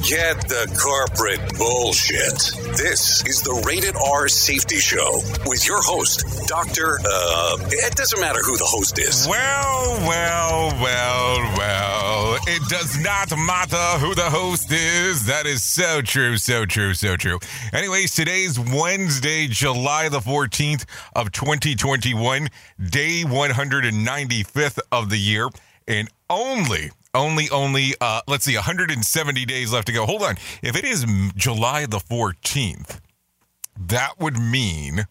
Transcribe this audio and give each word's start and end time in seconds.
Forget 0.00 0.48
the 0.48 0.78
corporate 0.80 1.58
bullshit. 1.58 2.32
This 2.78 3.22
is 3.26 3.42
the 3.42 3.52
Rated 3.66 3.96
R 3.96 4.28
Safety 4.28 4.78
Show 4.78 5.20
with 5.44 5.66
your 5.66 5.82
host, 5.82 6.24
Dr. 6.48 6.98
Uh, 7.04 7.58
it 7.70 7.94
doesn't 7.96 8.18
matter 8.18 8.40
who 8.42 8.56
the 8.56 8.64
host 8.64 8.98
is. 8.98 9.26
Well, 9.28 9.98
well, 10.08 10.72
well, 10.80 11.58
well. 11.58 12.38
It 12.46 12.66
does 12.70 12.98
not 12.98 13.30
matter 13.46 13.98
who 13.98 14.14
the 14.14 14.30
host 14.30 14.72
is. 14.72 15.26
That 15.26 15.44
is 15.44 15.62
so 15.62 16.00
true, 16.00 16.38
so 16.38 16.64
true, 16.64 16.94
so 16.94 17.16
true. 17.16 17.38
Anyways, 17.74 18.14
today's 18.14 18.58
Wednesday, 18.58 19.48
July 19.48 20.08
the 20.08 20.20
14th 20.20 20.86
of 21.14 21.30
2021, 21.30 22.48
day 22.88 23.24
195th 23.26 24.78
of 24.90 25.10
the 25.10 25.18
year, 25.18 25.50
and 25.86 26.08
only 26.30 26.90
only 27.14 27.48
only 27.50 27.94
uh 28.00 28.20
let's 28.26 28.44
see 28.44 28.54
170 28.54 29.44
days 29.44 29.72
left 29.72 29.86
to 29.88 29.92
go. 29.92 30.06
Hold 30.06 30.22
on. 30.22 30.36
If 30.62 30.76
it 30.76 30.84
is 30.84 31.04
july 31.34 31.86
the 31.86 31.98
14th 31.98 33.00
that 33.78 34.18
would 34.18 34.38
mean 34.38 35.06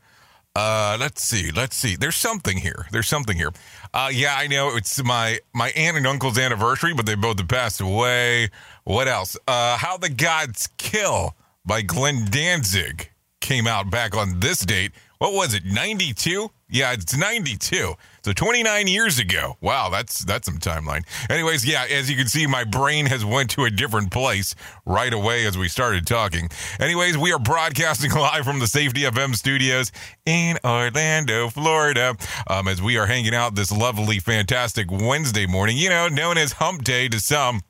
uh 0.55 0.97
let's 0.99 1.23
see 1.23 1.51
let's 1.51 1.75
see. 1.75 1.95
There's 1.95 2.15
something 2.15 2.57
here. 2.57 2.87
There's 2.91 3.07
something 3.07 3.35
here. 3.37 3.51
Uh 3.93 4.09
yeah 4.11 4.35
i 4.37 4.47
know. 4.47 4.75
It's 4.75 5.03
my 5.03 5.39
my 5.53 5.71
aunt 5.71 5.97
and 5.97 6.07
uncle's 6.07 6.37
anniversary 6.37 6.93
but 6.93 7.05
they 7.05 7.15
both 7.15 7.39
have 7.39 7.47
passed 7.47 7.81
away. 7.81 8.49
What 8.83 9.07
else? 9.07 9.37
Uh 9.47 9.77
how 9.77 9.97
the 9.97 10.09
gods 10.09 10.69
kill 10.77 11.35
by 11.65 11.81
glenn 11.81 12.25
danzig 12.29 13.09
came 13.41 13.67
out 13.67 13.89
back 13.89 14.15
on 14.15 14.39
this 14.39 14.59
date. 14.59 14.91
What 15.17 15.33
was 15.33 15.53
it 15.53 15.65
92 15.65 16.49
yeah 16.69 16.93
it's 16.93 17.17
92 17.17 17.93
so 18.29 18.33
29 18.33 18.85
years 18.85 19.17
ago. 19.17 19.57
Wow 19.59 19.89
that's 19.89 20.19
that's 20.19 20.45
some 20.45 20.59
timeline. 20.59 21.03
Anyways 21.31 21.65
yeah 21.65 21.87
as 21.89 22.11
you 22.11 22.15
can 22.15 22.27
see 22.27 22.45
my 22.45 22.63
brain 22.63 23.07
has 23.07 23.25
went 23.25 23.49
to 23.51 23.65
a 23.65 23.71
different 23.71 24.11
place 24.11 24.53
right 24.85 25.11
away 25.11 25.47
as 25.47 25.57
we 25.57 25.67
started 25.67 26.05
talking. 26.05 26.47
Anyways 26.79 27.17
we 27.17 27.33
are 27.33 27.39
broadcasting 27.39 28.11
live 28.15 28.45
from 28.45 28.59
the 28.59 28.67
safety 28.67 29.01
fm 29.01 29.35
studios 29.35 29.91
in 30.27 30.59
orlando 30.63 31.49
florida. 31.49 32.15
Um, 32.47 32.67
as 32.67 32.83
we 32.83 32.99
are 32.99 33.07
hanging 33.07 33.33
out 33.33 33.55
this 33.55 33.71
lovely 33.71 34.19
fantastic 34.19 34.91
wednesday 34.91 35.47
morning 35.47 35.77
you 35.77 35.89
know 35.89 36.07
known 36.07 36.37
as 36.37 36.51
hump 36.53 36.83
day 36.83 37.09
to 37.09 37.19
some 37.19 37.61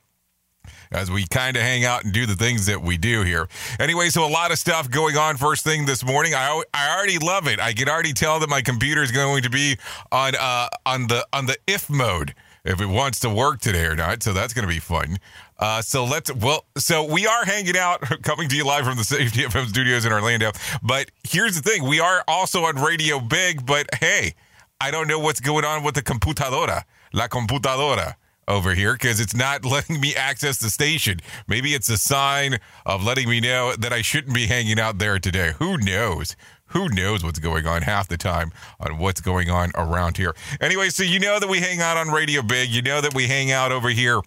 as 0.91 1.11
we 1.11 1.25
kind 1.27 1.55
of 1.55 1.61
hang 1.61 1.85
out 1.85 2.03
and 2.03 2.13
do 2.13 2.25
the 2.25 2.35
things 2.35 2.65
that 2.65 2.81
we 2.81 2.97
do 2.97 3.23
here. 3.23 3.47
Anyway, 3.79 4.09
so 4.09 4.25
a 4.25 4.29
lot 4.29 4.51
of 4.51 4.59
stuff 4.59 4.89
going 4.89 5.17
on 5.17 5.37
first 5.37 5.63
thing 5.63 5.85
this 5.85 6.03
morning. 6.03 6.33
I 6.33 6.61
I 6.73 6.95
already 6.95 7.17
love 7.17 7.47
it. 7.47 7.59
I 7.59 7.73
can 7.73 7.89
already 7.89 8.13
tell 8.13 8.39
that 8.39 8.49
my 8.49 8.61
computer 8.61 9.03
is 9.03 9.11
going 9.11 9.43
to 9.43 9.49
be 9.49 9.77
on 10.11 10.35
uh 10.35 10.69
on 10.85 11.07
the 11.07 11.25
on 11.33 11.45
the 11.45 11.57
if 11.67 11.89
mode 11.89 12.33
if 12.65 12.81
it 12.81 12.87
wants 12.87 13.19
to 13.21 13.29
work 13.29 13.61
today 13.61 13.85
or 13.85 13.95
not. 13.95 14.23
So 14.23 14.33
that's 14.33 14.53
going 14.53 14.67
to 14.67 14.73
be 14.73 14.79
fun. 14.79 15.17
Uh, 15.57 15.81
so 15.81 16.05
let's 16.05 16.33
well, 16.33 16.65
so 16.77 17.03
we 17.03 17.27
are 17.27 17.43
hanging 17.45 17.77
out, 17.77 18.01
coming 18.23 18.47
to 18.49 18.55
you 18.55 18.65
live 18.65 18.85
from 18.85 18.97
the 18.97 19.03
Safety 19.03 19.41
FM 19.41 19.67
studios 19.67 20.05
in 20.05 20.11
Orlando. 20.11 20.51
But 20.81 21.11
here's 21.23 21.59
the 21.59 21.61
thing: 21.61 21.83
we 21.83 21.99
are 21.99 22.23
also 22.27 22.63
on 22.63 22.75
Radio 22.77 23.19
Big. 23.19 23.65
But 23.65 23.93
hey, 23.95 24.35
I 24.79 24.91
don't 24.91 25.07
know 25.07 25.19
what's 25.19 25.41
going 25.41 25.65
on 25.65 25.83
with 25.83 25.95
the 25.95 26.01
computadora, 26.01 26.83
la 27.13 27.27
computadora 27.27 28.15
over 28.49 28.73
here 28.73 28.93
because 28.93 29.19
it's 29.19 29.35
not 29.35 29.63
letting 29.73 30.01
me 30.01 30.15
access 30.15 30.57
the 30.57 30.69
station. 30.69 31.19
Maybe 31.47 31.73
it's 31.73 31.89
a 31.89 31.97
sign 31.97 32.59
of 32.85 33.03
letting 33.03 33.29
me 33.29 33.39
know 33.39 33.75
that 33.75 33.93
I 33.93 34.01
shouldn't 34.01 34.35
be 34.35 34.47
hanging 34.47 34.79
out 34.79 34.97
there 34.97 35.19
today. 35.19 35.53
Who 35.59 35.77
knows? 35.77 36.35
Who 36.67 36.89
knows 36.89 37.23
what's 37.23 37.39
going 37.39 37.65
on 37.65 37.83
half 37.83 38.07
the 38.07 38.17
time 38.17 38.51
on 38.79 38.97
what's 38.97 39.21
going 39.21 39.49
on 39.49 39.71
around 39.75 40.17
here. 40.17 40.35
Anyway, 40.61 40.89
so 40.89 41.03
you 41.03 41.19
know 41.19 41.39
that 41.39 41.49
we 41.49 41.59
hang 41.59 41.81
out 41.81 41.97
on 41.97 42.09
Radio 42.09 42.41
Big. 42.41 42.69
You 42.69 42.81
know 42.81 43.01
that 43.01 43.13
we 43.15 43.27
hang 43.27 43.51
out 43.51 43.71
over 43.71 43.89
here 43.89 44.21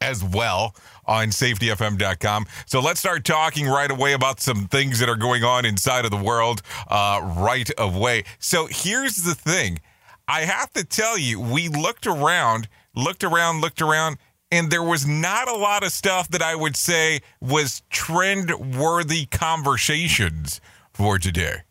as 0.00 0.22
well 0.22 0.74
on 1.06 1.28
safetyfm.com. 1.28 2.46
So 2.66 2.80
let's 2.80 3.00
start 3.00 3.24
talking 3.24 3.66
right 3.66 3.90
away 3.90 4.12
about 4.12 4.40
some 4.40 4.68
things 4.68 4.98
that 4.98 5.08
are 5.08 5.16
going 5.16 5.44
on 5.44 5.64
inside 5.64 6.04
of 6.04 6.10
the 6.10 6.16
world 6.18 6.62
uh, 6.88 7.20
right 7.38 7.70
away. 7.78 8.24
So 8.38 8.66
here's 8.70 9.16
the 9.16 9.34
thing 9.34 9.80
I 10.28 10.42
have 10.42 10.72
to 10.72 10.84
tell 10.84 11.18
you, 11.18 11.40
we 11.40 11.68
looked 11.68 12.06
around, 12.06 12.68
looked 12.94 13.24
around, 13.24 13.60
looked 13.60 13.82
around, 13.82 14.18
and 14.50 14.70
there 14.70 14.82
was 14.82 15.06
not 15.06 15.48
a 15.48 15.56
lot 15.56 15.82
of 15.82 15.92
stuff 15.92 16.28
that 16.28 16.42
I 16.42 16.54
would 16.54 16.76
say 16.76 17.20
was 17.40 17.82
trend 17.90 18.76
worthy 18.76 19.26
conversations 19.26 20.60
for 20.92 21.18
today. 21.18 21.62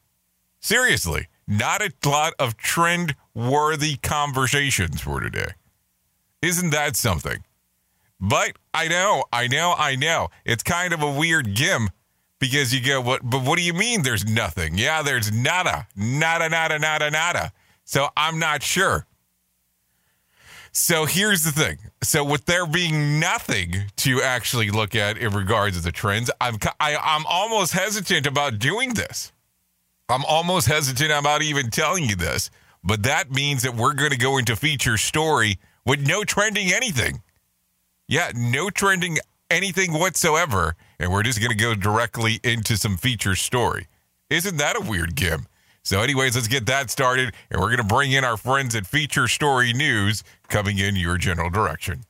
Seriously, 0.59 1.27
not 1.47 1.81
a 1.81 1.91
lot 2.05 2.33
of 2.39 2.57
trend 2.57 3.15
worthy 3.33 3.95
conversations 3.97 5.01
for 5.01 5.19
today. 5.19 5.53
Isn't 6.41 6.71
that 6.71 6.95
something? 6.95 7.43
But 8.19 8.57
I 8.73 8.87
know, 8.87 9.25
I 9.31 9.47
know, 9.47 9.75
I 9.77 9.95
know. 9.95 10.29
It's 10.45 10.63
kind 10.63 10.93
of 10.93 11.01
a 11.01 11.11
weird 11.11 11.53
gim 11.53 11.89
because 12.39 12.73
you 12.73 12.81
go, 12.81 13.01
what? 13.01 13.21
But 13.23 13.43
what 13.43 13.57
do 13.57 13.63
you 13.63 13.73
mean? 13.73 14.03
There's 14.03 14.25
nothing? 14.25 14.77
Yeah, 14.77 15.01
there's 15.01 15.31
nada, 15.31 15.87
nada, 15.95 16.49
nada, 16.49 16.79
nada, 16.79 17.11
nada. 17.11 17.51
So 17.85 18.09
I'm 18.15 18.39
not 18.39 18.63
sure. 18.63 19.05
So 20.75 21.05
here's 21.05 21.43
the 21.43 21.51
thing. 21.51 21.77
So 22.01 22.23
with 22.23 22.45
there 22.45 22.65
being 22.65 23.19
nothing 23.19 23.75
to 23.97 24.23
actually 24.23 24.71
look 24.71 24.95
at 24.95 25.19
in 25.19 25.31
regards 25.31 25.77
to 25.77 25.83
the 25.83 25.91
trends, 25.91 26.31
I'm 26.41 26.57
I, 26.79 26.95
I'm 26.95 27.25
almost 27.27 27.73
hesitant 27.73 28.25
about 28.25 28.57
doing 28.57 28.95
this. 28.95 29.31
I'm 30.09 30.25
almost 30.25 30.67
hesitant 30.67 31.11
about 31.11 31.43
even 31.43 31.69
telling 31.69 32.05
you 32.05 32.15
this, 32.15 32.49
but 32.83 33.03
that 33.03 33.31
means 33.31 33.61
that 33.61 33.75
we're 33.75 33.93
going 33.93 34.11
to 34.11 34.17
go 34.17 34.37
into 34.39 34.55
feature 34.55 34.97
story 34.97 35.59
with 35.85 36.05
no 36.05 36.23
trending 36.23 36.73
anything. 36.73 37.21
Yeah, 38.07 38.31
no 38.35 38.71
trending 38.71 39.19
anything 39.51 39.93
whatsoever, 39.93 40.75
and 40.99 41.11
we're 41.11 41.23
just 41.23 41.39
going 41.39 41.51
to 41.51 41.63
go 41.63 41.75
directly 41.75 42.39
into 42.43 42.77
some 42.77 42.97
feature 42.97 43.35
story. 43.35 43.87
Isn't 44.29 44.57
that 44.57 44.75
a 44.75 44.81
weird 44.81 45.15
gim? 45.15 45.45
So, 45.85 45.99
anyways, 46.01 46.35
let's 46.35 46.47
get 46.47 46.65
that 46.67 46.89
started, 46.89 47.33
and 47.49 47.59
we're 47.59 47.67
going 47.67 47.77
to 47.77 47.83
bring 47.83 48.13
in 48.13 48.23
our 48.23 48.37
friends 48.37 48.73
at 48.73 48.87
Feature 48.87 49.27
Story 49.27 49.73
News 49.73 50.23
coming 50.47 50.77
in 50.77 50.95
your 50.95 51.17
general 51.17 51.49
direction. 51.49 52.05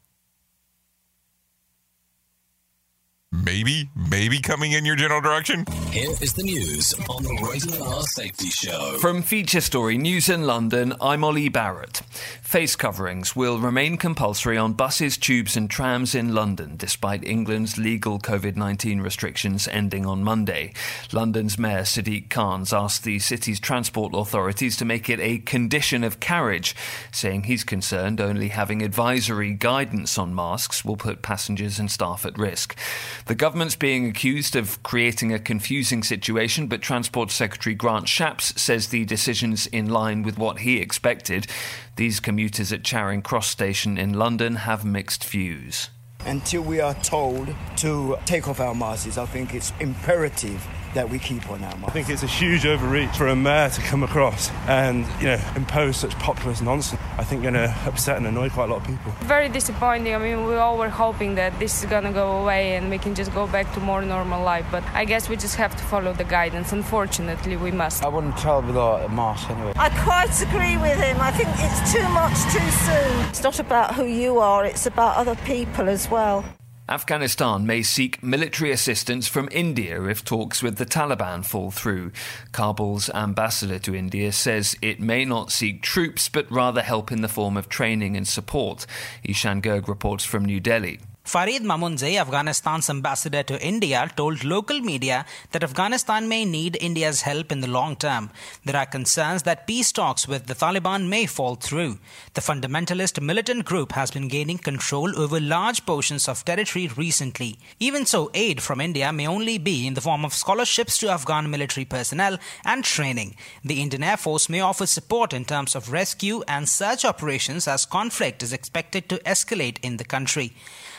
Maybe, 3.34 3.90
maybe 3.96 4.40
coming 4.40 4.74
in 4.74 4.86
your 4.86 4.96
general 4.96 5.20
direction. 5.20 5.66
Here 5.90 6.12
is 6.22 6.34
the 6.34 6.44
news 6.44 6.94
on 7.10 7.24
the 7.24 7.50
Rated 7.50 7.82
R 7.82 8.04
Safety 8.04 8.50
Show. 8.50 8.98
From 9.00 9.24
Feature 9.24 9.62
Story 9.62 9.98
News 9.98 10.30
in 10.30 10.44
London, 10.44 10.94
I'm 11.02 11.24
Ollie 11.24 11.50
Barrett. 11.50 12.04
Face 12.44 12.76
coverings 12.76 13.36
will 13.36 13.58
remain 13.58 13.98
compulsory 13.98 14.56
on 14.56 14.74
buses, 14.74 15.18
tubes, 15.18 15.58
and 15.58 15.68
trams 15.68 16.14
in 16.14 16.36
London, 16.36 16.76
despite 16.78 17.24
England's 17.24 17.76
legal 17.76 18.20
COVID 18.20 18.56
19 18.56 19.02
restrictions 19.02 19.68
ending 19.68 20.06
on 20.06 20.24
Monday. 20.24 20.72
London's 21.12 21.58
Mayor 21.58 21.82
Sadiq 21.82 22.30
Khan's 22.30 22.72
asked 22.72 23.04
the 23.04 23.18
city's 23.18 23.60
transport 23.60 24.14
authorities 24.14 24.78
to 24.78 24.86
make 24.86 25.10
it 25.10 25.20
a 25.20 25.40
condition 25.40 26.04
of 26.04 26.20
carriage, 26.20 26.76
saying 27.12 27.46
he's 27.46 27.64
concerned 27.64 28.22
only 28.22 28.50
having 28.50 28.84
advisory 28.84 29.54
guidance 29.54 30.20
on 30.20 30.36
masks 30.36 30.86
will 30.86 30.98
put 30.98 31.24
passengers 31.24 31.80
and 31.80 31.90
staff 31.90 32.28
at 32.28 32.38
risk. 32.38 32.78
The 33.26 33.36
government's 33.36 33.78
being 33.78 34.06
accused 34.06 34.56
of 34.56 34.84
creating 34.84 35.34
a 35.34 35.40
confusing 35.40 36.04
situation, 36.04 36.68
but 36.68 36.82
Transport 36.82 37.32
Secretary 37.32 37.74
Grant 37.74 38.08
Shapps 38.08 38.58
says 38.60 38.88
the 38.88 39.06
decision's 39.06 39.66
in 39.68 39.90
line 39.90 40.24
with 40.24 40.38
what 40.38 40.60
he 40.60 40.80
expected. 40.80 41.48
These 41.96 42.20
commuters 42.20 42.74
at 42.74 42.84
Charing 42.84 43.22
Cross 43.22 43.48
Station 43.48 43.98
in 43.98 44.14
London 44.14 44.56
have 44.56 44.84
mixed 44.84 45.24
views. 45.24 45.90
Until 46.26 46.64
we 46.64 46.82
are 46.82 46.96
told 46.96 47.54
to 47.78 48.18
take 48.26 48.48
off 48.50 48.60
our 48.60 48.76
masks, 48.76 49.18
I 49.18 49.26
think 49.26 49.54
it's 49.54 49.72
imperative 49.80 50.66
that 50.94 51.10
we 51.10 51.20
keep 51.20 51.50
on 51.50 51.64
our 51.64 51.72
minds. 51.72 51.88
I 51.88 51.92
think 51.92 52.10
it's 52.10 52.24
a 52.24 52.28
huge 52.28 52.66
overreach 52.66 53.16
for 53.18 53.28
a 53.28 53.36
mayor 53.36 53.70
to 53.70 53.82
come 53.82 54.04
across 54.04 54.50
and, 54.68 55.06
you 55.20 55.28
know, 55.28 55.40
impose 55.56 55.98
such 55.98 56.14
populist 56.20 56.62
nonsense. 56.64 57.02
I 57.18 57.24
think 57.24 57.44
going 57.44 57.54
to 57.56 57.76
upset 57.86 58.18
and 58.18 58.28
annoy 58.28 58.50
quite 58.50 58.70
a 58.70 58.74
lot 58.74 58.82
of 58.82 58.88
people. 58.88 59.12
Very 59.22 59.50
disappointing. 59.50 60.14
I 60.14 60.18
mean, 60.18 60.46
we 60.46 60.56
all 60.56 60.78
were 60.78 60.90
hoping 60.90 61.36
that 61.36 61.58
this 61.60 61.84
is 61.84 61.90
going 61.90 62.04
to 62.04 62.12
go 62.12 62.42
away 62.42 62.76
and 62.76 62.90
we 62.90 62.98
can 62.98 63.16
just 63.16 63.34
go 63.34 63.48
back 63.48 63.72
to 63.74 63.80
more 63.80 64.02
normal 64.02 64.44
life. 64.44 64.66
But 64.72 64.84
I 64.94 65.06
guess 65.06 65.30
we 65.30 65.36
just 65.36 65.56
have 65.56 65.76
to 65.76 65.84
follow 65.84 66.14
the 66.14 66.24
guidance. 66.24 66.72
Unfortunately, 66.72 67.58
we 67.58 67.72
must. 67.72 68.04
I 68.04 68.08
wouldn't 68.08 68.38
travel 68.38 68.68
without 68.68 69.06
a 69.06 69.10
mask 69.10 69.50
anyway. 69.50 69.74
I 69.76 69.90
quite 70.04 70.42
agree 70.42 70.78
with 70.78 71.00
him. 71.00 71.18
I 71.20 71.32
think 71.32 71.50
it's 71.58 71.94
too 71.94 72.08
much 72.10 72.38
too 72.54 72.72
soon. 72.86 73.30
It's 73.30 73.44
not 73.44 73.60
about 73.60 73.96
who 73.96 74.06
you 74.06 74.40
are, 74.40 74.66
it's 74.66 74.86
about 74.86 75.18
other 75.18 75.36
people 75.44 75.90
as 75.90 76.10
well. 76.10 76.46
Afghanistan 76.90 77.66
may 77.66 77.82
seek 77.82 78.22
military 78.22 78.70
assistance 78.70 79.26
from 79.26 79.48
India 79.54 80.04
if 80.04 80.26
talks 80.26 80.62
with 80.62 80.76
the 80.76 80.86
Taliban 80.86 81.46
fall 81.46 81.72
through. 81.72 82.12
Kabul's 82.52 83.10
ambassador 83.12 83.80
to 83.80 83.96
India 83.96 84.34
says 84.34 84.76
it 84.82 85.00
may 85.00 85.24
not 85.24 85.50
seek 85.50 85.82
troops 85.82 86.28
but 86.28 86.52
rather 86.52 86.82
help 86.82 87.10
in 87.10 87.22
the 87.22 87.30
form 87.30 87.56
of 87.56 87.70
training 87.70 88.18
and 88.18 88.28
support. 88.28 88.86
Ishan 89.24 89.62
Garg 89.62 89.88
reports 89.88 90.26
from 90.26 90.44
New 90.44 90.60
Delhi. 90.60 91.00
Farid 91.24 91.64
Mamundzay, 91.64 92.20
Afghanistan's 92.20 92.90
ambassador 92.90 93.44
to 93.44 93.66
India, 93.66 94.12
told 94.18 94.44
local 94.44 94.82
media 94.82 95.26
that 95.52 95.64
Afghanistan 95.64 96.28
may 96.28 96.44
need 96.44 96.78
India's 96.82 97.22
help 97.22 97.50
in 97.50 97.62
the 97.62 97.68
long 97.68 97.96
term. 97.96 98.30
There 98.66 98.76
are 98.76 98.86
concerns 98.86 99.44
that 99.44 99.66
peace 99.66 99.94
talks 99.94 100.28
with 100.28 100.48
the 100.48 100.54
Taliban 100.54 101.08
may 101.08 101.26
fall 101.26 101.56
through. 101.56 101.98
The 102.34 102.42
fundamentalist 102.42 103.22
militant 103.22 103.64
group 103.64 103.94
has 103.94 104.12
been 104.12 104.28
gaining 104.28 104.58
control 104.58 105.18
over 105.18 105.40
large 105.40 105.86
portions 105.86 106.28
of 106.28 106.44
territory 106.44 106.90
recently. 106.98 107.58
Even 107.80 108.06
so, 108.06 108.30
aid 108.34 108.62
from 108.62 108.82
India 108.82 109.14
may 109.14 109.26
only 109.26 109.58
be 109.58 109.88
in 109.88 109.94
the 109.94 110.02
form 110.02 110.26
of 110.26 110.34
scholarships 110.34 110.98
to 110.98 111.10
Afghan 111.10 111.50
military 111.50 111.86
personnel 111.86 112.38
and 112.66 112.84
training. 112.84 113.38
The 113.64 113.82
Indian 113.82 114.04
Air 114.04 114.18
Force 114.18 114.50
may 114.50 114.60
offer 114.60 114.86
support 114.86 115.32
in 115.32 115.46
terms 115.46 115.74
of 115.74 115.90
rescue 115.90 116.44
and 116.50 116.68
search 116.68 117.06
operations 117.06 117.66
as 117.66 117.86
conflict 117.86 118.44
is 118.44 118.52
expected 118.52 119.08
to 119.08 119.20
escalate 119.20 119.78
in 119.82 119.96
the 119.96 120.04
country. 120.04 120.54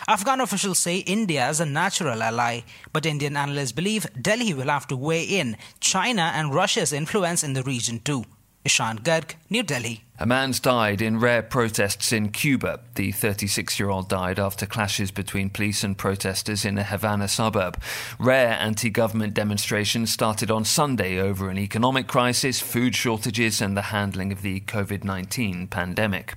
Afghan 0.06 0.40
officials 0.40 0.78
say 0.78 0.98
India 0.98 1.48
is 1.48 1.60
a 1.60 1.66
natural 1.66 2.22
ally, 2.22 2.60
but 2.92 3.06
Indian 3.06 3.38
analysts 3.38 3.72
believe 3.72 4.06
Delhi 4.20 4.52
will 4.52 4.68
have 4.68 4.86
to 4.88 4.96
weigh 4.96 5.24
in 5.24 5.56
China 5.80 6.30
and 6.34 6.54
Russia's 6.54 6.92
influence 6.92 7.42
in 7.42 7.54
the 7.54 7.62
region 7.62 8.00
too. 8.00 8.24
Ishan 8.66 9.00
Garg, 9.00 9.34
New 9.50 9.62
Delhi. 9.62 10.04
A 10.18 10.26
man's 10.26 10.60
died 10.60 11.02
in 11.02 11.20
rare 11.20 11.42
protests 11.42 12.12
in 12.12 12.30
Cuba. 12.30 12.80
The 12.94 13.12
36 13.12 13.78
year 13.78 13.90
old 13.90 14.08
died 14.08 14.38
after 14.38 14.66
clashes 14.66 15.10
between 15.10 15.50
police 15.50 15.82
and 15.82 15.96
protesters 15.96 16.64
in 16.64 16.78
a 16.78 16.84
Havana 16.84 17.28
suburb. 17.28 17.80
Rare 18.18 18.58
anti 18.60 18.90
government 18.90 19.34
demonstrations 19.34 20.12
started 20.12 20.50
on 20.50 20.64
Sunday 20.64 21.18
over 21.18 21.50
an 21.50 21.58
economic 21.58 22.06
crisis, 22.06 22.60
food 22.60 22.94
shortages, 22.94 23.60
and 23.60 23.76
the 23.76 23.82
handling 23.82 24.32
of 24.32 24.42
the 24.42 24.60
COVID 24.60 25.04
19 25.04 25.66
pandemic. 25.68 26.34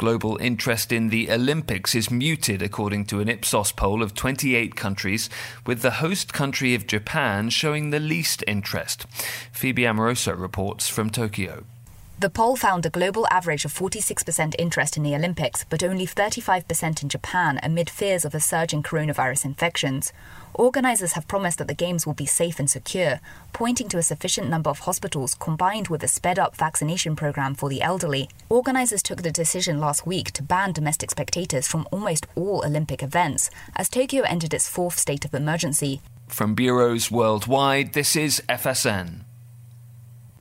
Global 0.00 0.38
interest 0.38 0.92
in 0.92 1.10
the 1.10 1.30
Olympics 1.30 1.94
is 1.94 2.10
muted, 2.10 2.62
according 2.62 3.04
to 3.04 3.20
an 3.20 3.28
Ipsos 3.28 3.70
poll 3.70 4.02
of 4.02 4.14
28 4.14 4.74
countries, 4.74 5.28
with 5.66 5.82
the 5.82 5.90
host 6.00 6.32
country 6.32 6.74
of 6.74 6.86
Japan 6.86 7.50
showing 7.50 7.90
the 7.90 8.00
least 8.00 8.42
interest. 8.46 9.04
Phoebe 9.52 9.86
Amoroso 9.86 10.32
reports 10.32 10.88
from 10.88 11.10
Tokyo. 11.10 11.64
The 12.18 12.30
poll 12.30 12.56
found 12.56 12.86
a 12.86 12.90
global 12.90 13.26
average 13.30 13.66
of 13.66 13.74
46% 13.74 14.54
interest 14.58 14.96
in 14.96 15.02
the 15.02 15.14
Olympics, 15.14 15.66
but 15.68 15.82
only 15.82 16.06
35% 16.06 17.02
in 17.02 17.10
Japan 17.10 17.60
amid 17.62 17.90
fears 17.90 18.24
of 18.24 18.34
a 18.34 18.40
surge 18.40 18.72
in 18.72 18.82
coronavirus 18.82 19.44
infections. 19.44 20.14
Organisers 20.54 21.12
have 21.12 21.28
promised 21.28 21.58
that 21.58 21.68
the 21.68 21.74
Games 21.74 22.06
will 22.06 22.14
be 22.14 22.26
safe 22.26 22.58
and 22.58 22.68
secure, 22.68 23.20
pointing 23.52 23.88
to 23.88 23.98
a 23.98 24.02
sufficient 24.02 24.48
number 24.48 24.68
of 24.70 24.80
hospitals 24.80 25.34
combined 25.34 25.88
with 25.88 26.02
a 26.02 26.08
sped 26.08 26.38
up 26.38 26.56
vaccination 26.56 27.16
program 27.16 27.54
for 27.54 27.68
the 27.68 27.82
elderly. 27.82 28.28
Organisers 28.48 29.02
took 29.02 29.22
the 29.22 29.30
decision 29.30 29.78
last 29.78 30.06
week 30.06 30.32
to 30.32 30.42
ban 30.42 30.72
domestic 30.72 31.10
spectators 31.10 31.68
from 31.68 31.86
almost 31.90 32.26
all 32.34 32.64
Olympic 32.64 33.02
events, 33.02 33.50
as 33.76 33.88
Tokyo 33.88 34.22
entered 34.22 34.52
its 34.52 34.68
fourth 34.68 34.98
state 34.98 35.24
of 35.24 35.34
emergency. 35.34 36.00
From 36.28 36.54
bureaus 36.54 37.10
worldwide, 37.10 37.92
this 37.92 38.16
is 38.16 38.42
FSN. 38.48 39.29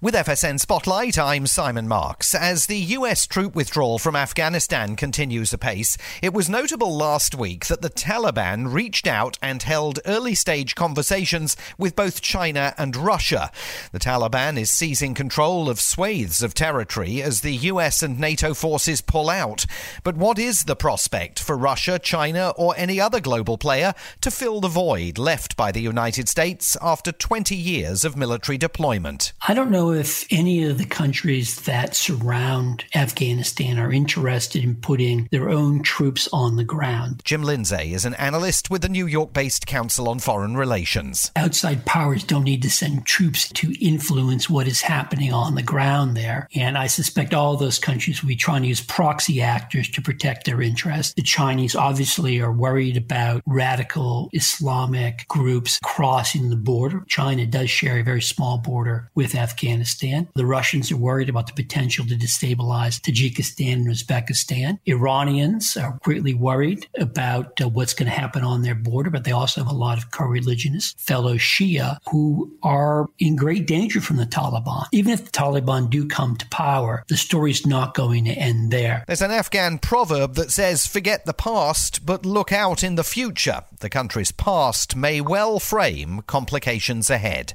With 0.02 0.14
FSN 0.14 0.62
Spotlight, 0.62 1.20
I'm 1.20 1.46
Simon 1.46 1.86
Marks. 1.86 2.34
As 2.34 2.68
the 2.68 2.78
US 2.78 3.28
troop 3.28 3.54
withdrawal 3.54 4.00
from 4.00 4.16
Afghanistan 4.16 4.96
continues 4.96 5.52
apace, 5.52 5.98
it 6.22 6.34
was 6.34 6.50
notable 6.50 6.96
last 6.96 7.36
week 7.36 7.66
that 7.66 7.82
the 7.82 7.90
Taliban 7.90 8.72
reached 8.72 9.08
out 9.08 9.38
and 9.42 9.62
held 9.62 10.00
early 10.06 10.36
stage 10.36 10.74
conversations 10.74 11.58
with 11.78 11.98
both 11.98 12.22
China 12.22 12.74
and 12.78 12.96
Russia. 12.96 13.52
The 13.92 14.00
Taliban 14.00 14.58
is 14.58 14.72
seizing 14.72 15.14
control 15.14 15.70
of 15.70 15.82
swathes 15.82 16.42
of 16.42 16.54
territory 16.54 17.22
as 17.22 17.42
the 17.42 17.58
US 17.68 18.02
and 18.02 18.18
NATO 18.18 18.54
forces 18.54 19.02
pull 19.02 19.30
out. 19.30 19.66
But 20.06 20.16
what 20.16 20.40
is 20.40 20.64
the 20.64 20.78
prospect 20.78 21.40
for 21.40 21.58
Russia, 21.58 22.00
China, 22.00 22.54
or 22.56 22.74
any 22.78 23.02
other 23.02 23.20
global 23.20 23.58
player 23.58 23.94
to 24.22 24.32
fill 24.32 24.62
the 24.62 24.70
void 24.70 25.18
left 25.18 25.58
by 25.58 25.74
the 25.74 25.82
United 25.82 26.30
States 26.30 26.78
after 26.82 27.12
20 27.12 27.54
years 27.54 28.06
of 28.06 28.16
military 28.16 28.58
deployment? 28.58 29.34
I 29.46 29.54
don't 29.54 29.70
know 29.70 29.89
if 29.92 30.26
any 30.32 30.64
of 30.64 30.78
the 30.78 30.86
countries 30.86 31.62
that 31.62 31.96
surround 31.96 32.86
Afghanistan 32.94 33.80
are 33.80 33.92
interested 33.92 34.64
in 34.64 34.76
putting 34.76 35.28
their 35.32 35.50
own 35.50 35.82
troops 35.82 36.28
on 36.32 36.56
the 36.56 36.64
ground. 36.64 37.22
Jim 37.24 37.44
Lindsay 37.44 37.94
is 37.94 38.06
an 38.06 38.14
analyst 38.16 38.70
with 38.70 38.82
the 38.82 38.90
New 38.90 39.08
York 39.08 39.34
based 39.34 39.66
Council 39.66 40.10
on 40.10 40.20
Foreign 40.20 40.56
Relations. 40.56 41.32
Outside 41.36 41.86
powers 41.86 42.24
don't 42.24 42.44
need 42.44 42.62
to 42.62 42.70
send 42.70 43.06
troops 43.06 43.50
to 43.50 43.74
influence 43.84 44.50
what 44.50 44.68
is 44.68 44.82
happening 44.82 45.34
on 45.34 45.56
the 45.56 45.64
ground 45.64 46.16
there. 46.16 46.48
And 46.56 46.78
I 46.78 46.88
suspect 46.88 47.34
all 47.34 47.58
those 47.58 47.80
countries 47.80 48.22
will 48.22 48.30
be 48.30 48.36
trying 48.36 48.64
to 48.64 48.68
use 48.68 48.82
proxy 48.82 49.42
actors 49.42 49.90
to 49.92 50.02
protect 50.02 50.46
their 50.46 50.62
interests. 50.62 51.14
The 51.14 51.22
Chinese 51.24 51.76
obviously 51.76 52.40
are 52.40 52.52
worried 52.52 52.98
about 52.98 53.42
radical 53.46 54.30
Islamic 54.34 55.28
groups 55.28 55.80
crossing 55.84 56.50
the 56.50 56.56
border. 56.56 57.04
China 57.08 57.46
does 57.46 57.70
share 57.70 58.00
a 58.00 58.04
very 58.04 58.22
small 58.22 58.58
border 58.58 59.10
with 59.16 59.36
Afghanistan. 59.36 59.79
Afghanistan. 59.80 60.28
The 60.36 60.46
Russians 60.46 60.92
are 60.92 60.98
worried 60.98 61.30
about 61.30 61.48
the 61.48 61.54
potential 61.54 62.06
to 62.06 62.16
destabilize 62.16 63.00
Tajikistan 63.00 63.74
and 63.74 63.88
Uzbekistan. 63.88 64.80
Iranians 64.86 65.78
are 65.78 65.98
greatly 66.04 66.34
worried 66.34 66.88
about 66.98 67.62
uh, 67.62 67.70
what's 67.70 67.94
going 67.94 68.12
to 68.12 68.18
happen 68.18 68.44
on 68.44 68.62
their 68.62 68.76
border, 68.76 69.10
but 69.10 69.24
they 69.24 69.32
also 69.32 69.64
have 69.64 69.72
a 69.72 69.76
lot 69.76 69.98
of 69.98 70.12
co 70.12 70.26
religionists, 70.26 71.02
fellow 71.02 71.36
Shia 71.36 71.98
who 72.10 72.52
are 72.62 73.08
in 73.20 73.36
great 73.36 73.68
danger 73.68 74.02
from 74.02 74.18
the 74.18 74.26
Taliban. 74.26 74.86
Even 74.92 75.14
if 75.14 75.24
the 75.24 75.32
Taliban 75.32 75.90
do 75.90 76.08
come 76.08 76.36
to 76.36 76.48
power, 76.50 77.04
the 77.08 77.18
story's 77.18 77.66
not 77.66 77.94
going 77.94 78.26
to 78.26 78.32
end 78.32 78.72
there. 78.72 79.06
There's 79.08 79.22
an 79.22 79.32
Afghan 79.32 79.80
proverb 79.80 80.36
that 80.36 80.52
says, 80.52 80.88
forget 80.88 81.26
the 81.26 81.34
past, 81.34 82.06
but 82.06 82.26
look 82.26 82.52
out 82.52 82.84
in 82.84 82.96
the 82.96 83.04
future. 83.04 83.64
The 83.80 83.90
country's 83.90 84.32
past 84.32 84.96
may 84.96 85.22
well 85.22 85.60
frame 85.60 86.22
complications 86.28 87.10
ahead. 87.10 87.54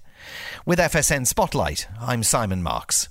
With 0.64 0.78
FSN 0.78 1.26
Spotlight, 1.26 1.86
I'm 2.00 2.22
Simon 2.22 2.62
Marks. 2.62 3.08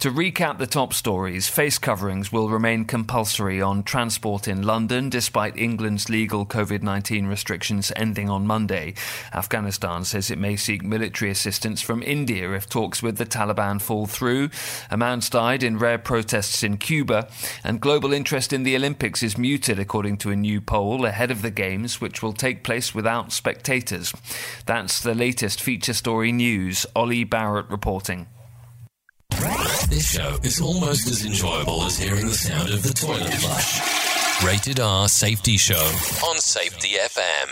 To 0.00 0.10
recap 0.10 0.58
the 0.58 0.66
top 0.66 0.92
stories, 0.92 1.48
face 1.48 1.78
coverings 1.78 2.30
will 2.30 2.50
remain 2.50 2.84
compulsory 2.84 3.62
on 3.62 3.82
transport 3.82 4.46
in 4.46 4.60
London 4.60 5.08
despite 5.08 5.56
England's 5.56 6.10
legal 6.10 6.44
COVID 6.44 6.82
19 6.82 7.26
restrictions 7.26 7.90
ending 7.96 8.28
on 8.28 8.46
Monday. 8.46 8.92
Afghanistan 9.32 10.04
says 10.04 10.30
it 10.30 10.38
may 10.38 10.54
seek 10.54 10.84
military 10.84 11.30
assistance 11.30 11.80
from 11.80 12.02
India 12.02 12.52
if 12.52 12.68
talks 12.68 13.02
with 13.02 13.16
the 13.16 13.24
Taliban 13.24 13.80
fall 13.80 14.04
through. 14.04 14.50
A 14.90 14.98
man's 14.98 15.30
died 15.30 15.62
in 15.62 15.78
rare 15.78 15.98
protests 15.98 16.62
in 16.62 16.76
Cuba, 16.76 17.28
and 17.64 17.80
global 17.80 18.12
interest 18.12 18.52
in 18.52 18.64
the 18.64 18.76
Olympics 18.76 19.22
is 19.22 19.38
muted 19.38 19.78
according 19.78 20.18
to 20.18 20.30
a 20.30 20.36
new 20.36 20.60
poll 20.60 21.06
ahead 21.06 21.30
of 21.30 21.40
the 21.40 21.50
Games, 21.50 22.02
which 22.02 22.22
will 22.22 22.34
take 22.34 22.62
place 22.62 22.94
without 22.94 23.32
spectators. 23.32 24.12
That's 24.66 25.00
the 25.00 25.14
latest 25.14 25.62
feature 25.62 25.94
story 25.94 26.32
news. 26.32 26.84
Ollie 26.94 27.24
Barrett 27.24 27.70
reporting. 27.70 28.26
This 29.88 30.10
show 30.10 30.36
is 30.42 30.60
almost 30.60 31.08
as 31.08 31.24
enjoyable 31.24 31.84
as 31.84 31.96
hearing 31.96 32.26
the 32.26 32.34
sound 32.34 32.70
of 32.70 32.82
the 32.82 32.92
toilet 32.92 33.32
flush. 33.34 34.44
Rated 34.44 34.80
R 34.80 35.08
Safety 35.08 35.56
Show 35.56 35.92
on 36.26 36.38
Safety 36.38 36.96
FM. 36.98 37.48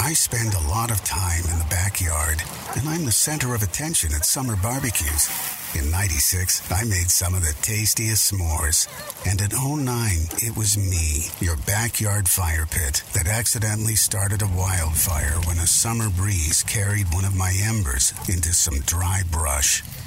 I 0.00 0.12
spend 0.12 0.54
a 0.54 0.68
lot 0.68 0.92
of 0.92 1.04
time 1.04 1.42
in 1.50 1.58
the 1.58 1.66
backyard, 1.68 2.40
and 2.76 2.88
I'm 2.88 3.04
the 3.04 3.12
center 3.12 3.54
of 3.56 3.62
attention 3.62 4.14
at 4.14 4.24
summer 4.24 4.54
barbecues. 4.54 5.28
In 5.74 5.90
96, 5.90 6.70
I 6.70 6.84
made 6.84 7.10
some 7.10 7.34
of 7.34 7.42
the 7.42 7.56
tastiest 7.60 8.32
s'mores. 8.32 8.86
And 9.26 9.40
in 9.40 9.50
09, 9.50 9.86
it 10.46 10.56
was 10.56 10.78
me, 10.78 11.26
your 11.40 11.56
backyard 11.66 12.28
fire 12.28 12.66
pit, 12.70 13.02
that 13.14 13.26
accidentally 13.26 13.96
started 13.96 14.42
a 14.42 14.56
wildfire 14.56 15.40
when 15.46 15.58
a 15.58 15.66
summer 15.66 16.08
breeze 16.08 16.62
carried 16.62 17.12
one 17.12 17.24
of 17.24 17.34
my 17.34 17.52
embers 17.64 18.14
into 18.28 18.54
some 18.54 18.80
dry 18.80 19.22
brush. 19.30 19.82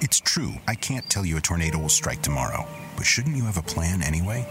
It's 0.00 0.20
true, 0.20 0.52
I 0.68 0.76
can't 0.76 1.08
tell 1.10 1.26
you 1.26 1.36
a 1.38 1.40
tornado 1.40 1.78
will 1.78 1.88
strike 1.88 2.22
tomorrow, 2.22 2.64
but 2.96 3.04
shouldn't 3.04 3.36
you 3.36 3.44
have 3.44 3.58
a 3.58 3.62
plan 3.62 4.00
anyway? 4.00 4.46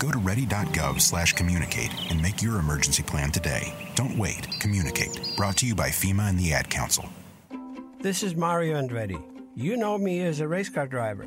Go 0.00 0.10
to 0.10 0.18
ready.gov 0.18 1.00
slash 1.00 1.32
communicate 1.34 1.92
and 2.10 2.20
make 2.20 2.42
your 2.42 2.58
emergency 2.58 3.04
plan 3.04 3.30
today. 3.30 3.72
Don't 3.94 4.18
wait. 4.18 4.48
Communicate. 4.58 5.34
Brought 5.36 5.58
to 5.58 5.66
you 5.66 5.76
by 5.76 5.90
FEMA 5.90 6.28
and 6.28 6.38
the 6.38 6.52
Ad 6.52 6.68
Council. 6.70 7.08
This 8.00 8.22
is 8.24 8.34
Mario 8.34 8.80
Andretti. 8.80 9.22
You 9.54 9.76
know 9.76 9.96
me 9.96 10.22
as 10.22 10.40
a 10.40 10.48
race 10.48 10.70
car 10.70 10.86
driver, 10.86 11.26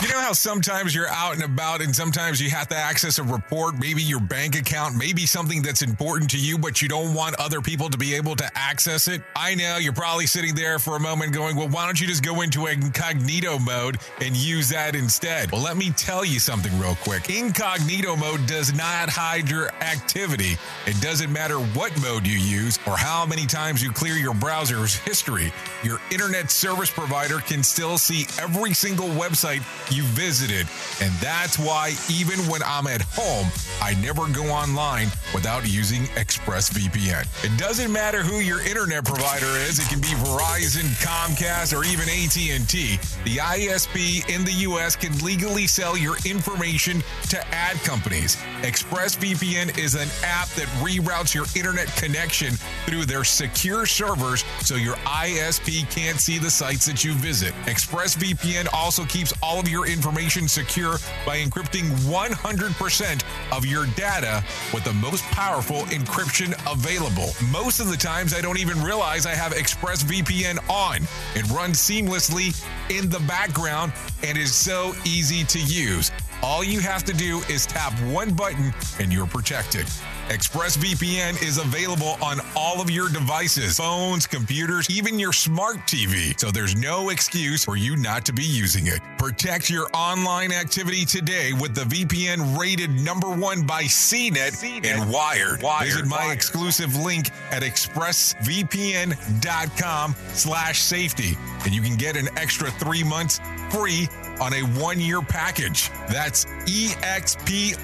You 0.00 0.08
know 0.08 0.20
how 0.20 0.32
sometimes 0.32 0.94
you're 0.94 1.08
out 1.08 1.34
and 1.34 1.42
about 1.42 1.82
and 1.82 1.94
sometimes 1.94 2.40
you 2.40 2.48
have 2.48 2.66
to 2.68 2.76
access 2.76 3.18
a 3.18 3.22
report, 3.22 3.78
maybe 3.78 4.02
your 4.02 4.20
bank 4.20 4.56
account, 4.56 4.96
maybe 4.96 5.26
something 5.26 5.60
that's 5.60 5.82
important 5.82 6.30
to 6.30 6.38
you, 6.38 6.56
but 6.56 6.80
you 6.80 6.88
don't 6.88 7.12
want 7.12 7.38
other 7.38 7.60
people 7.60 7.90
to 7.90 7.98
be 7.98 8.14
able 8.14 8.36
to 8.36 8.50
access 8.54 9.06
it? 9.06 9.20
I 9.34 9.54
know 9.54 9.76
you're 9.76 9.92
probably 9.92 10.26
sitting 10.26 10.54
there 10.54 10.78
for 10.78 10.96
a 10.96 11.00
moment 11.00 11.34
going, 11.34 11.56
well, 11.56 11.68
why 11.68 11.84
don't 11.84 12.00
you 12.00 12.06
just 12.06 12.22
go 12.22 12.40
into 12.40 12.66
incognito 12.66 13.58
mode 13.58 13.98
and 14.22 14.34
use 14.34 14.70
that 14.70 14.94
instead? 14.94 15.52
Well, 15.52 15.60
let 15.60 15.76
me 15.76 15.90
tell 15.90 16.24
you 16.24 16.40
something 16.40 16.78
real 16.78 16.96
quick. 17.02 17.28
Incognito 17.28 18.16
mode 18.16 18.46
does 18.46 18.72
not 18.74 19.10
hide 19.10 19.50
your 19.50 19.68
activity. 19.82 20.56
It 20.86 20.98
doesn't 21.02 21.30
matter 21.30 21.56
what 21.58 21.92
mode 22.00 22.26
you 22.26 22.38
use 22.38 22.78
or 22.86 22.96
how 22.96 23.26
many 23.26 23.44
times 23.44 23.82
you 23.82 23.92
clear 23.92 24.14
your 24.14 24.34
browser's 24.34 24.94
history. 24.94 25.52
Your 25.82 26.00
internet 26.10 26.50
service 26.50 26.90
provider 26.90 27.40
can 27.40 27.62
still 27.62 27.98
see 27.98 28.26
every 28.40 28.72
single 28.72 29.08
website 29.08 29.64
you 29.90 30.02
visited. 30.02 30.66
And 31.00 31.12
that's 31.14 31.58
why 31.58 31.94
even 32.10 32.38
when 32.50 32.62
I'm 32.64 32.86
at 32.86 33.02
home, 33.02 33.46
I 33.80 33.94
never 34.02 34.26
go 34.28 34.44
online 34.50 35.08
without 35.34 35.68
using 35.68 36.04
ExpressVPN. 36.16 37.26
It 37.44 37.58
doesn't 37.58 37.92
matter 37.92 38.22
who 38.22 38.40
your 38.40 38.60
internet 38.66 39.04
provider 39.04 39.46
is. 39.46 39.78
It 39.78 39.88
can 39.88 40.00
be 40.00 40.08
Verizon, 40.08 40.86
Comcast, 41.02 41.76
or 41.76 41.84
even 41.84 42.08
AT&T. 42.08 42.98
The 43.24 43.36
ISP 43.36 44.28
in 44.34 44.44
the 44.44 44.52
US 44.70 44.96
can 44.96 45.16
legally 45.18 45.66
sell 45.66 45.96
your 45.96 46.16
information 46.24 47.02
to 47.30 47.46
ad 47.54 47.76
companies. 47.84 48.36
ExpressVPN 48.62 49.78
is 49.78 49.94
an 49.94 50.08
app 50.24 50.48
that 50.50 50.66
reroutes 50.80 51.34
your 51.34 51.46
internet 51.54 51.94
connection 51.96 52.54
through 52.86 53.04
their 53.04 53.24
secure 53.24 53.86
servers 53.86 54.44
so 54.60 54.74
your 54.74 54.96
ISP 54.96 55.88
can't 55.90 56.18
see 56.18 56.38
the 56.38 56.50
sites 56.50 56.86
that 56.86 57.04
you 57.04 57.12
visit. 57.12 57.52
ExpressVPN 57.66 58.68
also 58.72 59.04
keeps 59.04 59.32
all 59.42 59.55
of 59.60 59.68
your 59.68 59.86
information 59.86 60.48
secure 60.48 60.98
by 61.24 61.38
encrypting 61.38 61.90
100% 62.08 63.24
of 63.56 63.64
your 63.64 63.86
data 63.96 64.44
with 64.72 64.84
the 64.84 64.92
most 64.94 65.22
powerful 65.24 65.82
encryption 65.86 66.52
available. 66.70 67.30
Most 67.50 67.80
of 67.80 67.88
the 67.88 67.96
times, 67.96 68.34
I 68.34 68.40
don't 68.40 68.58
even 68.58 68.82
realize 68.82 69.26
I 69.26 69.34
have 69.34 69.52
ExpressVPN 69.52 70.68
on. 70.70 71.02
It 71.34 71.48
runs 71.50 71.78
seamlessly 71.78 72.54
in 72.90 73.08
the 73.08 73.20
background 73.20 73.92
and 74.22 74.36
is 74.36 74.54
so 74.54 74.94
easy 75.04 75.44
to 75.44 75.60
use. 75.60 76.10
All 76.42 76.62
you 76.62 76.80
have 76.80 77.04
to 77.04 77.12
do 77.12 77.40
is 77.48 77.66
tap 77.66 77.92
one 78.02 78.34
button 78.34 78.72
and 79.00 79.12
you're 79.12 79.26
protected. 79.26 79.86
ExpressVPN 80.28 81.40
is 81.40 81.58
available 81.58 82.16
on 82.20 82.40
all 82.56 82.80
of 82.80 82.90
your 82.90 83.08
devices, 83.08 83.76
phones, 83.76 84.26
computers, 84.26 84.90
even 84.90 85.20
your 85.20 85.32
smart 85.32 85.76
TV. 85.86 86.36
So 86.40 86.50
there's 86.50 86.74
no 86.74 87.10
excuse 87.10 87.64
for 87.64 87.76
you 87.76 87.94
not 87.96 88.24
to 88.26 88.32
be 88.32 88.42
using 88.42 88.88
it. 88.88 89.00
Protect 89.18 89.70
your 89.70 89.86
online 89.94 90.50
activity 90.50 91.04
today 91.04 91.52
with 91.52 91.76
the 91.76 91.82
VPN 91.82 92.58
rated 92.58 92.90
number 92.90 93.30
one 93.30 93.64
by 93.64 93.84
CNET, 93.84 94.84
and 94.84 95.08
Wired. 95.08 95.62
Wired. 95.62 95.86
Visit 95.86 96.06
my 96.06 96.16
Wired. 96.16 96.34
exclusive 96.34 96.96
link 96.96 97.30
at 97.52 97.62
expressvpn.com 97.62 100.16
slash 100.32 100.80
safety. 100.80 101.38
And 101.64 101.72
you 101.72 101.82
can 101.82 101.94
get 101.94 102.16
an 102.16 102.28
extra 102.36 102.72
three 102.72 103.04
months 103.04 103.40
free 103.70 104.08
on 104.40 104.52
a 104.52 104.62
one-year 104.80 105.22
package. 105.22 105.88
That's 106.08 106.46
E 106.66 106.86
E-X-P-R-E-S-S 106.86 107.76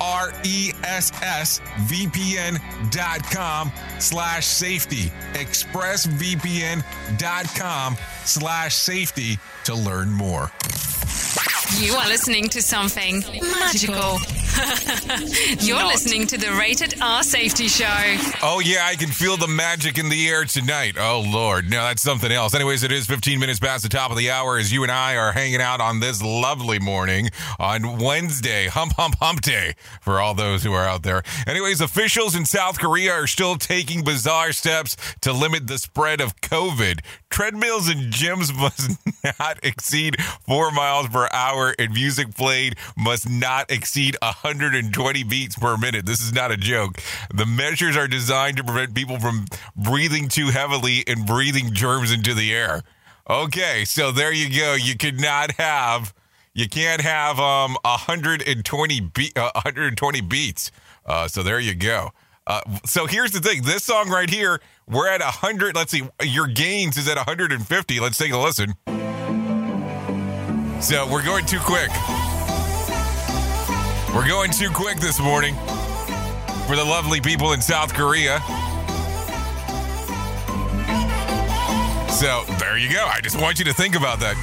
VPN.com 2.33 3.71
slash 3.99 4.47
safety. 4.47 5.13
ExpressVPN.com 5.35 7.97
slash 8.25 8.75
safety 8.75 9.39
to 9.65 9.75
learn 9.75 10.11
more. 10.13 10.51
You 11.79 11.95
are 11.95 12.07
listening 12.07 12.49
to 12.51 12.61
something 12.63 13.21
magical. 13.41 14.19
You're 15.61 15.77
Not. 15.77 15.87
listening 15.93 16.27
to 16.29 16.37
the 16.39 16.53
Rated 16.53 17.01
R 17.01 17.23
Safety 17.23 17.69
Show. 17.69 17.87
Oh, 18.43 18.61
yeah, 18.65 18.85
I 18.87 18.97
can 18.97 19.09
feel 19.09 19.37
the 19.37 19.49
magic 19.49 19.99
in 19.99 20.09
the 20.09 20.29
air 20.29 20.45
tonight. 20.45 20.97
Oh, 20.99 21.25
Lord. 21.27 21.71
No, 21.71 21.83
that's 21.83 22.03
something 22.03 22.31
else. 22.31 22.55
Anyways, 22.55 22.83
it 22.83 22.93
is 22.93 23.07
15 23.07 23.39
minutes 23.39 23.59
past 23.59 23.83
the 23.83 23.89
top 23.89 24.11
of 24.11 24.17
the 24.17 24.31
hour 24.31 24.59
as 24.59 24.73
you 24.73 24.83
and 24.83 24.93
I 24.93 25.17
are 25.17 25.33
hanging 25.33 25.61
out 25.61 25.81
on 25.81 26.01
this 26.01 26.23
lovely 26.23 26.79
morning 26.79 27.31
on 27.59 27.99
Wednesday, 27.99 28.67
Hump 28.69 28.95
Hump 28.97 29.17
Hump 29.21 29.41
Day, 29.41 29.75
for 30.01 30.21
all 30.21 30.35
those 30.35 30.63
who 30.63 30.73
are 30.73 30.87
out 30.87 31.03
there. 31.03 31.23
Anyways, 31.47 31.81
officials 31.81 32.35
in 32.35 32.45
South 32.45 32.79
Korea 32.79 33.13
are 33.13 33.27
still 33.27 33.57
taking 33.57 34.05
bizarre 34.05 34.53
steps 34.53 34.97
to 35.23 35.33
limit 35.33 35.67
the 35.67 35.79
spread 35.79 36.21
of 36.21 36.41
COVID. 36.41 37.01
Treadmills 37.31 37.89
and 37.89 38.13
gyms 38.13 38.55
must 38.59 38.99
not 39.39 39.59
exceed 39.63 40.17
four 40.47 40.71
miles 40.71 41.09
per 41.09 41.29
hour, 41.33 41.75
and 41.79 41.93
music 41.93 42.35
played 42.35 42.77
must 42.97 43.29
not 43.29 43.71
exceed 43.71 44.17
120 44.43 45.25
beats 45.25 45.57
per 45.57 45.77
minute. 45.77 46.05
This 46.07 46.21
is 46.21 46.33
not 46.33 46.51
a 46.51 46.57
joke. 46.57 47.01
The 47.33 47.47
measures 47.47 47.97
are 47.97 48.09
designed 48.09 48.57
to 48.57 48.65
prevent 48.65 48.95
people 48.95 49.19
from 49.19 49.47
breathing 49.77 50.29
too 50.29 50.49
heavily 50.49 51.05
and 51.07 51.27
breathing 51.27 51.73
germs 51.73 52.13
into 52.13 52.35
the 52.35 52.53
air. 52.53 52.83
Okay, 53.29 53.85
so 53.85 54.11
there 54.11 54.33
you 54.33 54.51
go. 54.59 54.75
You 54.75 54.97
could 54.97 55.21
not 55.21 55.53
have, 55.53 56.13
you 56.55 56.69
can't 56.69 57.01
have 57.01 57.39
um 57.39 57.77
120 57.85 59.01
be- 59.01 59.33
uh, 59.37 59.51
120 59.55 60.21
beats. 60.23 60.73
Uh, 61.07 61.29
so 61.29 61.43
there 61.43 61.61
you 61.61 61.75
go. 61.75 62.11
Uh, 62.47 62.61
so 62.85 63.07
here's 63.07 63.31
the 63.31 63.41
thing. 63.41 63.63
This 63.63 63.85
song 63.85 64.11
right 64.11 64.29
here, 64.29 64.61
we're 64.89 65.09
at 65.09 65.21
100. 65.21 65.77
Let's 65.77 65.93
see. 65.93 66.03
Your 66.23 66.49
gains 66.49 66.97
is 66.97 67.09
at 67.09 67.17
150. 67.17 68.01
Let's 68.01 68.19
take 68.19 68.33
a 68.33 68.39
listen. 68.39 68.75
So 70.83 71.07
we're 71.09 71.25
going 71.25 71.47
too 71.47 71.61
quick. 71.61 71.91
We're 74.15 74.29
going 74.29 74.51
too 74.51 74.69
quick 74.69 74.99
this 74.99 75.19
morning 75.19 75.55
for 76.67 76.77
the 76.77 76.85
lovely 76.85 77.19
people 77.23 77.53
in 77.53 77.63
South 77.63 77.95
Korea. 77.95 78.41
So 82.11 82.45
there 82.59 82.77
you 82.77 82.93
go. 82.93 83.07
I 83.07 83.21
just 83.23 83.41
want 83.41 83.59
you 83.59 83.65
to 83.65 83.73
think 83.73 83.97
about 83.97 84.21
that. 84.21 84.37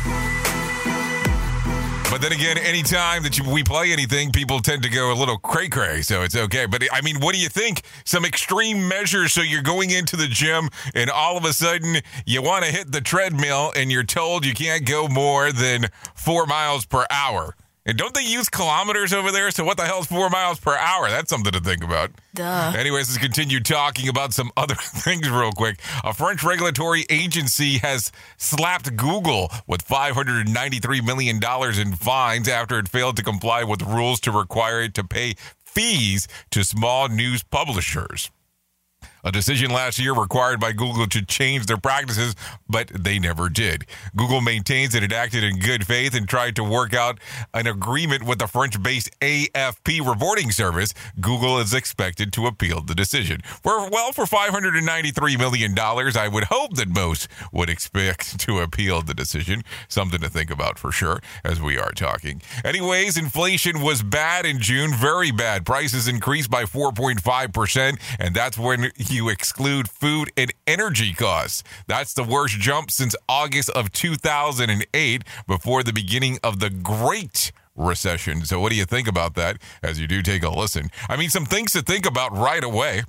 But 2.10 2.20
then 2.22 2.32
again, 2.32 2.58
anytime 2.58 3.22
that 3.22 3.38
you, 3.38 3.48
we 3.48 3.64
play 3.64 3.92
anything, 3.92 4.32
people 4.32 4.60
tend 4.60 4.82
to 4.82 4.90
go 4.90 5.14
a 5.14 5.14
little 5.14 5.38
cray 5.38 5.70
cray, 5.70 6.02
so 6.02 6.24
it's 6.24 6.36
okay. 6.36 6.66
But 6.66 6.84
I 6.92 7.02
mean, 7.02 7.20
what 7.20 7.36
do 7.36 7.40
you 7.40 7.50
think? 7.50 7.84
Some 8.06 8.26
extreme 8.26 8.88
measures. 8.88 9.34
So 9.34 9.42
you're 9.42 9.62
going 9.62 9.92
into 9.92 10.16
the 10.16 10.28
gym, 10.28 10.70
and 10.96 11.12
all 11.12 11.38
of 11.38 11.46
a 11.46 11.54
sudden 11.54 11.98
you 12.26 12.42
want 12.42 12.66
to 12.66 12.72
hit 12.72 12.92
the 12.92 13.02
treadmill, 13.02 13.72
and 13.76 13.92
you're 13.92 14.04
told 14.04 14.48
you 14.48 14.56
can't 14.56 14.88
go 14.88 15.08
more 15.08 15.52
than 15.52 15.86
four 16.16 16.48
miles 16.48 16.88
per 16.88 17.06
hour. 17.12 17.56
And 17.90 17.98
don't 17.98 18.14
they 18.14 18.22
use 18.22 18.50
kilometers 18.50 19.14
over 19.14 19.32
there? 19.32 19.50
So 19.50 19.64
what 19.64 19.76
the 19.78 19.84
hell 19.84 20.02
is 20.02 20.06
four 20.06 20.30
miles 20.30 20.60
per 20.60 20.78
hour? 20.78 21.10
That's 21.10 21.32
something 21.32 21.52
to 21.52 21.60
think 21.60 21.84
about. 21.84 22.12
Duh. 22.36 22.74
Anyways, 22.78 23.10
let's 23.10 23.18
continue 23.18 23.60
talking 23.60 24.08
about 24.08 24.32
some 24.32 24.52
other 24.56 24.76
things 24.80 25.28
real 25.28 25.52
quick. 25.52 25.80
A 26.04 26.14
French 26.14 26.44
regulatory 26.44 27.08
agency 27.10 27.80
has 27.80 28.12
slapped 28.38 28.96
Google 28.96 29.52
with 29.66 29.88
$593 29.88 31.04
million 31.04 31.40
in 31.82 31.96
fines 31.96 32.48
after 32.48 32.78
it 32.78 32.88
failed 32.88 33.18
to 33.18 33.24
comply 33.24 33.64
with 33.64 33.82
rules 33.82 34.20
to 34.20 34.32
require 34.32 34.82
it 34.82 34.94
to 34.94 35.04
pay 35.04 35.34
fees 35.58 36.28
to 36.52 36.64
small 36.64 37.08
news 37.08 37.42
publishers. 37.42 38.30
A 39.24 39.32
decision 39.32 39.72
last 39.72 40.00
year 40.00 40.14
required 40.14 40.60
by 40.60 40.72
Google 40.72 41.08
to 41.08 41.26
change 41.26 41.66
their 41.66 41.78
practices, 41.78 42.36
but 42.70 42.88
they 42.88 43.20
never 43.20 43.50
did. 43.50 43.86
Google 44.16 44.40
maintains 44.40 44.94
that 44.94 45.04
it 45.04 45.12
acted 45.12 45.44
in 45.44 45.60
good 45.60 45.86
faith 45.86 46.16
and 46.16 46.28
tried 46.28 46.56
to 46.56 46.64
work 46.64 46.94
out 46.94 47.20
an 47.54 47.68
agreement 47.68 48.24
with 48.24 48.40
the 48.40 48.48
French 48.48 48.82
based 48.82 49.10
AFP 49.20 50.08
reporting 50.08 50.52
service. 50.52 50.94
Google 51.20 51.60
is 51.60 51.74
expected 51.74 52.32
to 52.34 52.48
appeal 52.48 52.82
the 52.82 52.96
decision. 52.96 53.42
For, 53.62 53.90
well, 53.90 54.14
for 54.14 54.24
$593 54.24 55.38
million, 55.38 55.78
I 55.78 56.28
would 56.28 56.46
hope 56.46 56.76
that 56.76 56.88
most 56.88 57.28
would 57.52 57.70
expect 57.70 58.40
to 58.46 58.60
appeal 58.60 59.02
the 59.02 59.14
decision. 59.14 59.64
Something 59.90 60.22
to 60.22 60.30
think 60.30 60.50
about 60.50 60.80
for 60.80 60.92
sure 60.92 61.20
as 61.44 61.62
we 61.62 61.78
are 61.78 61.92
talking. 61.92 62.42
Anyways, 62.64 63.18
inflation 63.18 63.82
was 63.82 64.02
bad 64.02 64.46
in 64.46 64.60
June, 64.60 64.94
very 64.94 65.32
bad. 65.32 65.66
Prices 65.66 66.08
increased 66.08 66.50
by 66.50 66.64
4.5%, 66.64 68.00
and 68.20 68.36
that's 68.36 68.58
when 68.58 68.92
you 69.12 69.30
exclude 69.30 69.90
food 69.90 70.32
and 70.38 70.54
energy 70.68 71.14
costs. 71.14 71.64
That's 71.88 72.14
the 72.14 72.24
worst 72.24 72.60
jump 72.60 72.92
since 72.92 73.16
August 73.28 73.70
of 73.72 73.92
2008 73.92 75.24
before 75.48 75.84
the 75.84 75.94
beginning 75.94 76.40
of 76.44 76.60
the 76.60 76.70
Great 76.70 77.52
Recession. 77.76 78.46
So, 78.46 78.60
what 78.60 78.72
do 78.72 78.76
you 78.76 78.86
think 78.86 79.08
about 79.08 79.36
that 79.36 79.58
as 79.82 80.00
you 80.00 80.08
do 80.08 80.22
take 80.22 80.44
a 80.44 80.50
listen? 80.50 80.90
I 81.08 81.16
mean, 81.16 81.30
some 81.30 81.46
things 81.46 81.72
to 81.74 81.82
think 81.82 82.06
about 82.06 82.36
right 82.36 82.64
away. 82.64 83.04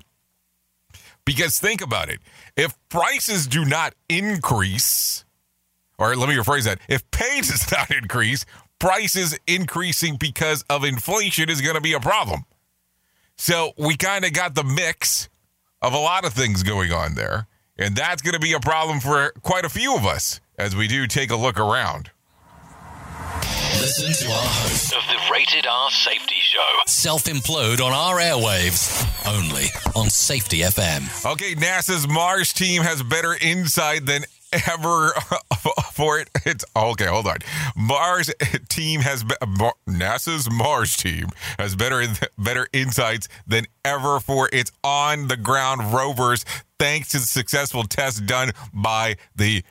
Because 1.25 1.59
think 1.59 1.83
about 1.83 2.09
it 2.09 2.19
if 2.57 2.77
prices 2.89 3.47
do 3.47 3.65
not 3.65 3.95
increase, 4.09 5.25
or 5.99 6.17
let 6.17 6.29
me 6.29 6.35
rephrase 6.35 6.65
that 6.65 6.79
if 6.89 7.09
pay 7.11 7.41
does 7.41 7.71
not 7.73 7.91
increase, 7.91 8.45
prices 8.79 9.39
increasing 9.47 10.17
because 10.17 10.65
of 10.69 10.85
inflation 10.85 11.49
is 11.49 11.61
going 11.61 11.77
to 11.77 11.81
be 11.81 11.93
a 11.93 12.01
problem. 12.01 12.45
So 13.37 13.73
we 13.79 13.97
kind 13.97 14.27
of 14.27 14.35
got 14.35 14.55
the 14.55 14.65
mix 14.65 15.30
of 15.83 15.93
a 15.93 15.99
lot 15.99 16.25
of 16.25 16.33
things 16.33 16.63
going 16.63 16.93
on 16.93 17.15
there. 17.15 17.47
And 17.79 17.97
that's 17.97 18.21
going 18.23 18.35
to 18.35 18.41
be 18.41 18.53
a 18.53 18.61
problem 18.61 19.01
for 19.01 19.33
quite 19.43 19.65
a 19.65 19.71
few 19.71 19.97
of 19.97 20.05
us 20.05 20.41
as 20.59 20.77
we 20.77 20.87
do 20.87 21.07
take 21.07 21.31
a 21.31 21.37
look 21.37 21.59
around. 21.59 22.11
Listen 23.81 24.13
to 24.13 24.33
our 24.33 24.43
host 24.43 24.93
of 24.93 25.03
the 25.09 25.33
Rated 25.33 25.67
R 25.67 25.91
Safety 25.91 26.35
Show. 26.39 26.61
Self 26.87 27.25
implode 27.25 27.81
on 27.81 27.93
our 27.93 28.19
airwaves 28.19 29.07
only 29.27 29.67
on 29.97 30.11
Safety 30.11 30.59
FM. 30.59 31.33
Okay, 31.33 31.55
NASA's 31.55 32.07
Mars 32.07 32.53
team 32.53 32.83
has 32.83 33.03
better 33.03 33.35
insight 33.41 34.05
than 34.05 34.25
ever 34.53 35.13
for 35.93 36.19
it. 36.19 36.29
It's 36.47 36.65
okay. 36.75 37.07
Hold 37.07 37.27
on. 37.27 37.39
Mars 37.77 38.33
team 38.69 39.01
has 39.01 39.25
NASA's 39.25 40.51
Mars 40.51 40.97
team 40.97 41.29
has 41.59 41.77
better 41.77 42.05
better 42.39 42.69
insights 42.73 43.29
than 43.47 43.67
ever 43.85 44.21
for 44.21 44.49
its 44.53 44.73
on 44.83 45.29
the 45.29 45.37
ground 45.37 45.93
rovers, 45.93 46.45
thanks 46.79 47.11
to 47.11 47.19
the 47.19 47.27
successful 47.27 47.85
test 47.85 48.27
done 48.27 48.53
by 48.73 49.17
the 49.35 49.63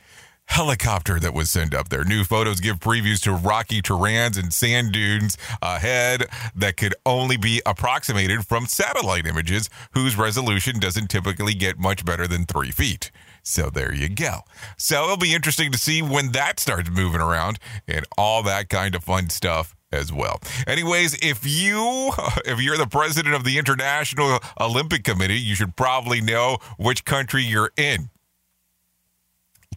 helicopter 0.50 1.20
that 1.20 1.32
was 1.32 1.48
sent 1.48 1.72
up 1.72 1.90
there. 1.90 2.04
New 2.04 2.24
photos 2.24 2.58
give 2.58 2.80
previews 2.80 3.20
to 3.20 3.32
rocky 3.32 3.80
terrains 3.80 4.36
and 4.36 4.52
sand 4.52 4.90
dunes 4.90 5.38
ahead 5.62 6.26
that 6.56 6.76
could 6.76 6.94
only 7.06 7.36
be 7.36 7.62
approximated 7.64 8.44
from 8.44 8.66
satellite 8.66 9.26
images, 9.26 9.70
whose 9.92 10.16
resolution 10.16 10.80
doesn't 10.80 11.08
typically 11.08 11.54
get 11.54 11.78
much 11.78 12.04
better 12.04 12.26
than 12.26 12.44
three 12.46 12.72
feet. 12.72 13.12
So 13.42 13.70
there 13.70 13.94
you 13.94 14.08
go. 14.08 14.40
So 14.76 15.04
it'll 15.04 15.16
be 15.16 15.34
interesting 15.34 15.72
to 15.72 15.78
see 15.78 16.02
when 16.02 16.32
that 16.32 16.60
starts 16.60 16.90
moving 16.90 17.20
around 17.20 17.58
and 17.88 18.04
all 18.16 18.42
that 18.44 18.68
kind 18.68 18.94
of 18.94 19.04
fun 19.04 19.30
stuff 19.30 19.74
as 19.92 20.12
well. 20.12 20.40
Anyways, 20.66 21.14
if 21.22 21.46
you 21.46 22.12
if 22.44 22.60
you're 22.60 22.76
the 22.76 22.86
president 22.86 23.34
of 23.34 23.44
the 23.44 23.58
International 23.58 24.38
Olympic 24.60 25.04
Committee, 25.04 25.38
you 25.38 25.54
should 25.54 25.76
probably 25.76 26.20
know 26.20 26.58
which 26.78 27.04
country 27.04 27.42
you're 27.42 27.72
in. 27.76 28.10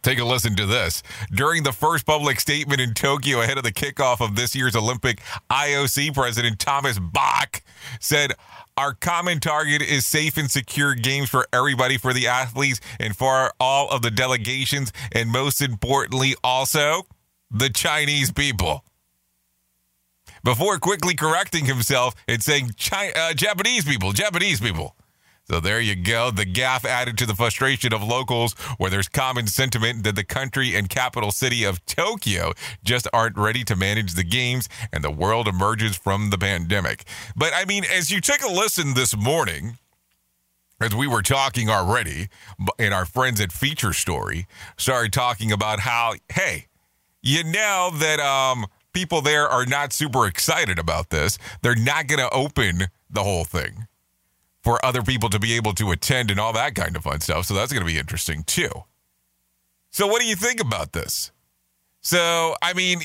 Take 0.02 0.18
a 0.18 0.24
listen 0.24 0.54
to 0.56 0.66
this. 0.66 1.02
During 1.32 1.62
the 1.62 1.72
first 1.72 2.04
public 2.04 2.38
statement 2.38 2.78
in 2.78 2.92
Tokyo 2.92 3.40
ahead 3.40 3.56
of 3.56 3.64
the 3.64 3.72
kickoff 3.72 4.20
of 4.20 4.36
this 4.36 4.54
year's 4.54 4.76
Olympic, 4.76 5.22
IOC 5.50 6.12
President 6.12 6.58
Thomas 6.58 6.98
Bach 6.98 7.62
said, 8.00 8.34
Our 8.76 8.92
common 8.92 9.38
target 9.38 9.82
is 9.82 10.04
safe 10.04 10.36
and 10.36 10.50
secure 10.50 10.96
games 10.96 11.28
for 11.30 11.46
everybody, 11.52 11.96
for 11.96 12.12
the 12.12 12.26
athletes, 12.26 12.80
and 12.98 13.16
for 13.16 13.52
all 13.60 13.88
of 13.90 14.02
the 14.02 14.10
delegations, 14.10 14.92
and 15.12 15.30
most 15.30 15.60
importantly, 15.60 16.34
also 16.42 17.06
the 17.52 17.70
Chinese 17.70 18.32
people. 18.32 18.84
Before 20.42 20.78
quickly 20.78 21.14
correcting 21.14 21.66
himself 21.66 22.14
and 22.26 22.42
saying, 22.42 22.70
uh, 22.92 23.32
Japanese 23.34 23.84
people, 23.84 24.12
Japanese 24.12 24.60
people. 24.60 24.96
So 25.46 25.60
there 25.60 25.80
you 25.80 25.94
go. 25.94 26.30
The 26.30 26.46
gaffe 26.46 26.86
added 26.86 27.18
to 27.18 27.26
the 27.26 27.34
frustration 27.34 27.92
of 27.92 28.02
locals 28.02 28.54
where 28.78 28.88
there's 28.88 29.08
common 29.08 29.46
sentiment 29.46 30.02
that 30.04 30.16
the 30.16 30.24
country 30.24 30.74
and 30.74 30.88
capital 30.88 31.30
city 31.30 31.64
of 31.64 31.84
Tokyo 31.84 32.52
just 32.82 33.06
aren't 33.12 33.36
ready 33.36 33.62
to 33.64 33.76
manage 33.76 34.14
the 34.14 34.24
games 34.24 34.70
and 34.90 35.04
the 35.04 35.10
world 35.10 35.46
emerges 35.46 35.96
from 35.96 36.30
the 36.30 36.38
pandemic. 36.38 37.04
But 37.36 37.52
I 37.54 37.66
mean, 37.66 37.84
as 37.84 38.10
you 38.10 38.22
take 38.22 38.42
a 38.42 38.50
listen 38.50 38.94
this 38.94 39.14
morning, 39.14 39.76
as 40.80 40.94
we 40.94 41.06
were 41.06 41.22
talking 41.22 41.68
already, 41.68 42.28
and 42.78 42.94
our 42.94 43.04
friends 43.04 43.38
at 43.38 43.52
Feature 43.52 43.92
Story 43.92 44.46
started 44.78 45.12
talking 45.12 45.52
about 45.52 45.80
how, 45.80 46.14
hey, 46.32 46.66
you 47.22 47.44
know 47.44 47.90
that 47.92 48.18
um, 48.18 48.64
people 48.94 49.20
there 49.20 49.46
are 49.46 49.66
not 49.66 49.92
super 49.92 50.26
excited 50.26 50.78
about 50.78 51.10
this. 51.10 51.38
They're 51.60 51.74
not 51.74 52.06
going 52.06 52.18
to 52.18 52.30
open 52.30 52.84
the 53.10 53.22
whole 53.22 53.44
thing 53.44 53.86
for 54.64 54.84
other 54.84 55.02
people 55.02 55.28
to 55.28 55.38
be 55.38 55.54
able 55.54 55.74
to 55.74 55.90
attend 55.92 56.30
and 56.30 56.40
all 56.40 56.52
that 56.54 56.74
kind 56.74 56.96
of 56.96 57.04
fun 57.04 57.20
stuff. 57.20 57.44
So 57.44 57.54
that's 57.54 57.72
going 57.72 57.86
to 57.86 57.92
be 57.92 57.98
interesting 57.98 58.42
too. 58.44 58.70
So, 59.90 60.08
what 60.08 60.20
do 60.20 60.26
you 60.26 60.34
think 60.34 60.60
about 60.60 60.92
this? 60.92 61.30
So, 62.00 62.56
I 62.60 62.72
mean, 62.72 63.00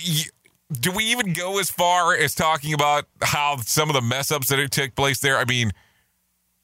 do 0.71 0.91
we 0.91 1.05
even 1.05 1.33
go 1.33 1.59
as 1.59 1.69
far 1.69 2.15
as 2.15 2.33
talking 2.33 2.73
about 2.73 3.05
how 3.21 3.57
some 3.57 3.89
of 3.89 3.93
the 3.93 4.01
mess 4.01 4.31
ups 4.31 4.47
that 4.47 4.71
took 4.71 4.95
place 4.95 5.19
there? 5.19 5.37
I 5.37 5.45
mean, 5.45 5.71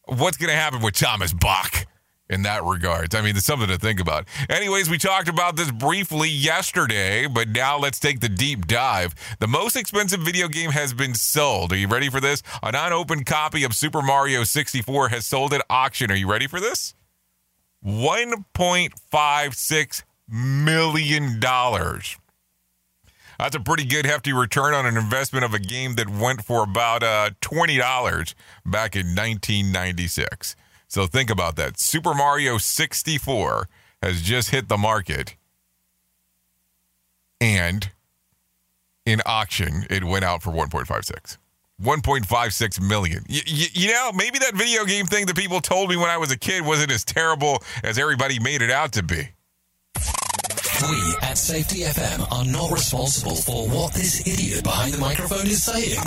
what's 0.05 0.37
going 0.37 0.49
to 0.49 0.55
happen 0.55 0.81
with 0.81 0.95
Thomas 0.95 1.33
Bach? 1.33 1.85
In 2.29 2.43
that 2.43 2.63
regard. 2.63 3.13
I 3.13 3.21
mean, 3.21 3.35
it's 3.35 3.45
something 3.45 3.67
to 3.67 3.77
think 3.77 3.99
about. 3.99 4.25
Anyways, 4.49 4.89
we 4.89 4.97
talked 4.97 5.27
about 5.27 5.55
this 5.55 5.69
briefly 5.71 6.29
yesterday, 6.29 7.27
but 7.27 7.49
now 7.49 7.77
let's 7.77 7.99
take 7.99 8.19
the 8.19 8.29
deep 8.29 8.65
dive. 8.67 9.13
The 9.39 9.47
most 9.47 9.75
expensive 9.75 10.21
video 10.21 10.47
game 10.47 10.71
has 10.71 10.93
been 10.93 11.13
sold. 11.13 11.71
Are 11.71 11.77
you 11.77 11.87
ready 11.87 12.09
for 12.09 12.19
this? 12.19 12.41
An 12.63 12.73
unopened 12.75 13.27
copy 13.27 13.63
of 13.63 13.75
Super 13.75 14.01
Mario 14.01 14.43
64 14.43 15.09
has 15.09 15.25
sold 15.25 15.53
at 15.53 15.63
auction. 15.69 16.11
Are 16.11 16.15
you 16.15 16.29
ready 16.29 16.47
for 16.47 16.59
this? 16.59 16.95
$1.56 17.85 20.03
million. 20.27 21.39
That's 23.37 23.55
a 23.55 23.59
pretty 23.59 23.85
good 23.85 24.05
hefty 24.05 24.31
return 24.33 24.73
on 24.73 24.85
an 24.85 24.97
investment 24.97 25.45
of 25.45 25.53
a 25.53 25.59
game 25.59 25.95
that 25.95 26.09
went 26.09 26.43
for 26.43 26.63
about 26.63 27.03
uh, 27.03 27.31
$20 27.41 28.33
back 28.65 28.95
in 28.95 29.07
1996. 29.07 30.55
So 30.87 31.07
think 31.07 31.29
about 31.29 31.55
that. 31.57 31.79
Super 31.79 32.13
Mario 32.13 32.57
64 32.57 33.67
has 34.01 34.21
just 34.21 34.49
hit 34.51 34.67
the 34.67 34.77
market. 34.77 35.35
And 37.41 37.89
in 39.05 39.21
auction, 39.25 39.85
it 39.89 40.03
went 40.03 40.23
out 40.25 40.41
for 40.41 40.51
1.56. 40.51 41.37
1.56 41.81 42.81
million. 42.81 43.23
Y- 43.29 43.41
y- 43.45 43.67
you 43.73 43.91
know, 43.91 44.11
maybe 44.13 44.39
that 44.39 44.55
video 44.55 44.85
game 44.85 45.05
thing 45.05 45.25
that 45.25 45.35
people 45.35 45.59
told 45.59 45.89
me 45.89 45.97
when 45.97 46.09
I 46.09 46.17
was 46.17 46.31
a 46.31 46.37
kid 46.37 46.65
wasn't 46.65 46.91
as 46.91 47.03
terrible 47.03 47.61
as 47.83 47.97
everybody 47.99 48.39
made 48.39 48.61
it 48.61 48.71
out 48.71 48.93
to 48.93 49.03
be. 49.03 49.29
We 50.81 51.15
at 51.21 51.37
Safety 51.37 51.83
FM 51.83 52.29
are 52.33 52.43
not 52.43 52.69
responsible 52.69 53.35
for 53.35 53.65
what 53.69 53.93
this 53.93 54.27
idiot 54.27 54.61
behind 54.61 54.93
the 54.93 54.97
microphone 54.97 55.47
is 55.47 55.63
saying. 55.63 55.99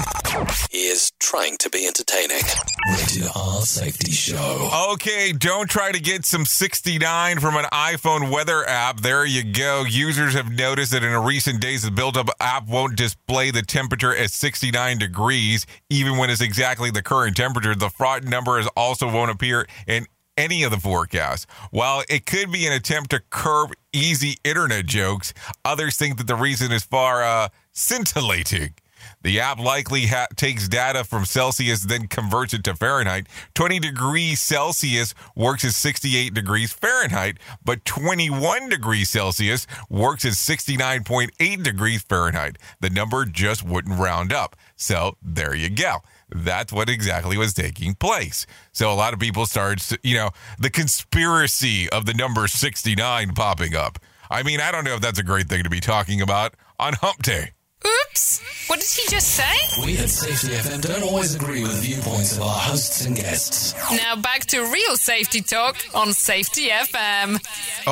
He 0.71 0.89
is 0.89 1.11
trying 1.19 1.57
to 1.59 1.71
be 1.71 1.87
entertaining. 1.87 2.43
Rated 2.91 3.31
R 3.35 3.63
Safety 3.63 4.11
Show. 4.11 4.69
Okay, 4.93 5.33
don't 5.33 5.71
try 5.71 5.91
to 5.91 5.99
get 5.99 6.27
some 6.27 6.45
69 6.45 7.41
from 7.41 7.57
an 7.57 7.65
iPhone 7.73 8.31
weather 8.31 8.69
app. 8.69 9.01
There 9.01 9.25
you 9.25 9.43
go. 9.43 9.85
Users 9.89 10.35
have 10.35 10.51
noticed 10.51 10.93
that 10.93 11.03
in 11.03 11.17
recent 11.25 11.63
days, 11.63 11.83
the 11.83 11.91
built-up 11.91 12.29
app 12.39 12.69
won't 12.69 12.95
display 12.95 13.51
the 13.51 13.63
temperature 13.63 14.15
as 14.15 14.35
69 14.35 14.99
degrees, 14.99 15.65
even 15.89 16.19
when 16.19 16.29
it's 16.29 16.43
exactly 16.43 16.91
the 16.91 17.03
current 17.03 17.39
temperature. 17.39 17.75
The 17.75 17.89
fraud 17.89 18.25
number 18.25 18.59
is 18.59 18.69
also 18.77 19.11
won't 19.11 19.31
appear 19.31 19.67
in 19.87 20.07
any 20.39 20.63
of 20.63 20.71
the 20.71 20.79
forecasts. 20.79 21.47
While 21.71 22.05
it 22.09 22.25
could 22.25 22.51
be 22.51 22.67
an 22.67 22.73
attempt 22.73 23.11
to 23.11 23.21
curb 23.29 23.73
easy 23.93 24.39
internet 24.45 24.87
jokes, 24.87 25.35
others 25.65 25.97
think 25.97 26.17
that 26.17 26.29
the 26.29 26.37
reason 26.37 26.73
is 26.73 26.85
far 26.85 27.23
uh, 27.23 27.49
scintillating. 27.73 28.75
The 29.23 29.41
app 29.41 29.59
likely 29.59 30.07
ha- 30.07 30.29
takes 30.37 30.69
data 30.69 31.03
from 31.05 31.25
Celsius, 31.25 31.83
then 31.83 32.07
converts 32.07 32.55
it 32.55 32.63
to 32.65 32.75
Fahrenheit. 32.75 33.27
20 33.55 33.81
degrees 33.81 34.41
Celsius 34.41 35.15
works 35.35 35.65
as 35.65 35.77
68 35.77 36.35
degrees 36.35 36.73
Fahrenheit, 36.73 37.39
but 37.65 37.85
21 37.85 38.69
degrees 38.69 39.11
Celsius 39.11 39.67
works 39.89 40.25
as 40.25 40.37
69.8 40.37 41.63
degrees 41.63 42.03
Fahrenheit. 42.03 42.59
The 42.81 42.91
number 42.91 43.25
just 43.25 43.65
wouldn't 43.65 43.99
round 43.99 44.33
up. 44.33 44.57
So 44.77 45.17
there 45.21 45.55
you 45.55 45.71
go. 45.71 45.99
That's 46.31 46.73
what 46.73 46.89
exactly 46.89 47.39
was 47.39 47.55
taking 47.55 47.95
place. 47.95 48.47
So 48.73 48.93
a 48.93 48.95
lot 48.95 49.15
of 49.15 49.19
people 49.19 49.47
started, 49.47 49.83
you 50.03 50.17
know, 50.17 50.31
the 50.59 50.71
conspiracy 50.71 51.89
of 51.89 52.07
the 52.07 52.15
number 52.15 52.47
69 52.47 53.35
popping 53.35 53.75
up. 53.75 53.99
I 54.31 54.43
mean, 54.43 54.61
I 54.61 54.71
don't 54.71 54.85
know 54.85 54.95
if 54.95 55.01
that's 55.01 55.19
a 55.19 55.23
great 55.23 55.49
thing 55.49 55.65
to 55.65 55.71
be 55.71 55.81
talking 55.81 56.21
about 56.21 56.55
on 56.79 56.95
Hump 56.95 57.23
Day. 57.23 57.53
Oops! 57.87 58.69
What 58.69 58.81
did 58.81 58.89
he 58.89 59.09
just 59.09 59.29
say? 59.29 59.85
We 59.87 59.97
at 59.99 60.11
Safety 60.11 60.49
FM 60.49 60.83
don't 60.83 61.03
always 61.05 61.35
agree 61.35 61.63
with 61.63 61.77
the 61.77 61.81
viewpoints 61.81 62.37
of 62.37 62.43
our 62.43 62.59
hosts 62.59 63.07
and 63.07 63.17
guests. 63.17 63.75
Now 63.93 64.17
back 64.17 64.45
to 64.47 64.61
real 64.71 64.97
safety 64.97 65.41
talk 65.41 65.77
on 65.95 66.13
Safety 66.13 66.69
FM. 66.69 67.37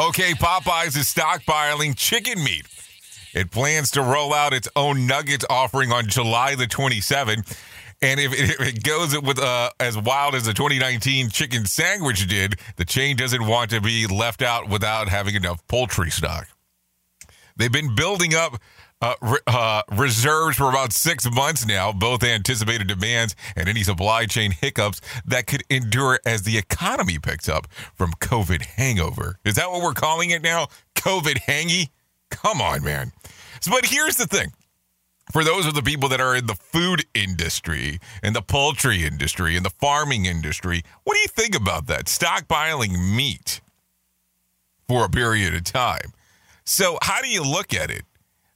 Okay, 0.09 0.33
Popeyes 0.33 0.96
is 0.96 1.12
stockpiling 1.12 1.96
chicken 1.96 2.42
meat. 2.42 2.66
It 3.33 3.51
plans 3.51 3.92
to 3.92 4.03
roll 4.03 4.35
out 4.35 4.53
its 4.53 4.68
own 4.75 5.07
nuggets 5.07 5.44
offering 5.49 5.92
on 5.92 6.09
July 6.09 6.57
the 6.57 6.66
27th. 6.66 7.57
And 8.02 8.20
if 8.20 8.32
it, 8.32 8.50
if 8.61 8.76
it 8.76 8.82
goes 8.82 9.18
with 9.20 9.38
uh, 9.38 9.70
as 9.80 9.96
wild 9.96 10.35
as 10.35 10.44
the 10.44 10.54
2019 10.54 11.30
chicken 11.30 11.64
sandwich 11.66 12.26
did, 12.26 12.56
the 12.76 12.85
chain 12.85 13.16
doesn't 13.16 13.46
want 13.46 13.70
to 13.70 13.80
be 13.80 14.06
left 14.06 14.42
out 14.42 14.68
without 14.68 15.09
having 15.09 15.35
enough 15.35 15.66
poultry 15.68 16.11
stock. 16.11 16.48
They've 17.56 17.72
been 17.72 17.94
building 17.94 18.35
up 18.35 18.59
uh, 19.00 19.14
re- 19.20 19.38
uh, 19.46 19.82
reserves 19.92 20.56
for 20.56 20.68
about 20.68 20.92
six 20.92 21.30
months 21.30 21.66
now, 21.66 21.92
both 21.92 22.22
anticipated 22.22 22.87
demands 22.87 23.35
and 23.54 23.68
any 23.68 23.82
supply 23.82 24.26
chain 24.26 24.52
hiccups 24.52 25.00
that 25.26 25.46
could 25.46 25.62
endure 25.68 26.18
as 26.24 26.42
the 26.42 26.56
economy 26.56 27.18
picks 27.18 27.48
up 27.48 27.66
from 27.94 28.12
COVID 28.12 28.62
hangover. 28.62 29.38
Is 29.44 29.56
that 29.56 29.70
what 29.70 29.82
we're 29.82 29.92
calling 29.92 30.30
it 30.30 30.42
now? 30.42 30.68
COVID 30.94 31.40
hangy? 31.46 31.90
Come 32.30 32.61
on, 32.61 32.82
man. 32.82 33.12
But 33.68 33.87
here's 33.87 34.16
the 34.16 34.26
thing. 34.26 34.52
For 35.33 35.43
those 35.43 35.67
of 35.67 35.75
the 35.75 35.83
people 35.83 36.09
that 36.11 36.21
are 36.21 36.37
in 36.37 36.47
the 36.47 36.55
food 36.55 37.05
industry 37.12 37.99
and 38.23 38.35
the 38.35 38.43
poultry 38.43 39.05
industry 39.05 39.57
and 39.57 39.67
the 39.67 39.71
farming 39.71 40.25
industry, 40.25 40.83
what 41.05 41.15
do 41.15 41.21
you 41.21 41.29
think 41.29 41.57
about 41.57 41.87
that? 41.89 42.07
Stockpiling 42.07 43.15
meat 43.17 43.61
for 44.89 45.05
a 45.05 45.11
period 45.11 45.55
of 45.55 45.65
time. 45.65 46.12
So, 46.65 46.99
how 47.03 47.21
do 47.21 47.29
you 47.29 47.43
look 47.43 47.75
at 47.75 47.91
it? 47.91 48.05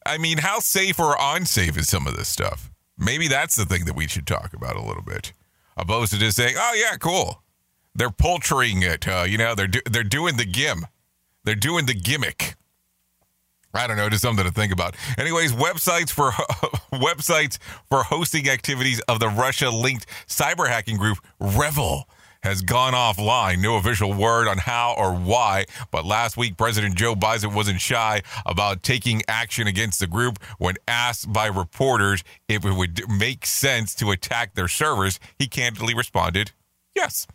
I 0.06 0.18
mean, 0.18 0.38
how 0.38 0.60
safe 0.60 0.98
or 0.98 1.16
unsafe 1.18 1.76
is 1.76 1.88
some 1.88 2.06
of 2.06 2.16
this 2.16 2.28
stuff? 2.28 2.70
Maybe 2.96 3.28
that's 3.28 3.56
the 3.56 3.64
thing 3.64 3.84
that 3.86 3.96
we 3.96 4.06
should 4.06 4.26
talk 4.26 4.52
about 4.54 4.76
a 4.76 4.82
little 4.82 5.02
bit, 5.02 5.32
opposed 5.76 6.12
to 6.12 6.18
just 6.18 6.36
saying, 6.36 6.54
"Oh 6.56 6.74
yeah, 6.74 6.96
cool." 6.96 7.42
They're 7.94 8.10
poultrying 8.10 8.82
it. 8.82 9.08
Uh, 9.08 9.24
you 9.26 9.38
know, 9.38 9.54
they're 9.54 9.66
do- 9.66 9.82
they're 9.90 10.04
doing 10.04 10.36
the 10.36 10.44
gim, 10.44 10.86
they're 11.44 11.54
doing 11.54 11.86
the 11.86 11.94
gimmick. 11.94 12.54
I 13.72 13.86
don't 13.86 13.96
know, 13.96 14.08
just 14.08 14.22
something 14.22 14.44
to 14.44 14.50
think 14.50 14.72
about. 14.72 14.96
Anyways, 15.16 15.52
websites 15.52 16.10
for 16.10 16.30
websites 16.92 17.58
for 17.88 18.02
hosting 18.02 18.48
activities 18.48 19.00
of 19.08 19.20
the 19.20 19.28
Russia-linked 19.28 20.06
cyber 20.26 20.68
hacking 20.68 20.96
group 20.96 21.18
REvil 21.38 22.08
has 22.42 22.62
gone 22.62 22.94
offline. 22.94 23.60
No 23.62 23.76
official 23.76 24.12
word 24.12 24.48
on 24.48 24.58
how 24.58 24.94
or 24.96 25.14
why, 25.14 25.66
but 25.90 26.04
last 26.04 26.36
week 26.36 26.56
President 26.56 26.94
Joe 26.96 27.14
Biden 27.14 27.54
wasn't 27.54 27.80
shy 27.80 28.22
about 28.46 28.82
taking 28.82 29.22
action 29.28 29.66
against 29.66 30.00
the 30.00 30.06
group 30.06 30.42
when 30.58 30.76
asked 30.88 31.32
by 31.32 31.46
reporters 31.46 32.24
if 32.48 32.64
it 32.64 32.72
would 32.72 33.08
make 33.08 33.46
sense 33.46 33.94
to 33.96 34.10
attack 34.10 34.54
their 34.54 34.68
servers. 34.68 35.20
He 35.38 35.46
candidly 35.46 35.94
responded, 35.94 36.52
"Yes." 36.94 37.26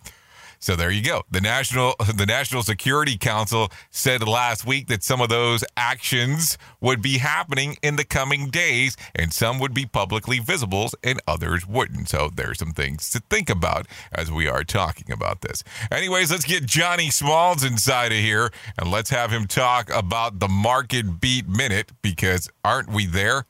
So 0.66 0.76
there 0.76 0.90
you 0.90 1.04
go. 1.04 1.22
The 1.30 1.42
National 1.42 1.94
the 2.16 2.26
National 2.26 2.64
Security 2.64 3.20
Council 3.20 3.70
said 3.92 4.28
last 4.28 4.66
week 4.66 4.88
that 4.88 5.04
some 5.04 5.22
of 5.22 5.30
those 5.30 5.64
actions 5.78 6.58
would 6.82 7.04
be 7.04 7.20
happening 7.20 7.78
in 7.84 7.98
the 7.98 8.04
coming 8.04 8.50
days 8.50 8.98
and 9.14 9.32
some 9.32 9.60
would 9.60 9.76
be 9.76 9.86
publicly 9.86 10.40
visible 10.40 10.90
and 11.04 11.22
others 11.28 11.68
wouldn't. 11.68 12.10
So 12.10 12.32
there's 12.34 12.58
some 12.58 12.72
things 12.72 13.12
to 13.12 13.22
think 13.30 13.48
about 13.48 13.86
as 14.12 14.32
we 14.32 14.48
are 14.48 14.64
talking 14.64 15.12
about 15.12 15.42
this. 15.42 15.64
Anyways, 15.92 16.32
let's 16.32 16.46
get 16.46 16.66
Johnny 16.66 17.12
Smalls 17.12 17.64
inside 17.64 18.12
of 18.12 18.18
here 18.18 18.52
and 18.80 18.90
let's 18.90 19.12
have 19.12 19.30
him 19.30 19.46
talk 19.46 19.92
about 19.94 20.40
the 20.40 20.48
market 20.48 21.22
beat 21.22 21.48
minute 21.48 21.92
because 22.02 22.50
aren't 22.64 22.90
we 22.90 23.06
there? 23.06 23.46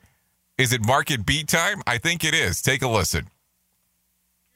Is 0.58 0.70
it 0.70 0.84
market 0.84 1.24
beat 1.24 1.48
time? 1.48 1.80
I 1.86 1.96
think 1.96 2.24
it 2.24 2.34
is. 2.34 2.60
Take 2.60 2.82
a 2.82 2.88
listen 2.88 3.30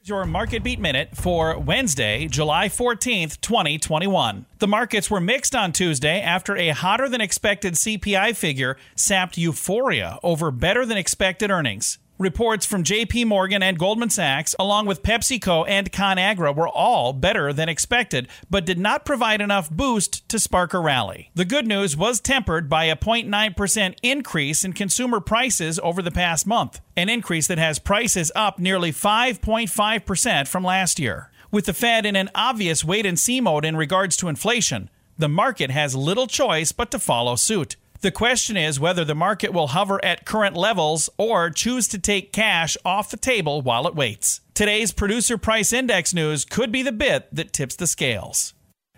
your 0.07 0.25
market 0.25 0.63
beat 0.63 0.79
minute 0.79 1.09
for 1.15 1.59
Wednesday, 1.59 2.27
July 2.27 2.69
14th, 2.69 3.39
2021. 3.41 4.45
The 4.57 4.67
markets 4.67 5.11
were 5.11 5.21
mixed 5.21 5.55
on 5.55 5.71
Tuesday 5.71 6.21
after 6.21 6.57
a 6.57 6.69
hotter 6.69 7.07
than 7.07 7.21
expected 7.21 7.73
CPI 7.75 8.35
figure 8.35 8.77
sapped 8.95 9.37
euphoria 9.37 10.17
over 10.23 10.49
better 10.49 10.85
than 10.85 10.97
expected 10.97 11.51
earnings. 11.51 11.99
Reports 12.21 12.67
from 12.67 12.83
JP 12.83 13.25
Morgan 13.25 13.63
and 13.63 13.79
Goldman 13.79 14.11
Sachs, 14.11 14.53
along 14.59 14.85
with 14.85 15.01
PepsiCo 15.01 15.65
and 15.67 15.91
ConAgra, 15.91 16.55
were 16.55 16.67
all 16.67 17.13
better 17.13 17.51
than 17.51 17.67
expected, 17.67 18.27
but 18.47 18.63
did 18.63 18.77
not 18.77 19.05
provide 19.05 19.41
enough 19.41 19.71
boost 19.71 20.29
to 20.29 20.37
spark 20.37 20.75
a 20.75 20.79
rally. 20.79 21.31
The 21.33 21.45
good 21.45 21.65
news 21.65 21.97
was 21.97 22.19
tempered 22.19 22.69
by 22.69 22.85
a 22.85 22.95
0.9% 22.95 23.95
increase 24.03 24.63
in 24.63 24.73
consumer 24.73 25.19
prices 25.19 25.79
over 25.81 26.03
the 26.03 26.11
past 26.11 26.45
month, 26.45 26.79
an 26.95 27.09
increase 27.09 27.47
that 27.47 27.57
has 27.57 27.79
prices 27.79 28.31
up 28.35 28.59
nearly 28.59 28.91
5.5% 28.91 30.47
from 30.47 30.63
last 30.63 30.99
year. 30.99 31.31
With 31.49 31.65
the 31.65 31.73
Fed 31.73 32.05
in 32.05 32.15
an 32.15 32.29
obvious 32.35 32.85
wait 32.85 33.07
and 33.07 33.17
see 33.17 33.41
mode 33.41 33.65
in 33.65 33.75
regards 33.75 34.15
to 34.17 34.27
inflation, 34.27 34.91
the 35.17 35.27
market 35.27 35.71
has 35.71 35.95
little 35.95 36.27
choice 36.27 36.71
but 36.71 36.91
to 36.91 36.99
follow 36.99 37.35
suit. 37.35 37.77
The 38.01 38.09
question 38.09 38.57
is 38.57 38.79
whether 38.79 39.05
the 39.05 39.13
market 39.13 39.53
will 39.53 39.67
hover 39.67 40.03
at 40.03 40.25
current 40.25 40.57
levels 40.57 41.07
or 41.19 41.51
choose 41.51 41.87
to 41.89 41.99
take 41.99 42.33
cash 42.33 42.75
off 42.83 43.11
the 43.11 43.17
table 43.17 43.61
while 43.61 43.85
it 43.85 43.93
waits. 43.93 44.41
Today's 44.55 44.91
producer 44.91 45.37
price 45.37 45.71
index 45.71 46.11
news 46.11 46.43
could 46.43 46.71
be 46.71 46.81
the 46.81 46.91
bit 46.91 47.27
that 47.31 47.53
tips 47.53 47.75
the 47.75 47.85
scales. 47.85 48.55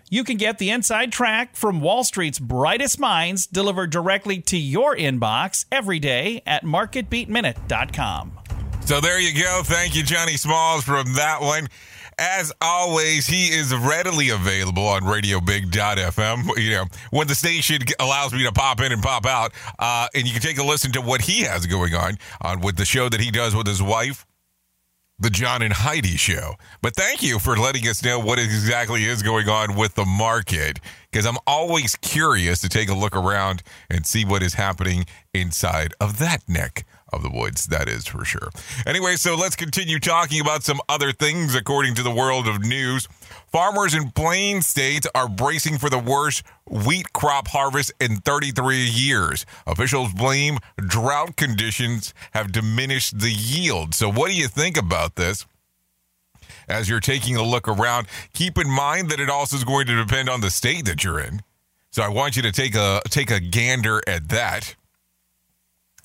You 0.08 0.24
can 0.24 0.38
get 0.38 0.56
the 0.56 0.70
inside 0.70 1.12
track 1.12 1.54
from 1.54 1.82
Wall 1.82 2.02
Street's 2.02 2.38
brightest 2.38 2.98
minds 2.98 3.46
delivered 3.46 3.90
directly 3.90 4.40
to 4.42 4.56
your 4.56 4.96
inbox 4.96 5.66
every 5.70 5.98
day 5.98 6.40
at 6.46 6.64
marketbeatminute.com. 6.64 8.38
So 8.86 9.02
there 9.02 9.20
you 9.20 9.38
go. 9.42 9.60
Thank 9.64 9.96
you, 9.96 10.02
Johnny 10.02 10.38
Smalls, 10.38 10.84
from 10.84 11.12
that 11.14 11.42
one. 11.42 11.68
As 12.18 12.52
always, 12.60 13.26
he 13.26 13.46
is 13.46 13.74
readily 13.74 14.30
available 14.30 14.86
on 14.86 15.02
RadioBig.fm. 15.02 16.62
You 16.62 16.70
know, 16.70 16.84
when 17.10 17.26
the 17.26 17.34
station 17.34 17.80
allows 17.98 18.32
me 18.32 18.44
to 18.44 18.52
pop 18.52 18.80
in 18.80 18.92
and 18.92 19.02
pop 19.02 19.26
out, 19.26 19.52
uh, 19.78 20.08
and 20.14 20.26
you 20.26 20.32
can 20.32 20.42
take 20.42 20.58
a 20.58 20.64
listen 20.64 20.92
to 20.92 21.00
what 21.00 21.22
he 21.22 21.42
has 21.42 21.66
going 21.66 21.94
on 21.94 22.18
on 22.40 22.60
with 22.60 22.76
the 22.76 22.84
show 22.84 23.08
that 23.08 23.20
he 23.20 23.30
does 23.30 23.54
with 23.54 23.66
his 23.66 23.82
wife, 23.82 24.26
the 25.18 25.30
John 25.30 25.62
and 25.62 25.72
Heidi 25.72 26.16
Show. 26.16 26.54
But 26.82 26.96
thank 26.96 27.22
you 27.22 27.38
for 27.38 27.56
letting 27.56 27.86
us 27.88 28.02
know 28.02 28.18
what 28.18 28.38
exactly 28.38 29.04
is 29.04 29.22
going 29.22 29.48
on 29.48 29.76
with 29.76 29.94
the 29.94 30.04
market, 30.04 30.80
because 31.10 31.26
I'm 31.26 31.38
always 31.46 31.96
curious 31.96 32.60
to 32.60 32.68
take 32.68 32.88
a 32.88 32.94
look 32.94 33.16
around 33.16 33.62
and 33.90 34.06
see 34.06 34.24
what 34.24 34.42
is 34.42 34.54
happening 34.54 35.06
inside 35.32 35.94
of 36.00 36.18
that 36.18 36.48
neck 36.48 36.84
of 37.14 37.22
the 37.22 37.30
woods. 37.30 37.66
That 37.66 37.88
is 37.88 38.06
for 38.06 38.24
sure. 38.24 38.50
Anyway, 38.86 39.16
so 39.16 39.34
let's 39.34 39.56
continue 39.56 39.98
talking 39.98 40.40
about 40.40 40.62
some 40.62 40.80
other 40.88 41.12
things 41.12 41.54
according 41.54 41.94
to 41.94 42.02
the 42.02 42.10
world 42.10 42.46
of 42.46 42.60
news. 42.62 43.08
Farmers 43.50 43.94
in 43.94 44.10
Plain 44.10 44.62
State 44.62 45.06
are 45.14 45.28
bracing 45.28 45.78
for 45.78 45.88
the 45.88 45.98
worst 45.98 46.42
wheat 46.68 47.12
crop 47.12 47.48
harvest 47.48 47.92
in 48.00 48.16
33 48.16 48.84
years. 48.84 49.46
Officials 49.66 50.12
blame 50.12 50.58
drought 50.76 51.36
conditions 51.36 52.12
have 52.32 52.52
diminished 52.52 53.20
the 53.20 53.30
yield. 53.30 53.94
So, 53.94 54.10
what 54.10 54.28
do 54.28 54.34
you 54.34 54.48
think 54.48 54.76
about 54.76 55.14
this? 55.14 55.46
As 56.66 56.88
you're 56.88 57.00
taking 57.00 57.36
a 57.36 57.42
look 57.42 57.68
around, 57.68 58.06
keep 58.32 58.58
in 58.58 58.70
mind 58.70 59.10
that 59.10 59.20
it 59.20 59.30
also 59.30 59.56
is 59.56 59.64
going 59.64 59.86
to 59.86 59.96
depend 59.96 60.28
on 60.28 60.40
the 60.40 60.50
state 60.50 60.86
that 60.86 61.04
you're 61.04 61.20
in. 61.20 61.42
So, 61.90 62.02
I 62.02 62.08
want 62.08 62.36
you 62.36 62.42
to 62.42 62.52
take 62.52 62.74
a 62.74 63.02
take 63.08 63.30
a 63.30 63.38
gander 63.38 64.02
at 64.06 64.28
that 64.30 64.74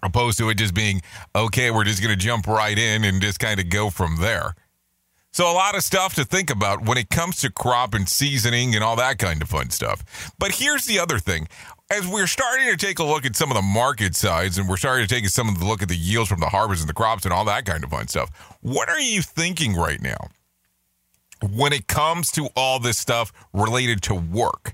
opposed 0.03 0.37
to 0.37 0.49
it 0.49 0.55
just 0.55 0.73
being 0.73 1.01
okay 1.35 1.71
we're 1.71 1.83
just 1.83 2.01
going 2.01 2.17
to 2.17 2.25
jump 2.25 2.47
right 2.47 2.77
in 2.77 3.03
and 3.03 3.21
just 3.21 3.39
kind 3.39 3.59
of 3.59 3.69
go 3.69 3.89
from 3.89 4.17
there. 4.19 4.55
So 5.31 5.49
a 5.49 5.53
lot 5.53 5.75
of 5.75 5.83
stuff 5.83 6.15
to 6.15 6.25
think 6.25 6.49
about 6.49 6.85
when 6.85 6.97
it 6.97 7.09
comes 7.09 7.37
to 7.41 7.51
crop 7.51 7.93
and 7.93 8.09
seasoning 8.09 8.73
and 8.73 8.83
all 8.83 8.95
that 8.95 9.19
kind 9.19 9.41
of 9.41 9.49
fun 9.49 9.69
stuff. 9.69 10.33
But 10.39 10.53
here's 10.53 10.85
the 10.85 10.99
other 10.99 11.19
thing. 11.19 11.47
As 11.91 12.07
we're 12.07 12.27
starting 12.27 12.67
to 12.67 12.77
take 12.77 12.99
a 12.99 13.03
look 13.03 13.25
at 13.25 13.35
some 13.35 13.49
of 13.51 13.55
the 13.55 13.61
market 13.61 14.15
sides 14.15 14.57
and 14.57 14.67
we're 14.67 14.77
starting 14.77 15.07
to 15.07 15.13
take 15.13 15.27
some 15.29 15.49
of 15.49 15.59
the 15.59 15.65
look 15.65 15.81
at 15.81 15.87
the 15.87 15.95
yields 15.95 16.29
from 16.29 16.39
the 16.39 16.49
harvest 16.49 16.81
and 16.81 16.89
the 16.89 16.93
crops 16.93 17.25
and 17.25 17.33
all 17.33 17.45
that 17.45 17.65
kind 17.65 17.83
of 17.83 17.89
fun 17.89 18.07
stuff 18.07 18.29
what 18.61 18.89
are 18.89 18.99
you 18.99 19.23
thinking 19.23 19.73
right 19.73 19.99
now 19.99 20.17
when 21.41 21.73
it 21.73 21.87
comes 21.87 22.29
to 22.31 22.47
all 22.55 22.79
this 22.79 22.97
stuff 22.97 23.31
related 23.53 24.03
to 24.03 24.13
work 24.13 24.73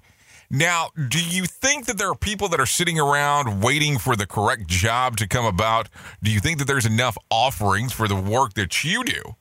Now, 0.50 0.90
do 1.10 1.24
you 1.24 1.46
think 1.46 1.86
that 1.86 1.98
there 1.98 2.10
are 2.10 2.16
people 2.16 2.50
that 2.50 2.60
are 2.60 2.66
sitting 2.66 3.00
around 3.00 3.62
waiting 3.62 3.98
for 3.98 4.16
the 4.16 4.28
correct 4.28 4.68
job 4.68 5.18
to 5.18 5.28
come 5.28 5.46
about? 5.46 5.90
Do 6.22 6.32
you 6.32 6.40
think 6.40 6.60
that 6.60 6.66
there's 6.66 6.86
enough 6.86 7.18
offerings 7.32 7.94
for 7.94 8.08
the 8.08 8.16
work 8.16 8.54
that 8.54 8.84
you 8.84 9.04
do 9.04 9.36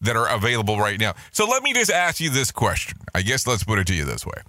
that 0.00 0.16
are 0.16 0.28
available 0.28 0.78
right 0.78 0.98
now? 0.98 1.14
So 1.30 1.46
let 1.46 1.62
me 1.62 1.72
just 1.72 1.90
ask 1.90 2.20
you 2.20 2.30
this 2.30 2.50
question. 2.50 2.98
I 3.14 3.22
guess 3.22 3.46
let's 3.46 3.64
put 3.64 3.78
it 3.78 3.86
to 3.88 3.94
you 3.94 4.04
this 4.04 4.26
way. 4.26 4.42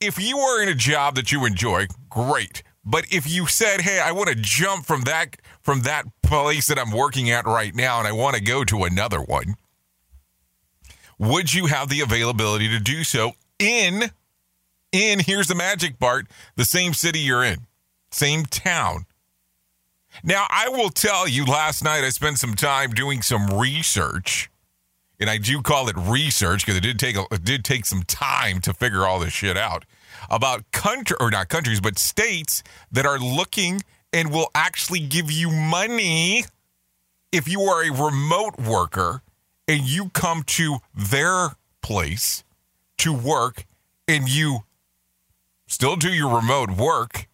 If 0.00 0.20
you 0.20 0.38
are 0.38 0.62
in 0.62 0.68
a 0.68 0.74
job 0.74 1.14
that 1.16 1.32
you 1.32 1.44
enjoy, 1.44 1.86
great. 2.08 2.62
But 2.84 3.06
if 3.12 3.28
you 3.28 3.46
said, 3.46 3.82
"Hey, 3.82 4.00
I 4.00 4.12
want 4.12 4.28
to 4.28 4.34
jump 4.34 4.86
from 4.86 5.02
that 5.02 5.36
from 5.62 5.82
that 5.82 6.06
place 6.22 6.66
that 6.68 6.78
I'm 6.78 6.90
working 6.90 7.30
at 7.30 7.46
right 7.46 7.74
now 7.74 7.98
and 7.98 8.08
I 8.08 8.12
want 8.12 8.36
to 8.36 8.42
go 8.42 8.64
to 8.64 8.84
another 8.84 9.20
one," 9.20 9.56
would 11.18 11.52
you 11.52 11.66
have 11.66 11.88
the 11.88 12.00
availability 12.00 12.68
to 12.68 12.78
do 12.78 13.04
so 13.04 13.34
in 13.58 14.10
in 14.92 15.20
here's 15.20 15.48
the 15.48 15.54
magic 15.54 15.98
part 15.98 16.26
the 16.56 16.64
same 16.64 16.94
city 16.94 17.20
you're 17.20 17.44
in 17.44 17.66
same 18.10 18.44
town. 18.44 19.06
Now 20.24 20.46
i 20.50 20.68
will 20.68 20.90
tell 20.90 21.28
you 21.28 21.44
last 21.44 21.84
night 21.84 22.04
i 22.04 22.08
spent 22.08 22.38
some 22.38 22.54
time 22.54 22.92
doing 22.92 23.22
some 23.22 23.46
research 23.48 24.50
and 25.20 25.28
i 25.28 25.38
do 25.38 25.62
call 25.62 25.88
it 25.88 25.96
research 25.96 26.64
because 26.64 26.76
it 26.76 26.82
did 26.82 26.98
take 26.98 27.16
it 27.16 27.44
did 27.44 27.64
take 27.64 27.84
some 27.84 28.02
time 28.02 28.60
to 28.62 28.72
figure 28.72 29.06
all 29.06 29.20
this 29.20 29.32
shit 29.32 29.56
out 29.56 29.84
about 30.30 30.70
country 30.72 31.16
or 31.20 31.30
not 31.30 31.48
countries 31.48 31.80
but 31.80 31.98
states 31.98 32.62
that 32.90 33.06
are 33.06 33.18
looking 33.18 33.82
and 34.12 34.32
will 34.32 34.50
actually 34.54 35.00
give 35.00 35.30
you 35.30 35.50
money 35.50 36.44
if 37.30 37.46
you 37.46 37.60
are 37.62 37.84
a 37.84 37.92
remote 37.92 38.58
worker 38.58 39.22
and 39.68 39.82
you 39.82 40.08
come 40.10 40.42
to 40.42 40.78
their 40.94 41.50
place 41.82 42.42
to 42.96 43.12
work 43.12 43.66
and 44.08 44.28
you 44.28 44.60
still 45.68 45.94
do 45.94 46.12
your 46.12 46.34
remote 46.34 46.72
work, 46.72 47.28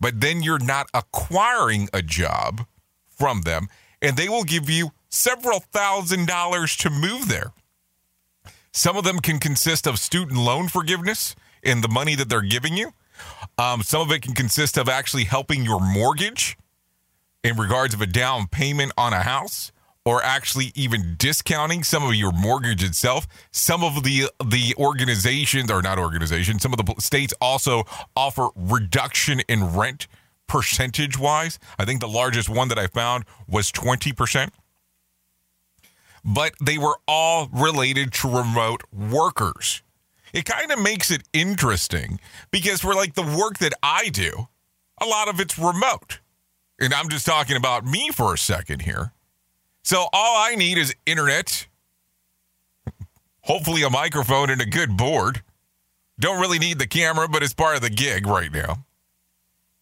but 0.00 0.20
then 0.20 0.42
you're 0.42 0.58
not 0.58 0.88
acquiring 0.92 1.88
a 1.92 2.02
job 2.02 2.66
from 3.08 3.42
them, 3.42 3.68
and 4.02 4.16
they 4.16 4.28
will 4.28 4.42
give 4.42 4.68
you 4.68 4.90
several 5.08 5.60
thousand 5.60 6.26
dollars 6.26 6.76
to 6.78 6.90
move 6.90 7.28
there. 7.28 7.52
Some 8.72 8.96
of 8.96 9.04
them 9.04 9.20
can 9.20 9.38
consist 9.38 9.86
of 9.86 10.00
student 10.00 10.36
loan 10.36 10.66
forgiveness 10.66 11.36
in 11.62 11.80
the 11.80 11.88
money 11.88 12.16
that 12.16 12.28
they're 12.28 12.42
giving 12.42 12.76
you. 12.76 12.92
Um, 13.56 13.82
some 13.82 14.00
of 14.00 14.10
it 14.10 14.22
can 14.22 14.34
consist 14.34 14.76
of 14.76 14.88
actually 14.88 15.24
helping 15.24 15.64
your 15.64 15.78
mortgage 15.80 16.58
in 17.44 17.56
regards 17.56 17.94
of 17.94 18.00
a 18.00 18.06
down 18.06 18.48
payment 18.48 18.90
on 18.98 19.12
a 19.12 19.22
house 19.22 19.70
or 20.04 20.22
actually 20.22 20.70
even 20.74 21.14
discounting 21.18 21.82
some 21.82 22.04
of 22.04 22.14
your 22.14 22.32
mortgage 22.32 22.84
itself. 22.84 23.26
Some 23.50 23.82
of 23.82 24.02
the 24.02 24.30
the 24.44 24.74
organizations 24.78 25.70
or 25.70 25.82
not 25.82 25.98
organizations, 25.98 26.62
some 26.62 26.72
of 26.72 26.84
the 26.84 26.94
states 26.98 27.32
also 27.40 27.84
offer 28.14 28.48
reduction 28.54 29.40
in 29.48 29.76
rent 29.76 30.06
percentage 30.46 31.18
wise. 31.18 31.58
I 31.78 31.84
think 31.84 32.00
the 32.00 32.08
largest 32.08 32.48
one 32.48 32.68
that 32.68 32.78
I 32.78 32.86
found 32.86 33.24
was 33.48 33.72
20%. 33.72 34.50
But 36.24 36.52
they 36.62 36.78
were 36.78 36.98
all 37.06 37.48
related 37.52 38.12
to 38.14 38.28
remote 38.28 38.82
workers. 38.92 39.82
It 40.32 40.44
kind 40.44 40.72
of 40.72 40.78
makes 40.78 41.10
it 41.10 41.22
interesting 41.32 42.18
because 42.50 42.80
for 42.80 42.94
like 42.94 43.14
the 43.14 43.22
work 43.22 43.58
that 43.58 43.72
I 43.82 44.08
do, 44.08 44.48
a 45.00 45.06
lot 45.06 45.28
of 45.28 45.38
it's 45.38 45.58
remote. 45.58 46.20
And 46.80 46.92
I'm 46.92 47.08
just 47.08 47.24
talking 47.24 47.56
about 47.56 47.84
me 47.84 48.10
for 48.10 48.34
a 48.34 48.38
second 48.38 48.82
here. 48.82 49.13
So 49.84 50.08
all 50.14 50.36
I 50.38 50.54
need 50.54 50.78
is 50.78 50.94
internet, 51.04 51.66
hopefully 53.42 53.82
a 53.82 53.90
microphone 53.90 54.48
and 54.48 54.62
a 54.62 54.66
good 54.66 54.96
board. 54.96 55.42
Don't 56.18 56.40
really 56.40 56.58
need 56.58 56.78
the 56.78 56.86
camera, 56.86 57.28
but 57.28 57.42
it's 57.42 57.52
part 57.52 57.76
of 57.76 57.82
the 57.82 57.90
gig 57.90 58.26
right 58.26 58.50
now. 58.50 58.86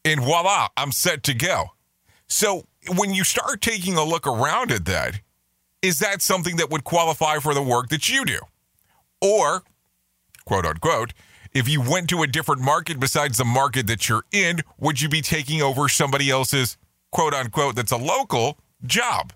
And 0.04 0.20
voila, 0.20 0.68
I'm 0.76 0.90
set 0.90 1.22
to 1.24 1.34
go. 1.34 1.66
So 2.26 2.64
when 2.96 3.14
you 3.14 3.22
start 3.22 3.60
taking 3.60 3.96
a 3.96 4.02
look 4.02 4.26
around 4.26 4.72
at 4.72 4.86
that, 4.86 5.20
is 5.82 6.00
that 6.00 6.20
something 6.20 6.56
that 6.56 6.70
would 6.70 6.82
qualify 6.82 7.38
for 7.38 7.54
the 7.54 7.62
work 7.62 7.88
that 7.90 8.08
you 8.08 8.24
do? 8.24 8.40
Or, 9.20 9.62
quote 10.44 10.66
unquote, 10.66 11.12
if 11.54 11.68
you 11.68 11.80
went 11.80 12.08
to 12.08 12.24
a 12.24 12.26
different 12.26 12.60
market 12.60 12.98
besides 12.98 13.38
the 13.38 13.44
market 13.44 13.86
that 13.86 14.08
you're 14.08 14.24
in, 14.32 14.62
would 14.80 15.00
you 15.00 15.08
be 15.08 15.20
taking 15.20 15.62
over 15.62 15.88
somebody 15.88 16.28
else's, 16.28 16.76
quote 17.12 17.34
unquote, 17.34 17.76
that's 17.76 17.92
a 17.92 17.96
local 17.96 18.58
job? 18.84 19.32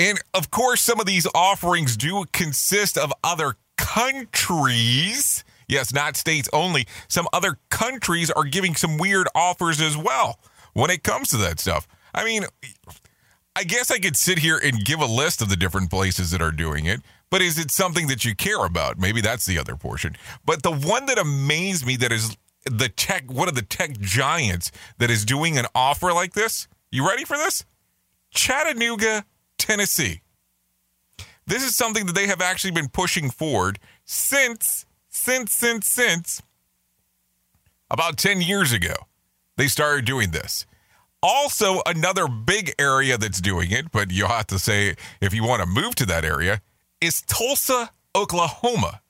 And 0.00 0.18
of 0.32 0.50
course, 0.50 0.80
some 0.80 0.98
of 0.98 1.04
these 1.04 1.26
offerings 1.34 1.94
do 1.94 2.24
consist 2.32 2.96
of 2.96 3.12
other 3.22 3.56
countries. 3.76 5.44
Yes, 5.68 5.92
not 5.92 6.16
states 6.16 6.48
only. 6.54 6.86
Some 7.06 7.28
other 7.34 7.58
countries 7.68 8.30
are 8.30 8.44
giving 8.44 8.74
some 8.74 8.96
weird 8.96 9.28
offers 9.34 9.78
as 9.78 9.98
well 9.98 10.40
when 10.72 10.88
it 10.88 11.02
comes 11.02 11.28
to 11.28 11.36
that 11.36 11.60
stuff. 11.60 11.86
I 12.14 12.24
mean, 12.24 12.44
I 13.54 13.64
guess 13.64 13.90
I 13.90 13.98
could 13.98 14.16
sit 14.16 14.38
here 14.38 14.58
and 14.62 14.82
give 14.82 15.00
a 15.00 15.06
list 15.06 15.42
of 15.42 15.50
the 15.50 15.56
different 15.56 15.90
places 15.90 16.30
that 16.30 16.40
are 16.40 16.50
doing 16.50 16.86
it, 16.86 17.00
but 17.28 17.42
is 17.42 17.58
it 17.58 17.70
something 17.70 18.06
that 18.06 18.24
you 18.24 18.34
care 18.34 18.64
about? 18.64 18.98
Maybe 18.98 19.20
that's 19.20 19.44
the 19.44 19.58
other 19.58 19.76
portion. 19.76 20.16
But 20.46 20.62
the 20.62 20.72
one 20.72 21.04
that 21.06 21.18
amazed 21.18 21.84
me 21.84 21.96
that 21.96 22.10
is 22.10 22.38
the 22.64 22.88
tech, 22.88 23.30
one 23.30 23.48
of 23.48 23.54
the 23.54 23.60
tech 23.60 24.00
giants 24.00 24.72
that 24.96 25.10
is 25.10 25.26
doing 25.26 25.58
an 25.58 25.66
offer 25.74 26.14
like 26.14 26.32
this. 26.32 26.68
You 26.90 27.06
ready 27.06 27.26
for 27.26 27.36
this? 27.36 27.66
Chattanooga, 28.30 29.26
Tennessee. 29.60 30.22
This 31.46 31.64
is 31.64 31.74
something 31.74 32.06
that 32.06 32.14
they 32.14 32.26
have 32.26 32.40
actually 32.40 32.70
been 32.72 32.88
pushing 32.88 33.30
forward 33.30 33.78
since, 34.04 34.86
since, 35.08 35.52
since, 35.52 35.86
since 35.86 36.42
about 37.90 38.16
10 38.16 38.40
years 38.40 38.72
ago. 38.72 38.94
They 39.56 39.66
started 39.66 40.04
doing 40.04 40.30
this. 40.30 40.64
Also, 41.22 41.82
another 41.84 42.28
big 42.28 42.72
area 42.78 43.18
that's 43.18 43.40
doing 43.40 43.70
it, 43.72 43.92
but 43.92 44.10
you'll 44.10 44.28
have 44.28 44.46
to 44.46 44.58
say 44.58 44.94
if 45.20 45.34
you 45.34 45.44
want 45.44 45.60
to 45.60 45.68
move 45.68 45.94
to 45.96 46.06
that 46.06 46.24
area, 46.24 46.62
is 47.00 47.22
Tulsa, 47.22 47.90
Oklahoma, 48.16 49.02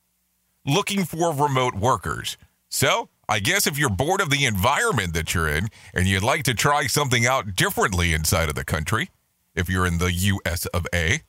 looking 0.66 1.04
for 1.04 1.32
remote 1.32 1.74
workers. 1.74 2.36
So, 2.68 3.08
I 3.28 3.38
guess 3.38 3.68
if 3.68 3.78
you're 3.78 3.90
bored 3.90 4.20
of 4.20 4.30
the 4.30 4.44
environment 4.44 5.14
that 5.14 5.34
you're 5.34 5.48
in 5.48 5.68
and 5.94 6.08
you'd 6.08 6.24
like 6.24 6.42
to 6.44 6.54
try 6.54 6.88
something 6.88 7.26
out 7.26 7.54
differently 7.54 8.12
inside 8.12 8.48
of 8.48 8.56
the 8.56 8.64
country, 8.64 9.08
if 9.54 9.68
you're 9.68 9.86
in 9.86 9.98
the 9.98 10.12
US 10.12 10.66
of 10.66 10.86
A, 10.94 11.22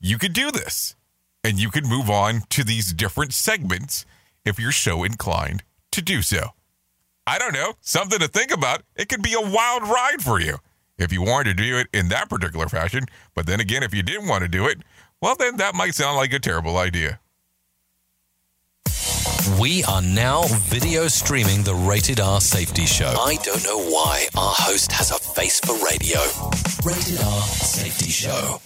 you 0.00 0.18
could 0.18 0.32
do 0.32 0.50
this. 0.50 0.96
And 1.44 1.58
you 1.58 1.70
could 1.70 1.86
move 1.86 2.08
on 2.08 2.42
to 2.50 2.62
these 2.62 2.92
different 2.92 3.34
segments 3.34 4.06
if 4.44 4.60
you're 4.60 4.72
so 4.72 5.02
inclined 5.02 5.64
to 5.90 6.00
do 6.00 6.22
so. 6.22 6.50
I 7.26 7.38
don't 7.38 7.52
know, 7.54 7.74
something 7.80 8.18
to 8.18 8.28
think 8.28 8.52
about. 8.52 8.82
It 8.96 9.08
could 9.08 9.22
be 9.22 9.34
a 9.34 9.40
wild 9.40 9.82
ride 9.82 10.22
for 10.22 10.40
you 10.40 10.58
if 10.98 11.12
you 11.12 11.22
wanted 11.22 11.56
to 11.56 11.62
do 11.64 11.78
it 11.78 11.88
in 11.92 12.08
that 12.08 12.28
particular 12.28 12.68
fashion. 12.68 13.06
But 13.34 13.46
then 13.46 13.60
again, 13.60 13.82
if 13.82 13.94
you 13.94 14.02
didn't 14.02 14.28
want 14.28 14.42
to 14.42 14.48
do 14.48 14.66
it, 14.66 14.78
well, 15.20 15.36
then 15.36 15.56
that 15.56 15.74
might 15.74 15.94
sound 15.94 16.16
like 16.16 16.32
a 16.32 16.38
terrible 16.38 16.76
idea. 16.76 17.20
We 19.60 19.82
are 19.84 20.02
now 20.02 20.42
video 20.68 21.08
streaming 21.08 21.64
the 21.64 21.74
Rated 21.74 22.20
R 22.20 22.40
Safety 22.40 22.86
Show. 22.86 23.14
I 23.18 23.36
don't 23.42 23.64
know 23.64 23.78
why 23.78 24.26
our 24.36 24.54
host 24.54 24.92
has 24.92 25.10
a 25.10 25.18
face 25.18 25.58
for 25.58 25.72
radio. 25.84 26.20
Rated 26.84 27.20
R 27.20 27.42
Safety 27.42 28.10
Show. 28.10 28.60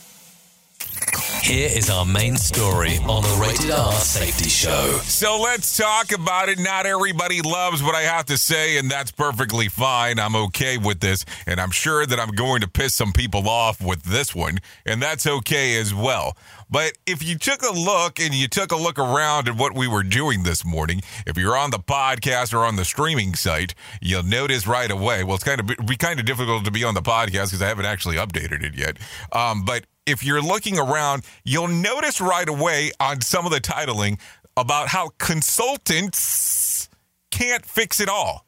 Here 1.43 1.69
is 1.73 1.89
our 1.91 2.05
main 2.05 2.37
story 2.37 2.97
on 3.07 3.23
the 3.23 3.39
Rated 3.41 3.71
R 3.71 3.93
Safety 3.93 4.49
Show. 4.49 4.99
So 5.05 5.41
let's 5.41 5.77
talk 5.77 6.11
about 6.11 6.49
it. 6.49 6.59
Not 6.59 6.87
everybody 6.87 7.41
loves 7.41 7.83
what 7.83 7.95
I 7.95 8.03
have 8.03 8.27
to 8.27 8.37
say, 8.37 8.79
and 8.79 8.91
that's 8.91 9.13
perfectly 9.13 9.69
fine. 9.69 10.19
I'm 10.19 10.35
okay 10.35 10.77
with 10.77 10.99
this, 10.99 11.25
and 11.47 11.61
I'm 11.61 11.71
sure 11.71 12.05
that 12.05 12.19
I'm 12.19 12.31
going 12.31 12.63
to 12.63 12.69
piss 12.69 12.97
some 12.97 13.13
people 13.13 13.49
off 13.49 13.81
with 13.81 14.03
this 14.03 14.35
one, 14.35 14.59
and 14.85 15.01
that's 15.01 15.27
okay 15.27 15.79
as 15.79 15.95
well. 15.95 16.37
But 16.69 16.99
if 17.07 17.23
you 17.23 17.39
took 17.39 17.63
a 17.63 17.73
look 17.73 18.19
and 18.19 18.35
you 18.35 18.49
took 18.49 18.73
a 18.73 18.77
look 18.77 18.99
around 18.99 19.47
at 19.47 19.57
what 19.57 19.77
we 19.77 19.87
were 19.87 20.03
doing 20.03 20.43
this 20.43 20.65
morning, 20.65 21.03
if 21.27 21.39
you're 21.39 21.57
on 21.57 21.71
the 21.71 21.79
podcast 21.79 22.53
or 22.53 22.65
on 22.65 22.75
the 22.75 22.85
streaming 22.85 23.37
site, 23.37 23.75
you'll 24.01 24.25
notice 24.25 24.67
right 24.67 24.91
away. 24.91 25.23
Well, 25.23 25.37
it's 25.37 25.45
kind 25.45 25.61
of 25.61 25.87
be 25.87 25.97
kind 25.97 26.19
of 26.19 26.27
difficult 26.27 26.65
to 26.65 26.73
be 26.73 26.83
on 26.83 26.95
the 26.95 27.03
podcast 27.03 27.47
because 27.47 27.63
I 27.63 27.69
haven't 27.69 27.87
actually 27.87 28.17
updated 28.17 28.65
it 28.65 28.75
yet. 28.75 28.97
Um, 29.31 29.65
but 29.65 29.85
if 30.07 30.25
you're 30.25 30.43
looking 30.43 30.79
around, 30.79 31.25
you'll 31.45 31.69
notice 31.69 32.21
right 32.21 32.49
away 32.49 32.93
on 33.01 33.21
some 33.21 33.45
of 33.45 33.53
the 33.53 33.61
titling 33.61 34.19
about 34.57 34.89
how 34.89 35.11
consultants 35.19 36.89
can't 37.31 37.67
fix 37.67 38.01
it 38.01 38.09
all. 38.09 38.47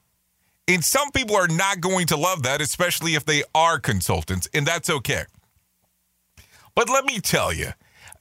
And 0.67 0.85
some 0.85 1.11
people 1.13 1.37
are 1.37 1.49
not 1.49 1.81
going 1.81 2.07
to 2.09 2.17
love 2.17 2.43
that, 2.45 2.61
especially 2.61 3.15
if 3.15 3.25
they 3.25 3.43
are 3.55 3.79
consultants, 3.79 4.49
and 4.55 4.67
that's 4.67 4.89
okay. 4.89 5.25
But 6.75 6.89
let 6.89 7.05
me 7.05 7.21
tell 7.21 7.53
you, 7.53 7.73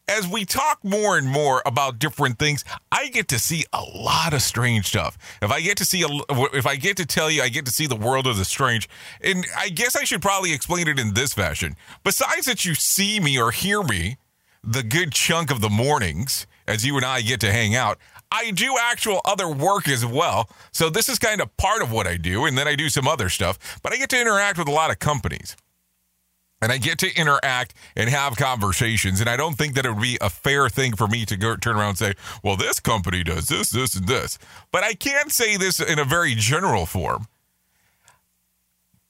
as 0.08 0.28
we 0.28 0.46
talk 0.46 0.80
more 0.84 1.17
and 1.17 1.28
more 1.28 1.62
about 1.65 2.00
different 2.00 2.39
things, 2.39 2.63
I 2.91 3.08
get 3.10 3.28
to 3.30 3.39
see 3.39 3.65
a 3.74 3.82
lot 3.82 4.34
of 4.34 4.41
strange 4.41 4.88
stuff. 4.88 5.17
If 5.41 5.52
I 5.52 5.62
get 5.62 5.78
to 5.78 5.86
see, 5.86 6.04
a, 6.04 6.08
if 6.56 6.65
I 6.65 6.76
get 6.76 6.98
to 6.98 7.06
tell 7.06 7.30
you, 7.30 7.41
I 7.41 7.50
get 7.50 7.65
to 7.65 7.72
see 7.72 7.88
the 7.88 7.96
world 7.96 8.28
of 8.28 8.38
the 8.38 8.46
strange. 8.46 8.89
And 9.22 9.46
I 9.58 9.70
guess 9.70 9.96
I 9.96 10.04
should 10.04 10.22
probably 10.22 10.54
explain 10.54 10.88
it 10.88 11.00
in 11.00 11.13
this 11.13 11.34
fashion. 11.34 11.76
Besides 12.04 12.46
that, 12.46 12.65
you 12.65 12.76
see 12.76 13.20
me 13.20 13.39
or 13.39 13.52
hear 13.52 13.84
me 13.84 14.17
the 14.63 14.84
good 14.84 15.12
chunk 15.12 15.52
of 15.52 15.62
the 15.62 15.70
mornings 15.70 16.48
as 16.67 16.86
you 16.86 16.96
and 16.98 17.06
I 17.06 17.22
get 17.22 17.39
to 17.41 17.52
hang 17.52 17.76
out. 17.76 17.98
I 18.32 18.52
do 18.52 18.76
actual 18.82 19.22
other 19.24 19.48
work 19.48 19.88
as 19.88 20.06
well. 20.06 20.50
So 20.72 20.89
this 20.89 21.08
is 21.08 21.17
kind 21.17 21.39
of 21.39 21.56
part 21.58 21.82
of 21.82 21.91
what 21.91 22.08
I 22.08 22.17
do. 22.17 22.46
And 22.46 22.58
then 22.58 22.67
I 22.67 22.76
do 22.76 22.89
some 22.89 23.08
other 23.08 23.30
stuff, 23.30 23.80
but 23.82 23.93
I 23.93 23.98
get 23.98 24.10
to 24.10 24.20
interact 24.20 24.58
with 24.58 24.67
a 24.67 24.72
lot 24.72 24.91
of 24.91 25.00
companies. 25.00 25.56
And 26.62 26.72
I 26.72 26.78
get 26.78 26.98
to 27.00 27.15
interact 27.15 27.76
and 27.96 28.10
have 28.10 28.36
conversations. 28.36 29.20
And 29.20 29.30
I 29.30 29.38
don't 29.38 29.58
think 29.58 29.76
that 29.76 29.86
it 29.86 29.91
would 29.91 30.02
be 30.02 30.17
a 30.22 30.30
fair 30.30 30.70
thing 30.70 30.96
for 30.96 31.08
me 31.08 31.26
to 31.26 31.38
go 31.38 31.56
turn 31.56 31.76
around 31.76 31.89
and 31.89 31.98
say, 31.98 32.13
well, 32.43 32.56
this 32.56 32.80
company 32.80 33.24
does 33.24 33.48
this, 33.48 33.70
this, 33.70 33.96
and 33.96 34.08
this. 34.08 34.39
But 34.72 34.84
I 34.84 34.93
can't 34.93 35.32
say 35.32 35.58
this 35.58 35.80
in 35.80 36.00
a 36.00 36.06
very 36.06 36.34
general 36.34 36.86
form 36.86 37.28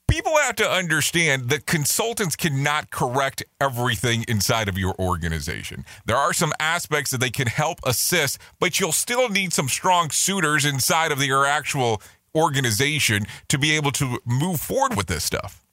people 0.07 0.37
have 0.37 0.55
to 0.55 0.69
understand 0.69 1.49
that 1.49 1.65
consultants 1.65 2.35
cannot 2.35 2.89
correct 2.89 3.43
everything 3.59 4.23
inside 4.27 4.69
of 4.69 4.77
your 4.77 4.95
organization. 4.97 5.85
There 6.05 6.15
are 6.15 6.33
some 6.33 6.53
aspects 6.59 7.11
that 7.11 7.19
they 7.19 7.29
can 7.29 7.47
help 7.47 7.79
assist, 7.85 8.39
but 8.59 8.79
you'll 8.79 8.93
still 8.93 9.29
need 9.29 9.53
some 9.53 9.67
strong 9.67 10.09
suitors 10.09 10.65
inside 10.65 11.11
of 11.11 11.21
your 11.21 11.45
actual 11.45 12.01
organization 12.33 13.25
to 13.49 13.57
be 13.57 13.75
able 13.75 13.91
to 13.91 14.19
move 14.25 14.61
forward 14.61 14.95
with 14.95 15.07
this 15.07 15.23
stuff. 15.23 15.66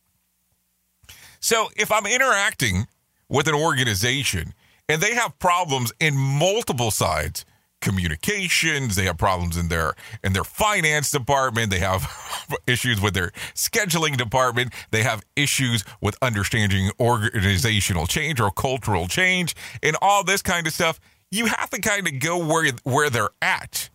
So 1.45 1.69
if 1.77 1.93
I'm 1.93 2.07
interacting 2.07 2.87
with 3.29 3.49
an 3.49 3.55
organization 3.55 4.55
and 4.89 5.03
they 5.03 5.15
have 5.15 5.39
problems 5.39 5.93
in 6.01 6.17
multiple 6.17 6.91
sides, 6.91 7.45
communications 7.83 8.97
they 8.97 9.05
have 9.05 9.19
problems 9.19 9.59
in 9.59 9.69
their 9.69 9.93
in 10.23 10.33
their 10.33 10.43
finance 10.43 11.11
department 11.11 11.71
they 11.71 11.81
have 11.81 12.11
issues 12.67 12.99
with 12.99 13.13
their 13.13 13.31
scheduling 13.55 14.17
department 14.17 14.73
they 14.91 15.03
have 15.03 15.23
issues 15.37 15.85
with 16.01 16.17
understanding 16.23 16.91
organizational 16.99 18.07
change 18.07 18.41
or 18.41 18.51
cultural 18.51 19.07
change 19.07 19.55
and 19.83 19.99
all 20.01 20.25
this 20.25 20.41
kind 20.41 20.67
of 20.67 20.73
stuff 20.73 20.99
you 21.31 21.45
have 21.45 21.69
to 21.69 21.79
kind 21.79 22.09
of 22.09 22.19
go 22.21 22.39
where 22.39 22.73
where 22.85 23.11
they're 23.11 23.29
at. 23.43 23.91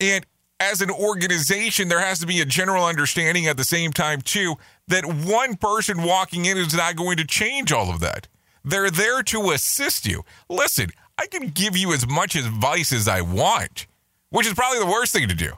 And 0.00 0.24
as 0.58 0.80
an 0.80 0.90
organization 0.90 1.88
there 1.88 2.00
has 2.00 2.18
to 2.20 2.26
be 2.26 2.40
a 2.40 2.46
general 2.46 2.86
understanding 2.86 3.46
at 3.46 3.58
the 3.58 3.64
same 3.64 3.92
time 3.92 4.22
too 4.22 4.56
that 4.88 5.04
one 5.04 5.56
person 5.56 6.02
walking 6.02 6.44
in 6.44 6.58
is 6.58 6.74
not 6.74 6.96
going 6.96 7.16
to 7.16 7.24
change 7.24 7.72
all 7.72 7.90
of 7.90 8.00
that 8.00 8.28
they're 8.64 8.90
there 8.90 9.22
to 9.22 9.50
assist 9.50 10.06
you 10.06 10.24
listen 10.48 10.90
I 11.18 11.26
can 11.26 11.48
give 11.48 11.76
you 11.76 11.92
as 11.92 12.06
much 12.06 12.34
advice 12.36 12.92
as 12.92 13.08
I 13.08 13.20
want, 13.20 13.86
which 14.30 14.46
is 14.46 14.54
probably 14.54 14.80
the 14.80 14.86
worst 14.86 15.12
thing 15.12 15.28
to 15.28 15.34
do. 15.34 15.52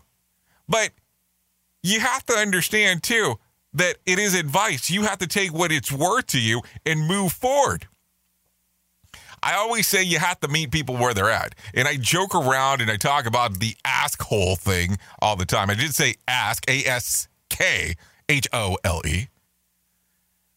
But 0.69 0.91
you 1.83 2.01
have 2.01 2.25
to 2.27 2.35
understand 2.35 3.03
too 3.03 3.37
that 3.75 3.97
it 4.07 4.19
is 4.19 4.35
advice. 4.35 4.91
You 4.91 5.03
have 5.03 5.19
to 5.19 5.27
take 5.27 5.53
what 5.53 5.73
it's 5.73 5.93
worth 5.93 6.27
to 6.29 6.41
you 6.41 6.63
and 6.85 7.07
move 7.07 7.33
forward. 7.33 7.87
I 9.43 9.55
always 9.55 9.87
say 9.87 10.03
you 10.03 10.19
have 10.19 10.41
to 10.41 10.49
meet 10.49 10.73
people 10.73 10.97
where 10.97 11.15
they're 11.15 11.31
at. 11.31 11.55
And 11.75 11.87
I 11.87 11.97
joke 11.97 12.35
around 12.35 12.81
and 12.81 12.91
I 12.91 12.97
talk 12.97 13.27
about 13.27 13.61
the 13.61 13.77
ask 13.85 14.21
hole 14.21 14.57
thing 14.57 14.99
all 15.21 15.37
the 15.37 15.47
time. 15.47 15.71
I 15.71 15.75
did 15.75 15.95
say 15.95 16.17
ask, 16.27 16.69
A 16.69 16.85
S 16.85 17.29
K 17.49 17.95
H 18.29 18.49
O 18.53 18.77
L 18.85 19.03
E, 19.05 19.29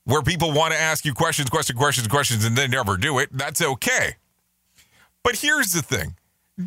where 0.06 0.22
people 0.22 0.52
want 0.52 0.74
to 0.74 0.80
ask 0.80 1.06
you 1.06 1.14
questions, 1.14 1.50
questions, 1.50 1.78
questions, 1.78 2.08
questions, 2.08 2.46
and 2.46 2.56
they 2.56 2.68
never 2.68 2.98
do 2.98 3.20
it. 3.20 3.30
That's 3.32 3.62
okay. 3.62 4.16
But 5.24 5.38
here's 5.38 5.74
the 5.74 5.82
thing 5.82 6.16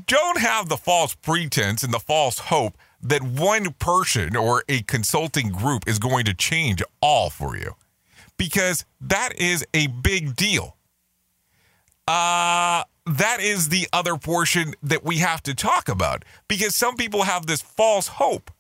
don't 0.07 0.39
have 0.39 0.69
the 0.69 0.77
false 0.77 1.15
pretense 1.15 1.83
and 1.83 1.93
the 1.93 1.99
false 1.99 2.39
hope 2.39 2.79
that 3.03 3.23
one 3.23 3.73
person 3.75 4.37
or 4.37 4.65
a 4.69 4.83
consulting 4.83 5.51
group 5.51 5.87
is 5.89 5.99
going 5.99 6.25
to 6.25 6.35
change 6.35 6.83
all 7.01 7.31
for 7.31 7.57
you 7.57 7.75
because 8.39 8.85
that 9.01 9.39
is 9.39 9.65
a 9.75 9.89
big 9.89 10.37
deal. 10.37 10.77
Uh, 12.07 12.85
that 13.07 13.39
is 13.41 13.69
the 13.69 13.89
other 13.93 14.17
portion 14.17 14.75
that 14.83 15.05
we 15.05 15.19
have 15.19 15.43
to 15.43 15.55
talk 15.55 15.89
about 15.89 16.25
because 16.49 16.75
some 16.75 16.97
people 16.97 17.25
have 17.25 17.47
this 17.47 17.61
false 17.61 18.09
hope 18.09 18.51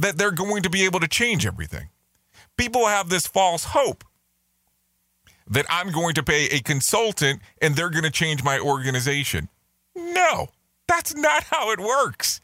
that 0.00 0.16
they're 0.16 0.30
going 0.30 0.62
to 0.62 0.70
be 0.70 0.84
able 0.86 0.98
to 0.98 1.06
change 1.06 1.46
everything. 1.46 1.90
People 2.56 2.86
have 2.86 3.10
this 3.10 3.26
false 3.26 3.64
hope 3.64 4.02
that 5.46 5.66
I'm 5.68 5.92
going 5.92 6.14
to 6.14 6.22
pay 6.22 6.46
a 6.46 6.60
consultant 6.60 7.40
and 7.60 7.76
they're 7.76 7.90
going 7.90 8.04
to 8.04 8.10
change 8.10 8.42
my 8.42 8.58
organization. 8.58 9.48
No, 9.94 10.48
that's 10.88 11.14
not 11.14 11.44
how 11.44 11.70
it 11.70 11.80
works. 11.80 12.40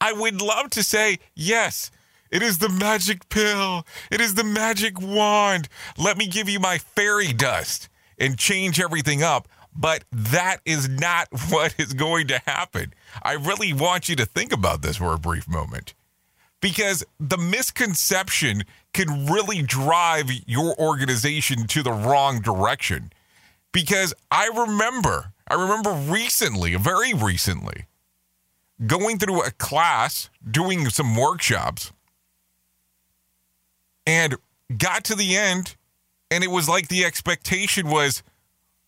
I 0.00 0.12
would 0.12 0.40
love 0.40 0.70
to 0.70 0.82
say, 0.82 1.18
yes, 1.34 1.90
it 2.30 2.42
is 2.42 2.58
the 2.58 2.70
magic 2.70 3.28
pill, 3.28 3.86
it 4.10 4.20
is 4.22 4.34
the 4.34 4.44
magic 4.44 4.98
wand. 5.00 5.68
Let 5.98 6.16
me 6.16 6.26
give 6.26 6.48
you 6.48 6.58
my 6.58 6.78
fairy 6.78 7.34
dust 7.34 7.90
and 8.18 8.38
change 8.38 8.80
everything 8.80 9.22
up. 9.22 9.46
But 9.76 10.04
that 10.12 10.58
is 10.64 10.88
not 10.88 11.28
what 11.50 11.74
is 11.78 11.92
going 11.92 12.28
to 12.28 12.38
happen. 12.46 12.94
I 13.22 13.34
really 13.34 13.74
want 13.74 14.08
you 14.08 14.16
to 14.16 14.24
think 14.24 14.52
about 14.52 14.80
this 14.80 14.96
for 14.96 15.12
a 15.12 15.18
brief 15.18 15.46
moment 15.46 15.94
because 16.64 17.04
the 17.20 17.36
misconception 17.36 18.62
can 18.94 19.26
really 19.26 19.60
drive 19.60 20.30
your 20.46 20.74
organization 20.80 21.66
to 21.66 21.82
the 21.82 21.92
wrong 21.92 22.40
direction. 22.40 23.12
Because 23.70 24.14
I 24.30 24.46
remember, 24.46 25.34
I 25.46 25.60
remember 25.60 25.90
recently, 25.92 26.74
very 26.76 27.12
recently, 27.12 27.84
going 28.86 29.18
through 29.18 29.42
a 29.42 29.50
class, 29.50 30.30
doing 30.50 30.88
some 30.88 31.14
workshops, 31.14 31.92
and 34.06 34.34
got 34.74 35.04
to 35.04 35.14
the 35.14 35.36
end, 35.36 35.76
and 36.30 36.42
it 36.42 36.50
was 36.50 36.66
like 36.66 36.88
the 36.88 37.04
expectation 37.04 37.90
was, 37.90 38.22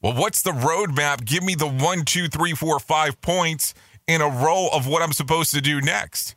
well, 0.00 0.14
what's 0.14 0.40
the 0.40 0.52
roadmap? 0.52 1.26
Give 1.26 1.42
me 1.42 1.54
the 1.54 1.68
one, 1.68 2.06
two, 2.06 2.28
three, 2.28 2.52
four, 2.52 2.80
five 2.80 3.20
points 3.20 3.74
in 4.08 4.22
a 4.22 4.28
row 4.30 4.70
of 4.72 4.86
what 4.86 5.02
I'm 5.02 5.12
supposed 5.12 5.50
to 5.50 5.60
do 5.60 5.82
next. 5.82 6.35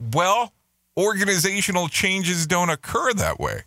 Well, 0.00 0.52
organizational 0.96 1.88
changes 1.88 2.46
don't 2.46 2.70
occur 2.70 3.12
that 3.14 3.40
way. 3.40 3.62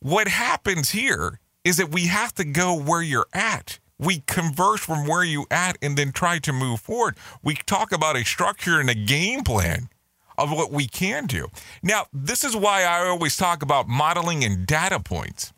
What 0.00 0.28
happens 0.28 0.90
here 0.90 1.40
is 1.64 1.76
that 1.76 1.92
we 1.92 2.06
have 2.06 2.34
to 2.34 2.44
go 2.44 2.74
where 2.74 3.02
you're 3.02 3.28
at. 3.32 3.78
We 3.98 4.20
converse 4.26 4.80
from 4.80 5.06
where 5.06 5.24
you 5.24 5.46
at 5.50 5.76
and 5.82 5.96
then 5.96 6.12
try 6.12 6.38
to 6.38 6.52
move 6.52 6.80
forward. 6.80 7.16
We 7.42 7.54
talk 7.54 7.92
about 7.92 8.16
a 8.16 8.24
structure 8.24 8.80
and 8.80 8.88
a 8.88 8.94
game 8.94 9.42
plan 9.42 9.90
of 10.38 10.50
what 10.50 10.72
we 10.72 10.86
can 10.86 11.26
do. 11.26 11.48
Now, 11.82 12.06
this 12.12 12.42
is 12.42 12.56
why 12.56 12.84
I 12.84 13.06
always 13.06 13.36
talk 13.36 13.62
about 13.62 13.88
modeling 13.88 14.42
and 14.42 14.66
data 14.66 14.98
points. 14.98 15.52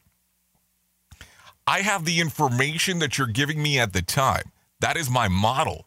I 1.68 1.82
have 1.82 2.04
the 2.04 2.18
information 2.18 2.98
that 2.98 3.16
you're 3.16 3.28
giving 3.28 3.62
me 3.62 3.78
at 3.78 3.92
the 3.92 4.02
time. 4.02 4.50
That 4.80 4.96
is 4.96 5.08
my 5.08 5.28
model. 5.28 5.86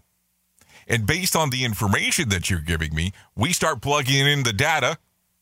And 0.87 1.05
based 1.05 1.35
on 1.35 1.49
the 1.49 1.65
information 1.65 2.29
that 2.29 2.49
you're 2.49 2.59
giving 2.59 2.93
me, 2.93 3.11
we 3.35 3.53
start 3.53 3.81
plugging 3.81 4.27
in 4.27 4.43
the 4.43 4.53
data, 4.53 4.97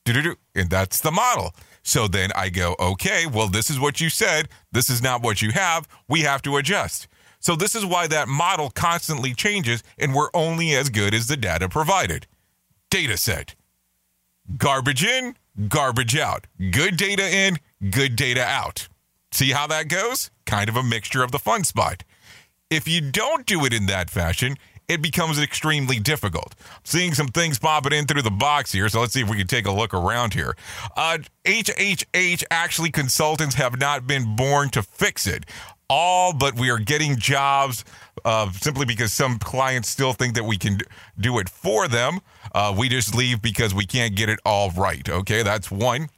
and 0.05 0.69
that's 0.69 1.01
the 1.01 1.11
model. 1.11 1.53
So 1.83 2.07
then 2.07 2.31
I 2.35 2.49
go, 2.49 2.75
okay, 2.79 3.25
well, 3.25 3.47
this 3.47 3.69
is 3.69 3.79
what 3.79 3.99
you 3.99 4.09
said. 4.09 4.47
This 4.71 4.89
is 4.89 5.01
not 5.01 5.21
what 5.21 5.41
you 5.41 5.51
have. 5.51 5.87
We 6.07 6.21
have 6.21 6.41
to 6.43 6.57
adjust. 6.57 7.07
So 7.39 7.57
this 7.57 7.75
is 7.75 7.85
why 7.85 8.07
that 8.07 8.29
model 8.29 8.69
constantly 8.69 9.33
changes, 9.33 9.83
and 9.97 10.15
we're 10.15 10.29
only 10.33 10.73
as 10.75 10.89
good 10.89 11.13
as 11.13 11.27
the 11.27 11.35
data 11.35 11.67
provided. 11.67 12.25
Data 12.89 13.17
set. 13.17 13.55
Garbage 14.57 15.03
in, 15.03 15.35
garbage 15.67 16.17
out. 16.17 16.47
Good 16.71 16.95
data 16.95 17.29
in, 17.29 17.59
good 17.89 18.15
data 18.15 18.43
out. 18.43 18.87
See 19.31 19.51
how 19.51 19.67
that 19.67 19.89
goes? 19.89 20.31
Kind 20.45 20.69
of 20.69 20.77
a 20.77 20.83
mixture 20.83 21.23
of 21.23 21.31
the 21.31 21.39
fun 21.39 21.65
spot. 21.65 22.03
If 22.69 22.87
you 22.87 23.01
don't 23.01 23.45
do 23.45 23.65
it 23.65 23.73
in 23.73 23.87
that 23.87 24.09
fashion, 24.09 24.55
it 24.87 25.01
becomes 25.01 25.39
extremely 25.39 25.99
difficult. 25.99 26.55
Seeing 26.83 27.13
some 27.13 27.27
things 27.27 27.59
popping 27.59 27.93
in 27.93 28.05
through 28.05 28.21
the 28.21 28.31
box 28.31 28.71
here, 28.71 28.89
so 28.89 28.99
let's 28.99 29.13
see 29.13 29.21
if 29.21 29.29
we 29.29 29.37
can 29.37 29.47
take 29.47 29.65
a 29.65 29.71
look 29.71 29.93
around 29.93 30.33
here. 30.33 30.55
Uh, 30.95 31.19
HHH 31.45 32.43
actually 32.51 32.91
consultants 32.91 33.55
have 33.55 33.79
not 33.79 34.07
been 34.07 34.35
born 34.35 34.69
to 34.69 34.83
fix 34.83 35.27
it. 35.27 35.45
All 35.89 36.33
but 36.33 36.55
we 36.55 36.69
are 36.71 36.79
getting 36.79 37.17
jobs 37.17 37.83
uh, 38.25 38.51
simply 38.51 38.85
because 38.85 39.13
some 39.13 39.37
clients 39.37 39.89
still 39.89 40.13
think 40.13 40.33
that 40.35 40.45
we 40.45 40.57
can 40.57 40.79
do 41.19 41.39
it 41.39 41.49
for 41.49 41.87
them. 41.87 42.19
Uh, 42.53 42.73
we 42.77 42.89
just 42.89 43.13
leave 43.13 43.41
because 43.41 43.73
we 43.73 43.85
can't 43.85 44.15
get 44.15 44.29
it 44.29 44.39
all 44.45 44.71
right. 44.71 45.07
Okay, 45.07 45.43
that's 45.43 45.69
one. 45.69 46.09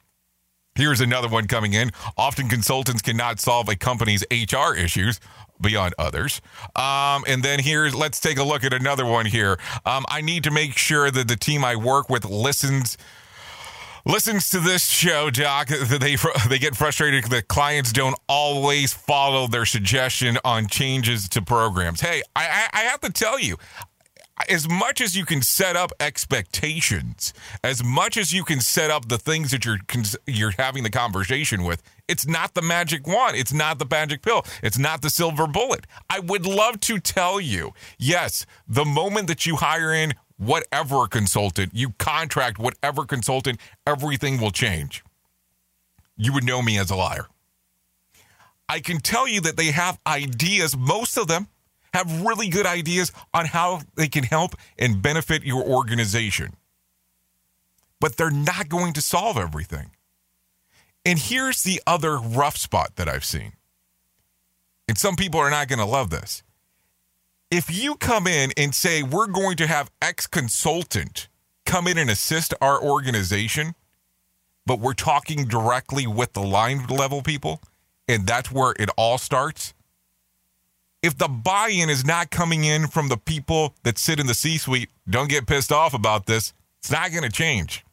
Here's 0.75 0.99
another 0.99 1.29
one 1.29 1.47
coming 1.47 1.71
in. 1.71 1.91
Often 2.17 2.49
consultants 2.49 3.01
cannot 3.01 3.39
solve 3.39 3.69
a 3.69 3.77
company's 3.77 4.25
HR 4.29 4.75
issues 4.75 5.21
beyond 5.61 5.93
others. 5.97 6.41
Um, 6.75 7.23
and 7.27 7.43
then 7.43 7.59
here's 7.59 7.95
let's 7.95 8.19
take 8.19 8.37
a 8.37 8.43
look 8.43 8.63
at 8.63 8.73
another 8.73 9.05
one 9.05 9.25
here. 9.25 9.59
Um, 9.85 10.05
I 10.09 10.21
need 10.21 10.43
to 10.43 10.51
make 10.51 10.77
sure 10.77 11.09
that 11.11 11.27
the 11.27 11.35
team 11.35 11.63
I 11.63 11.75
work 11.75 12.09
with 12.09 12.25
listens 12.25 12.97
listens 14.05 14.49
to 14.49 14.59
this 14.59 14.87
show, 14.87 15.29
Doc. 15.31 15.67
They 15.69 16.17
they 16.49 16.59
get 16.59 16.75
frustrated 16.75 17.25
that 17.25 17.47
clients 17.47 17.91
don't 17.91 18.17
always 18.27 18.93
follow 18.93 19.47
their 19.47 19.65
suggestion 19.65 20.37
on 20.43 20.67
changes 20.67 21.27
to 21.29 21.41
programs. 21.41 22.01
Hey, 22.01 22.21
I, 22.35 22.67
I 22.71 22.79
have 22.81 23.01
to 23.01 23.11
tell 23.11 23.39
you. 23.39 23.57
as 24.49 24.67
much 24.69 25.01
as 25.01 25.15
you 25.15 25.25
can 25.25 25.41
set 25.41 25.75
up 25.75 25.91
expectations, 25.99 27.33
as 27.63 27.83
much 27.83 28.17
as 28.17 28.33
you 28.33 28.43
can 28.43 28.59
set 28.59 28.91
up 28.91 29.07
the 29.07 29.17
things 29.17 29.51
that 29.51 29.65
you're 29.65 29.79
you're 30.27 30.51
having 30.51 30.83
the 30.83 30.89
conversation 30.89 31.63
with, 31.63 31.81
it's 32.07 32.27
not 32.27 32.53
the 32.53 32.61
magic 32.61 33.07
wand. 33.07 33.35
It's 33.35 33.53
not 33.53 33.79
the 33.79 33.87
magic 33.89 34.21
pill. 34.21 34.45
It's 34.61 34.77
not 34.77 35.01
the 35.01 35.09
silver 35.09 35.47
bullet. 35.47 35.85
I 36.09 36.19
would 36.19 36.45
love 36.45 36.79
to 36.81 36.99
tell 36.99 37.39
you, 37.39 37.73
yes, 37.97 38.45
the 38.67 38.85
moment 38.85 39.27
that 39.27 39.45
you 39.45 39.55
hire 39.55 39.93
in 39.93 40.13
whatever 40.37 41.07
consultant, 41.07 41.71
you 41.73 41.91
contract 41.91 42.59
whatever 42.59 43.05
consultant, 43.05 43.59
everything 43.87 44.39
will 44.39 44.51
change. 44.51 45.03
You 46.17 46.33
would 46.33 46.43
know 46.43 46.61
me 46.61 46.77
as 46.77 46.91
a 46.91 46.95
liar. 46.95 47.27
I 48.67 48.79
can 48.79 48.99
tell 48.99 49.27
you 49.27 49.41
that 49.41 49.57
they 49.57 49.71
have 49.71 49.99
ideas, 50.07 50.75
most 50.75 51.17
of 51.17 51.27
them 51.27 51.47
have 51.93 52.23
really 52.23 52.49
good 52.49 52.65
ideas 52.65 53.11
on 53.33 53.45
how 53.45 53.81
they 53.95 54.07
can 54.07 54.23
help 54.23 54.55
and 54.77 55.01
benefit 55.01 55.43
your 55.43 55.63
organization. 55.63 56.55
But 58.01 58.17
they're 58.17 58.29
not 58.29 58.67
going 58.67 58.93
to 58.93 59.01
solve 59.01 59.37
everything. 59.37 59.91
And 61.05 61.19
here's 61.19 61.61
the 61.61 61.81
other 61.85 62.17
rough 62.17 62.57
spot 62.57 62.95
that 62.95 63.07
I've 63.07 63.23
seen. 63.23 63.53
And 64.87 64.97
some 64.97 65.15
people 65.15 65.39
are 65.39 65.51
not 65.51 65.67
going 65.67 65.79
to 65.79 65.85
love 65.85 66.09
this. 66.09 66.43
If 67.51 67.71
you 67.75 67.95
come 67.95 68.25
in 68.25 68.51
and 68.57 68.73
say, 68.73 69.03
we're 69.03 69.27
going 69.27 69.55
to 69.57 69.67
have 69.67 69.91
X 70.01 70.25
consultant 70.25 71.27
come 71.65 71.87
in 71.87 71.97
and 71.97 72.09
assist 72.09 72.53
our 72.59 72.81
organization, 72.81 73.75
but 74.65 74.79
we're 74.79 74.93
talking 74.93 75.45
directly 75.45 76.07
with 76.07 76.33
the 76.33 76.41
line 76.41 76.85
level 76.87 77.21
people, 77.21 77.61
and 78.07 78.25
that's 78.25 78.51
where 78.51 78.73
it 78.79 78.89
all 78.97 79.17
starts. 79.17 79.73
If 81.03 81.17
the 81.19 81.27
buy 81.27 81.69
in 81.69 81.89
is 81.89 82.03
not 82.03 82.31
coming 82.31 82.63
in 82.63 82.87
from 82.87 83.09
the 83.09 83.17
people 83.17 83.75
that 83.83 83.99
sit 83.99 84.19
in 84.19 84.25
the 84.25 84.33
C 84.33 84.57
suite, 84.57 84.89
don't 85.07 85.29
get 85.29 85.45
pissed 85.45 85.71
off 85.71 85.93
about 85.93 86.25
this. 86.25 86.51
It's 86.79 86.91
not 86.91 87.11
going 87.11 87.23
to 87.23 87.29
change. 87.29 87.85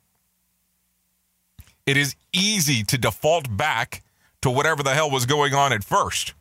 It 1.86 1.96
is 1.96 2.14
easy 2.32 2.82
to 2.84 2.98
default 2.98 3.56
back 3.56 4.02
to 4.42 4.50
whatever 4.50 4.82
the 4.82 4.94
hell 4.94 5.10
was 5.10 5.26
going 5.26 5.54
on 5.54 5.72
at 5.72 5.84
first. 5.84 6.34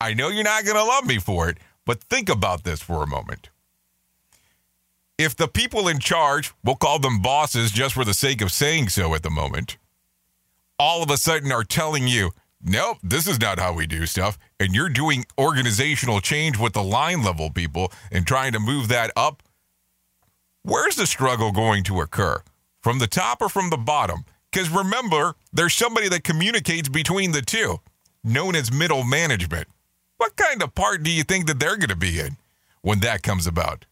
I 0.00 0.14
know 0.14 0.28
you're 0.28 0.44
not 0.44 0.64
going 0.64 0.76
to 0.76 0.84
love 0.84 1.06
me 1.06 1.18
for 1.18 1.48
it, 1.48 1.58
but 1.84 2.02
think 2.02 2.28
about 2.28 2.64
this 2.64 2.82
for 2.82 3.02
a 3.02 3.06
moment. 3.06 3.50
If 5.18 5.34
the 5.34 5.48
people 5.48 5.88
in 5.88 5.98
charge, 5.98 6.52
we'll 6.62 6.76
call 6.76 6.98
them 6.98 7.22
bosses 7.22 7.70
just 7.70 7.94
for 7.94 8.04
the 8.04 8.12
sake 8.12 8.42
of 8.42 8.52
saying 8.52 8.90
so 8.90 9.14
at 9.14 9.22
the 9.22 9.30
moment, 9.30 9.78
all 10.78 11.02
of 11.02 11.10
a 11.10 11.16
sudden 11.16 11.50
are 11.52 11.64
telling 11.64 12.06
you, 12.06 12.32
nope, 12.62 12.98
this 13.02 13.26
is 13.26 13.40
not 13.40 13.58
how 13.58 13.72
we 13.72 13.86
do 13.86 14.04
stuff, 14.04 14.36
and 14.60 14.74
you're 14.74 14.90
doing 14.90 15.24
organizational 15.38 16.20
change 16.20 16.58
with 16.58 16.74
the 16.74 16.82
line 16.82 17.22
level 17.22 17.50
people 17.50 17.90
and 18.12 18.26
trying 18.26 18.52
to 18.52 18.60
move 18.60 18.88
that 18.88 19.10
up, 19.16 19.42
where's 20.62 20.96
the 20.96 21.06
struggle 21.06 21.50
going 21.50 21.82
to 21.84 22.02
occur? 22.02 22.42
From 22.82 22.98
the 22.98 23.06
top 23.06 23.40
or 23.40 23.48
from 23.48 23.70
the 23.70 23.78
bottom? 23.78 24.26
Because 24.50 24.70
remember, 24.70 25.34
there's 25.52 25.74
somebody 25.74 26.08
that 26.08 26.24
communicates 26.24 26.88
between 26.88 27.32
the 27.32 27.42
two, 27.42 27.80
known 28.24 28.54
as 28.54 28.72
middle 28.72 29.04
management. 29.04 29.68
What 30.16 30.36
kind 30.36 30.62
of 30.62 30.74
part 30.74 31.02
do 31.02 31.10
you 31.10 31.24
think 31.24 31.46
that 31.46 31.60
they're 31.60 31.76
going 31.76 31.90
to 31.90 31.96
be 31.96 32.20
in 32.20 32.36
when 32.82 33.00
that 33.00 33.22
comes 33.22 33.46
about? 33.46 33.84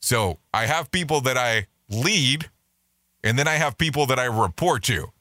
So 0.00 0.38
I 0.52 0.66
have 0.66 0.90
people 0.90 1.20
that 1.22 1.38
I 1.38 1.68
lead, 1.88 2.50
and 3.24 3.38
then 3.38 3.48
I 3.48 3.54
have 3.54 3.78
people 3.78 4.06
that 4.06 4.18
I 4.18 4.24
report 4.24 4.82
to. 4.84 5.12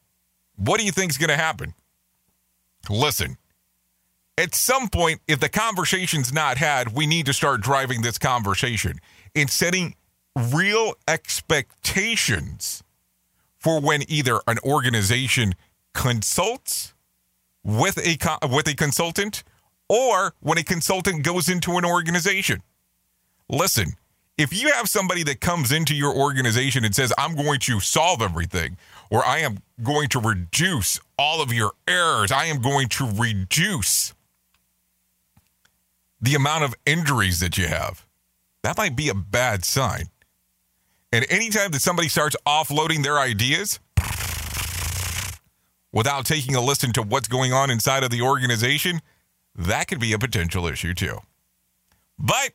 What 0.57 0.79
do 0.79 0.85
you 0.85 0.91
think 0.91 1.11
is 1.11 1.17
going 1.17 1.29
to 1.29 1.37
happen? 1.37 1.73
Listen, 2.89 3.37
at 4.37 4.55
some 4.55 4.89
point, 4.89 5.21
if 5.27 5.39
the 5.39 5.49
conversation's 5.49 6.33
not 6.33 6.57
had, 6.57 6.93
we 6.93 7.05
need 7.05 7.27
to 7.27 7.33
start 7.33 7.61
driving 7.61 8.01
this 8.01 8.17
conversation 8.17 8.99
and 9.35 9.49
setting 9.49 9.95
real 10.35 10.95
expectations 11.07 12.83
for 13.62 13.80
when 13.80 14.01
either 14.09 14.41
an 14.47 14.57
organization 14.64 15.53
consults 15.93 16.93
with 17.64 17.97
a 17.99 18.18
with 18.49 18.68
a 18.68 18.76
consultant 18.76 19.43
or 19.88 20.34
when 20.39 20.57
a 20.57 20.64
consultant 20.64 21.24
goes 21.24 21.47
into 21.47 21.78
an 21.78 21.86
organization. 21.86 22.64
Listen, 23.47 23.93
if 24.38 24.51
you 24.51 24.72
have 24.72 24.88
somebody 24.88 25.24
that 25.24 25.41
comes 25.41 25.72
into 25.72 25.93
your 25.93 26.16
organization 26.16 26.84
and 26.84 26.95
says, 26.95 27.14
I'm 27.18 27.36
going 27.36 27.59
to 27.62 27.80
solve 27.80 28.22
everything, 28.22 28.78
or 29.12 29.24
I 29.24 29.39
am 29.39 29.59
going 29.84 30.09
to 30.09 30.20
reduce 30.20 30.99
all 31.20 31.41
of 31.41 31.53
your 31.53 31.74
errors, 31.88 32.32
I 32.32 32.45
am 32.45 32.62
going 32.62 32.88
to 32.89 33.05
reduce 33.05 34.16
the 36.20 36.36
amount 36.36 36.64
of 36.64 36.74
injuries 36.86 37.39
that 37.41 37.57
you 37.57 37.68
have, 37.68 38.05
that 38.64 38.78
might 38.78 38.95
be 38.95 39.09
a 39.09 39.14
bad 39.14 39.66
sign. 39.66 40.05
And 41.12 41.26
anytime 41.30 41.72
that 41.72 41.82
somebody 41.82 42.07
starts 42.07 42.36
offloading 42.47 43.03
their 43.03 43.20
ideas 43.20 43.80
without 45.91 46.26
taking 46.26 46.55
a 46.55 46.62
listen 46.62 46.93
to 46.93 47.01
what's 47.01 47.28
going 47.28 47.51
on 47.51 47.70
inside 47.70 48.03
of 48.03 48.12
the 48.12 48.22
organization, 48.22 49.01
that 49.53 49.88
could 49.88 49.99
be 49.99 50.14
a 50.14 50.20
potential 50.20 50.66
issue 50.68 50.93
too. 50.93 51.18
But 52.18 52.51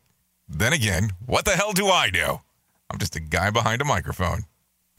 then 0.48 0.72
again, 0.72 1.10
what 1.26 1.44
the 1.44 1.52
hell 1.52 1.72
do 1.72 1.88
I 1.88 2.10
know? 2.10 2.42
I'm 2.90 2.98
just 2.98 3.16
a 3.16 3.20
guy 3.20 3.50
behind 3.50 3.82
a 3.82 3.84
microphone. 3.84 4.44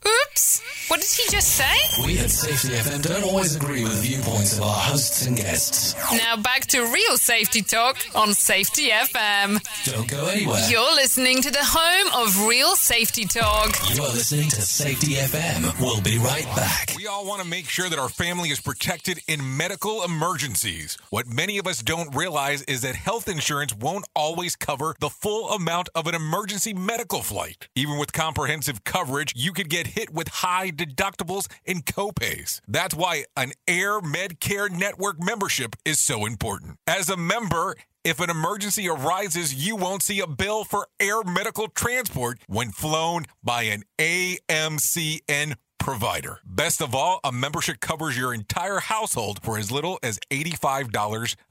Oops! 0.05 0.61
What 0.89 1.01
did 1.01 1.09
he 1.09 1.29
just 1.31 1.49
say? 1.49 2.05
We 2.05 2.19
at 2.19 2.29
Safety 2.29 2.69
FM 2.77 3.01
don't 3.01 3.23
always 3.23 3.55
agree 3.55 3.83
with 3.83 3.95
the 3.95 4.01
viewpoints 4.07 4.57
of 4.57 4.63
our 4.63 4.73
hosts 4.75 5.25
and 5.25 5.35
guests. 5.35 5.95
Now 6.13 6.37
back 6.37 6.65
to 6.67 6.81
real 6.81 7.17
safety 7.17 7.61
talk 7.61 7.97
on 8.15 8.33
Safety 8.33 8.89
FM. 8.89 9.59
Don't 9.91 10.07
go 10.07 10.27
anywhere. 10.27 10.61
You're 10.69 10.93
listening 10.95 11.41
to 11.41 11.51
the 11.51 11.63
home 11.63 12.25
of 12.25 12.45
real 12.47 12.75
safety 12.75 13.25
talk. 13.25 13.75
You 13.93 14.03
are 14.03 14.09
listening 14.09 14.49
to 14.49 14.61
Safety 14.61 15.15
FM. 15.15 15.79
We'll 15.81 16.01
be 16.01 16.19
right 16.19 16.45
back. 16.55 16.93
We 16.95 17.07
all 17.07 17.25
want 17.25 17.41
to 17.41 17.47
make 17.47 17.67
sure 17.67 17.89
that 17.89 17.99
our 17.99 18.09
family 18.09 18.49
is 18.49 18.61
protected 18.61 19.19
in 19.27 19.57
medical 19.57 20.03
emergencies. 20.03 20.97
What 21.09 21.27
many 21.27 21.57
of 21.57 21.65
us 21.67 21.81
don't 21.81 22.15
realize 22.15 22.61
is 22.63 22.81
that 22.83 22.95
health 22.95 23.27
insurance 23.27 23.73
won't 23.75 24.05
always 24.15 24.55
cover 24.55 24.95
the 24.99 25.09
full 25.09 25.49
amount 25.49 25.89
of 25.95 26.07
an 26.07 26.15
emergency 26.15 26.73
medical 26.73 27.23
flight. 27.23 27.67
Even 27.75 27.97
with 27.97 28.13
comprehensive 28.13 28.83
coverage, 28.83 29.33
you 29.35 29.51
could 29.51 29.69
get 29.69 29.86
hit 29.87 30.11
with 30.11 30.27
high 30.27 30.69
deductibles 30.69 31.47
and 31.65 31.85
copays. 31.85 32.61
That's 32.67 32.95
why 32.95 33.25
an 33.35 33.53
Air 33.67 33.99
Medcare 34.01 34.69
Network 34.69 35.17
membership 35.19 35.75
is 35.83 35.99
so 35.99 36.25
important. 36.25 36.77
As 36.85 37.09
a 37.09 37.17
member, 37.17 37.75
if 38.03 38.19
an 38.19 38.29
emergency 38.29 38.87
arises, 38.87 39.53
you 39.53 39.75
won't 39.75 40.01
see 40.01 40.19
a 40.19 40.27
bill 40.27 40.63
for 40.63 40.87
air 40.99 41.23
medical 41.23 41.67
transport 41.67 42.39
when 42.47 42.71
flown 42.71 43.25
by 43.43 43.63
an 43.63 43.83
AMCN 43.99 45.55
provider. 45.77 46.39
Best 46.45 46.81
of 46.81 46.93
all, 46.93 47.19
a 47.23 47.31
membership 47.31 47.79
covers 47.79 48.17
your 48.17 48.33
entire 48.33 48.79
household 48.79 49.39
for 49.41 49.57
as 49.57 49.71
little 49.71 49.99
as 50.03 50.19
$85 50.31 51.35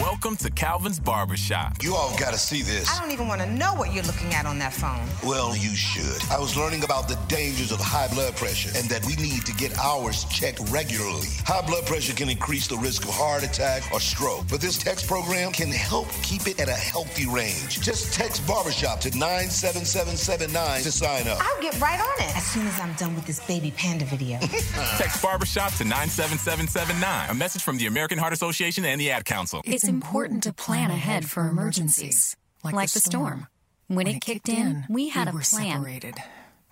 Welcome 0.00 0.34
to 0.38 0.50
Calvin's 0.50 0.98
Barbershop. 0.98 1.80
You 1.80 1.94
all 1.94 2.16
got 2.18 2.32
to 2.32 2.38
see 2.38 2.62
this. 2.62 2.90
I 2.90 3.00
don't 3.00 3.12
even 3.12 3.28
want 3.28 3.40
to 3.42 3.50
know 3.50 3.74
what 3.74 3.92
you're 3.92 4.02
looking 4.02 4.34
at 4.34 4.44
on 4.44 4.58
that 4.58 4.72
phone. 4.72 5.06
Well, 5.22 5.56
you 5.56 5.70
should. 5.76 6.20
I 6.32 6.38
was 6.40 6.56
learning 6.56 6.82
about 6.82 7.06
the 7.06 7.16
dangers 7.28 7.70
of 7.70 7.78
high 7.78 8.08
blood 8.08 8.34
pressure 8.34 8.70
and 8.76 8.88
that 8.88 9.04
we 9.06 9.14
need 9.16 9.46
to 9.46 9.52
get 9.54 9.78
ours 9.78 10.24
checked 10.24 10.58
regularly. 10.70 11.28
High 11.46 11.64
blood 11.64 11.86
pressure 11.86 12.12
can 12.12 12.28
increase 12.28 12.66
the 12.66 12.76
risk 12.76 13.04
of 13.04 13.10
heart 13.10 13.44
attack 13.44 13.84
or 13.92 14.00
stroke, 14.00 14.46
but 14.50 14.60
this 14.60 14.76
text 14.78 15.06
program 15.06 15.52
can 15.52 15.68
help 15.70 16.08
keep 16.22 16.48
it 16.48 16.58
at 16.60 16.68
a 16.68 16.72
healthy 16.72 17.26
range. 17.28 17.80
Just 17.80 18.12
text 18.12 18.44
barbershop 18.48 18.98
to 19.00 19.10
97779 19.16 20.82
to 20.82 20.90
sign 20.90 21.28
up. 21.28 21.38
I'll 21.40 21.62
get 21.62 21.80
right 21.80 22.00
on 22.00 22.26
it 22.26 22.36
as 22.36 22.44
soon 22.44 22.66
as 22.66 22.80
I'm 22.80 22.94
done 22.94 23.14
with 23.14 23.26
this 23.26 23.38
baby 23.46 23.72
panda 23.76 24.04
video. 24.06 24.38
Text 24.98 25.22
Barbershop 25.22 25.72
to 25.74 25.84
97779. 25.84 27.30
A 27.30 27.34
message 27.34 27.62
from 27.62 27.76
the 27.78 27.86
American 27.86 28.18
Heart 28.18 28.32
Association 28.32 28.84
and 28.84 29.00
the 29.00 29.10
Ad 29.10 29.24
Council. 29.24 29.62
It's 29.64 29.83
important 29.88 30.42
to 30.44 30.52
plan 30.52 30.90
ahead 30.90 31.24
for 31.24 31.48
emergencies, 31.48 32.36
like, 32.62 32.90
the 32.92 33.00
storm. 33.00 33.48
When, 33.86 34.06
it 34.06 34.20
kicked 34.20 34.48
in, 34.48 34.86
we 34.88 35.10
had 35.10 35.32
we 35.32 35.40
a 35.40 35.44
plan. 35.44 35.72
Separated. 35.72 36.16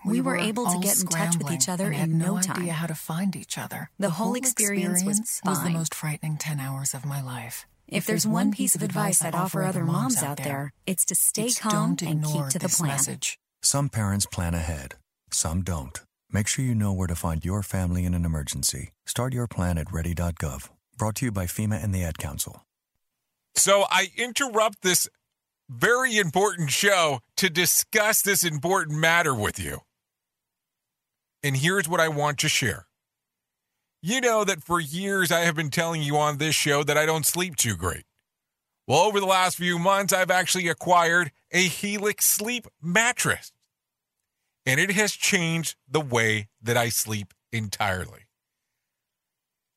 We, 0.05 0.21
were, 0.21 0.37
able 0.37 0.65
to 0.65 0.71
all 0.71 0.81
get 0.81 1.01
in 1.01 1.07
touch 1.07 1.37
with 1.37 1.47
scrambling 1.47 1.55
each 1.55 1.69
other 1.69 1.87
and 1.87 1.95
had 1.95 2.09
in 2.09 2.19
no 2.19 2.37
no 2.37 2.41
time. 2.41 2.57
idea 2.57 2.73
how 2.73 2.87
to 2.89 2.95
find 2.95 3.37
each 3.37 3.57
other. 3.57 3.91
The 3.99 4.11
whole 4.11 4.35
experience 4.35 5.05
was 5.05 5.41
was 5.45 5.63
the 5.63 5.71
most 5.71 5.95
frightening 5.95 6.39
10 6.39 6.59
hours 6.59 6.93
of 6.93 7.05
my 7.05 7.23
life. 7.23 7.67
If 7.87 8.07
there's 8.07 8.27
one 8.27 8.53
piece 8.53 8.75
of 8.75 8.83
advice 8.83 9.23
I'd 9.23 9.35
offer 9.35 9.63
other 9.63 9.85
moms 9.85 10.23
out 10.23 10.39
there, 10.39 10.73
it's 10.87 11.05
to 11.07 11.15
stay 11.15 11.47
it's 11.47 11.61
calm 11.61 11.97
and 12.05 12.25
keep 12.25 12.49
to 12.49 12.59
the 12.59 12.69
plan. 12.69 12.89
message. 12.89 13.39
Some 13.63 13.91
parents 13.91 14.27
plan 14.27 14.55
ahead, 14.55 14.97
some 15.31 15.63
don't. 15.63 16.01
Make 16.33 16.49
sure 16.49 16.65
you 16.65 16.75
know 16.75 16.93
where 16.93 17.07
to 17.07 17.15
find 17.15 17.45
your 17.45 17.63
family 17.63 18.05
in 18.05 18.15
an 18.15 18.25
emergency. 18.25 18.91
Start 19.07 19.35
your 19.35 19.47
plan 19.47 19.77
at 19.77 19.93
ready.gov. 19.93 20.71
Brought 20.97 21.17
to 21.17 21.27
you 21.27 21.33
by 21.33 21.45
FEMA 21.45 21.83
and 21.83 21.95
the 21.95 22.03
Ad 22.03 22.17
Council. 22.17 22.65
So 23.55 23.85
I 23.91 24.11
interrupt 24.17 24.83
this 24.83 25.09
very 25.69 26.19
important 26.19 26.71
show 26.71 27.21
to 27.37 27.49
discuss 27.51 28.23
this 28.23 28.45
important 28.45 28.99
matter 28.99 29.35
with 29.35 29.59
you. 29.59 29.81
And 31.43 31.57
here's 31.57 31.89
what 31.89 32.01
I 32.01 32.09
want 32.09 32.39
to 32.39 32.49
share. 32.49 32.87
You 34.03 34.21
know 34.21 34.45
that 34.45 34.63
for 34.63 34.81
years 34.81 35.31
I 35.31 35.41
have 35.41 35.55
been 35.55 35.71
telling 35.71 36.03
you 36.03 36.17
on 36.17 36.39
this 36.39 36.55
show 36.55 36.83
that 36.85 36.99
I 36.99 37.07
don't 37.07 37.27
sleep 37.27 37.57
too 37.57 37.77
great. 37.77 38.05
Well, 38.89 39.01
over 39.01 39.21
the 39.21 39.27
last 39.27 39.57
few 39.57 39.79
months, 39.79 40.13
I've 40.13 40.31
actually 40.31 40.69
acquired 40.69 41.31
a 41.53 41.63
Helix 41.63 42.27
sleep 42.27 42.67
mattress. 42.81 43.53
And 44.67 44.81
it 44.81 44.91
has 44.93 45.13
changed 45.13 45.77
the 45.89 46.01
way 46.01 46.49
that 46.61 46.77
I 46.77 46.89
sleep 46.89 47.33
entirely. 47.53 48.27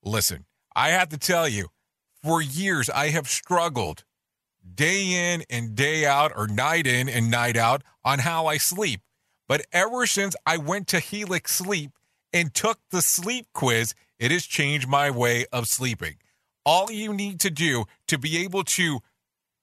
Listen, 0.03 0.45
I 0.75 0.89
have 0.89 1.09
to 1.09 1.17
tell 1.17 1.47
you, 1.47 1.69
for 2.25 2.41
years 2.41 2.89
I 2.89 3.09
have 3.09 3.27
struggled 3.27 4.03
day 4.73 5.33
in 5.33 5.43
and 5.47 5.75
day 5.75 6.07
out, 6.07 6.31
or 6.35 6.47
night 6.47 6.87
in 6.87 7.07
and 7.07 7.29
night 7.29 7.55
out, 7.55 7.83
on 8.03 8.17
how 8.17 8.47
I 8.47 8.57
sleep. 8.57 9.01
But 9.47 9.67
ever 9.71 10.07
since 10.07 10.35
I 10.43 10.57
went 10.57 10.87
to 10.87 10.99
Helix 10.99 11.55
Sleep 11.55 11.91
and 12.33 12.51
took 12.51 12.79
the 12.89 13.03
sleep 13.03 13.45
quiz, 13.53 13.93
it 14.17 14.31
has 14.31 14.43
changed 14.47 14.87
my 14.87 15.11
way 15.11 15.45
of 15.53 15.67
sleeping. 15.67 16.15
All 16.65 16.89
you 16.89 17.13
need 17.13 17.39
to 17.41 17.51
do 17.51 17.85
to 18.07 18.17
be 18.17 18.37
able 18.37 18.63
to 18.63 19.01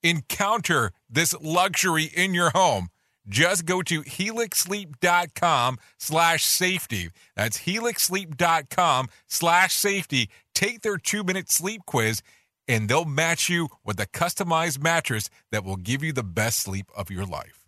encounter 0.01 0.93
this 1.09 1.35
luxury 1.41 2.05
in 2.15 2.33
your 2.33 2.51
home 2.51 2.87
just 3.27 3.65
go 3.65 3.81
to 3.81 4.03
helixsleep.com 4.03 5.77
slash 5.97 6.43
safety 6.43 7.09
that's 7.37 7.59
helixsleep.com 7.59 9.07
slash 9.27 9.73
safety 9.73 10.29
take 10.53 10.81
their 10.81 10.97
two 10.97 11.23
minute 11.23 11.49
sleep 11.49 11.81
quiz 11.85 12.21
and 12.67 12.89
they'll 12.89 13.05
match 13.05 13.49
you 13.49 13.69
with 13.83 13.99
a 13.99 14.07
customized 14.07 14.81
mattress 14.81 15.29
that 15.51 15.63
will 15.63 15.77
give 15.77 16.01
you 16.03 16.11
the 16.13 16.23
best 16.23 16.59
sleep 16.59 16.89
of 16.95 17.11
your 17.11 17.25
life 17.25 17.67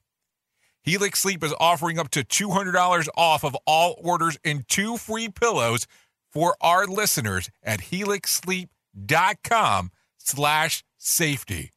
helix 0.83 1.19
sleep 1.19 1.43
is 1.43 1.53
offering 1.59 1.99
up 1.99 2.09
to 2.09 2.23
$200 2.23 3.07
off 3.17 3.43
of 3.43 3.55
all 3.65 3.99
orders 4.03 4.37
and 4.43 4.67
two 4.67 4.97
free 4.97 5.29
pillows 5.29 5.87
for 6.31 6.55
our 6.61 6.85
listeners 6.85 7.49
at 7.63 7.79
helixsleep.com 7.79 9.91
slash 10.17 10.83
safety 10.97 11.71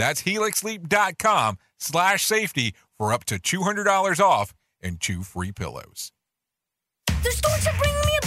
that's 0.00 0.22
helixsleep.com 0.22 1.58
slash 1.78 2.24
safety 2.24 2.74
for 2.96 3.12
up 3.12 3.24
to 3.26 3.38
$200 3.38 4.20
off 4.20 4.54
and 4.82 5.00
two 5.00 5.22
free 5.22 5.52
pillows. 5.52 6.10
The 7.06 7.30
are 7.68 7.78
bringing 7.78 8.00
me 8.06 8.18
a 8.22 8.26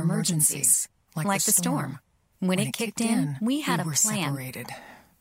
emergencies, 0.00 0.88
like, 1.14 1.42
the 1.44 1.52
storm. 1.52 1.98
When, 2.40 2.58
it 2.58 2.72
kicked 2.72 3.00
in, 3.00 3.36
we 3.40 3.60
had 3.60 3.80
we 3.80 3.82
a 3.82 3.86
were 3.86 3.92
plan. 3.92 4.24
separated. 4.24 4.66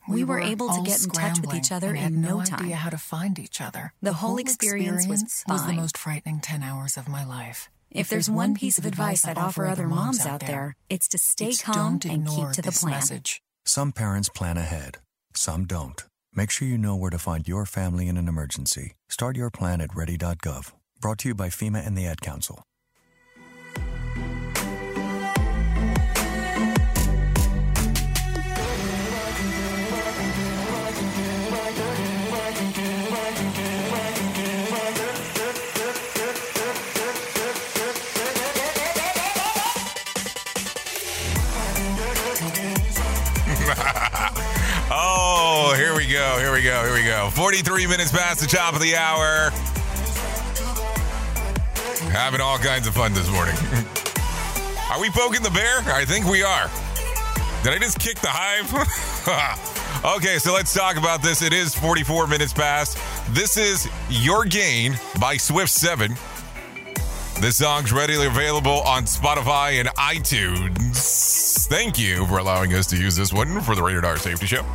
We 0.07 0.23
were 0.23 0.39
able 0.39 0.69
to 0.69 0.82
get 0.84 1.03
in 1.03 1.09
touch 1.11 1.39
with 1.41 1.53
each 1.53 1.71
other 1.71 1.89
and 1.89 1.97
had 1.97 2.11
in 2.13 2.21
no 2.21 2.39
no 2.39 2.43
time. 2.45 2.61
idea 2.63 2.75
how 2.77 2.89
to 2.89 2.97
find 2.97 3.38
each 3.38 3.61
other. 3.61 3.93
The 4.01 4.13
whole 4.13 4.38
experience 4.38 5.07
was 5.07 5.43
the 5.45 5.73
most 5.73 5.97
frightening 5.97 6.39
10 6.39 6.63
hours 6.63 6.97
of 6.97 7.07
my 7.07 7.23
life. 7.25 7.69
If 7.91 8.09
there's 8.09 8.30
one 8.30 8.53
piece 8.55 8.77
of 8.77 8.86
advice 8.86 9.25
I'd 9.25 9.38
offer 9.38 9.65
other 9.65 9.88
moms 9.88 10.25
out 10.25 10.41
there, 10.41 10.75
it's 10.89 11.07
to 11.09 11.17
stay 11.17 11.49
it's 11.49 11.61
calm 11.61 11.99
and 12.07 12.27
keep 12.27 12.51
to 12.51 12.61
the 12.61 12.71
plan. 12.71 12.91
message. 12.91 13.41
Some 13.65 13.91
parents 13.91 14.30
plan 14.30 14.57
ahead, 14.57 14.97
some 15.36 15.65
don't. 15.65 16.03
Make 16.34 16.51
sure 16.51 16.67
you 16.67 16.77
know 16.77 16.95
where 16.95 17.09
to 17.11 17.19
find 17.19 17.47
your 17.47 17.65
family 17.65 18.07
in 18.07 18.15
an 18.17 18.27
emergency. 18.27 18.93
Start 19.09 19.36
your 19.36 19.49
plan 19.49 19.82
at 19.82 19.95
ready.gov. 19.95 20.71
Brought 21.01 21.17
to 21.19 21.30
you 21.30 21.36
by 21.36 21.49
FEMA 21.49 21.86
and 21.86 21.97
the 21.97 22.05
Ad 22.05 22.21
Council. 22.21 22.63
Go. 46.20 46.38
Here 46.38 46.51
we 46.51 46.61
go. 46.61 46.84
Here 46.84 46.93
we 46.93 47.03
go. 47.03 47.30
43 47.32 47.88
minutes 47.88 48.11
past 48.11 48.41
the 48.41 48.47
top 48.47 48.74
of 48.74 48.82
the 48.82 48.95
hour. 48.95 49.51
Having 52.11 52.41
all 52.41 52.57
kinds 52.57 52.88
of 52.88 52.93
fun 52.93 53.13
this 53.13 53.30
morning. 53.32 53.55
are 54.91 54.99
we 54.99 55.09
poking 55.11 55.41
the 55.41 55.51
bear? 55.51 55.80
I 55.95 56.03
think 56.03 56.26
we 56.26 56.43
are. 56.43 56.70
Did 57.63 57.74
I 57.74 57.78
just 57.80 57.99
kick 57.99 58.20
the 58.20 58.28
hive? 58.30 58.67
okay, 60.17 60.39
so 60.39 60.53
let's 60.53 60.74
talk 60.74 60.97
about 60.97 61.22
this. 61.22 61.41
It 61.41 61.53
is 61.53 61.74
44 61.74 62.28
minutes 62.28 62.51
past. 62.51 62.97
This 63.30 63.55
is 63.55 63.89
Your 64.09 64.43
Gain 64.43 64.99
by 65.22 65.38
Swift 65.38 65.72
7. 65.72 66.15
This 67.39 67.57
song's 67.57 67.93
readily 67.93 68.28
available 68.28 68.82
on 68.82 69.03
Spotify 69.03 69.80
and 69.80 69.88
iTunes. 69.89 71.67
Thank 71.67 71.97
you 71.97 72.26
for 72.26 72.39
allowing 72.39 72.74
us 72.74 72.88
to 72.88 72.97
use 72.97 73.15
this 73.15 73.32
one 73.32 73.61
for 73.61 73.76
the 73.76 73.84
Rated 73.84 74.03
R 74.03 74.17
Safety 74.17 74.47
Show. 74.47 74.65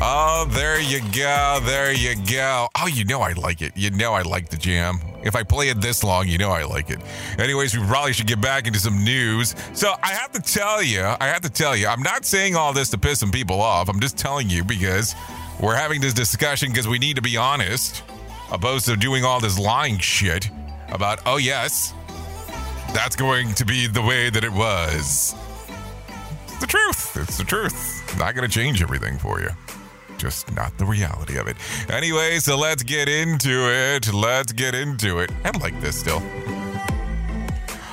Oh, 0.00 0.46
there 0.50 0.80
you 0.80 1.00
go. 1.12 1.58
There 1.64 1.92
you 1.92 2.14
go. 2.30 2.68
Oh, 2.80 2.86
you 2.86 3.04
know 3.04 3.20
I 3.20 3.32
like 3.32 3.62
it. 3.62 3.72
You 3.74 3.90
know 3.90 4.12
I 4.12 4.22
like 4.22 4.48
the 4.48 4.56
jam. 4.56 5.00
If 5.24 5.34
I 5.34 5.42
play 5.42 5.70
it 5.70 5.80
this 5.80 6.04
long, 6.04 6.28
you 6.28 6.38
know 6.38 6.50
I 6.50 6.62
like 6.62 6.90
it. 6.90 7.00
Anyways, 7.36 7.76
we 7.76 7.84
probably 7.84 8.12
should 8.12 8.28
get 8.28 8.40
back 8.40 8.68
into 8.68 8.78
some 8.78 9.02
news. 9.02 9.56
So 9.72 9.94
I 10.00 10.12
have 10.12 10.30
to 10.32 10.40
tell 10.40 10.84
you, 10.84 11.02
I 11.02 11.26
have 11.26 11.40
to 11.40 11.50
tell 11.50 11.76
you, 11.76 11.88
I'm 11.88 12.02
not 12.02 12.24
saying 12.24 12.54
all 12.54 12.72
this 12.72 12.90
to 12.90 12.98
piss 12.98 13.18
some 13.18 13.32
people 13.32 13.60
off. 13.60 13.88
I'm 13.88 13.98
just 13.98 14.16
telling 14.16 14.48
you 14.48 14.62
because 14.62 15.16
we're 15.60 15.74
having 15.74 16.00
this 16.00 16.14
discussion 16.14 16.68
because 16.68 16.86
we 16.86 17.00
need 17.00 17.16
to 17.16 17.22
be 17.22 17.36
honest, 17.36 18.04
opposed 18.52 18.86
to 18.86 18.96
doing 18.96 19.24
all 19.24 19.40
this 19.40 19.58
lying 19.58 19.98
shit 19.98 20.48
about, 20.90 21.18
oh, 21.26 21.38
yes, 21.38 21.92
that's 22.94 23.16
going 23.16 23.52
to 23.54 23.64
be 23.64 23.88
the 23.88 24.02
way 24.02 24.30
that 24.30 24.44
it 24.44 24.52
was. 24.52 25.34
It's 26.44 26.60
the 26.60 26.68
truth. 26.68 27.16
It's 27.16 27.36
the 27.36 27.44
truth. 27.44 28.16
Not 28.16 28.36
going 28.36 28.48
to 28.48 28.54
change 28.54 28.80
everything 28.80 29.18
for 29.18 29.40
you. 29.40 29.50
Just 30.18 30.52
not 30.54 30.76
the 30.78 30.84
reality 30.84 31.38
of 31.38 31.46
it. 31.46 31.56
Anyway, 31.88 32.38
so 32.40 32.56
let's 32.56 32.82
get 32.82 33.08
into 33.08 33.70
it. 33.70 34.12
Let's 34.12 34.52
get 34.52 34.74
into 34.74 35.20
it. 35.20 35.30
I 35.44 35.56
like 35.58 35.80
this 35.80 35.98
still. 35.98 36.22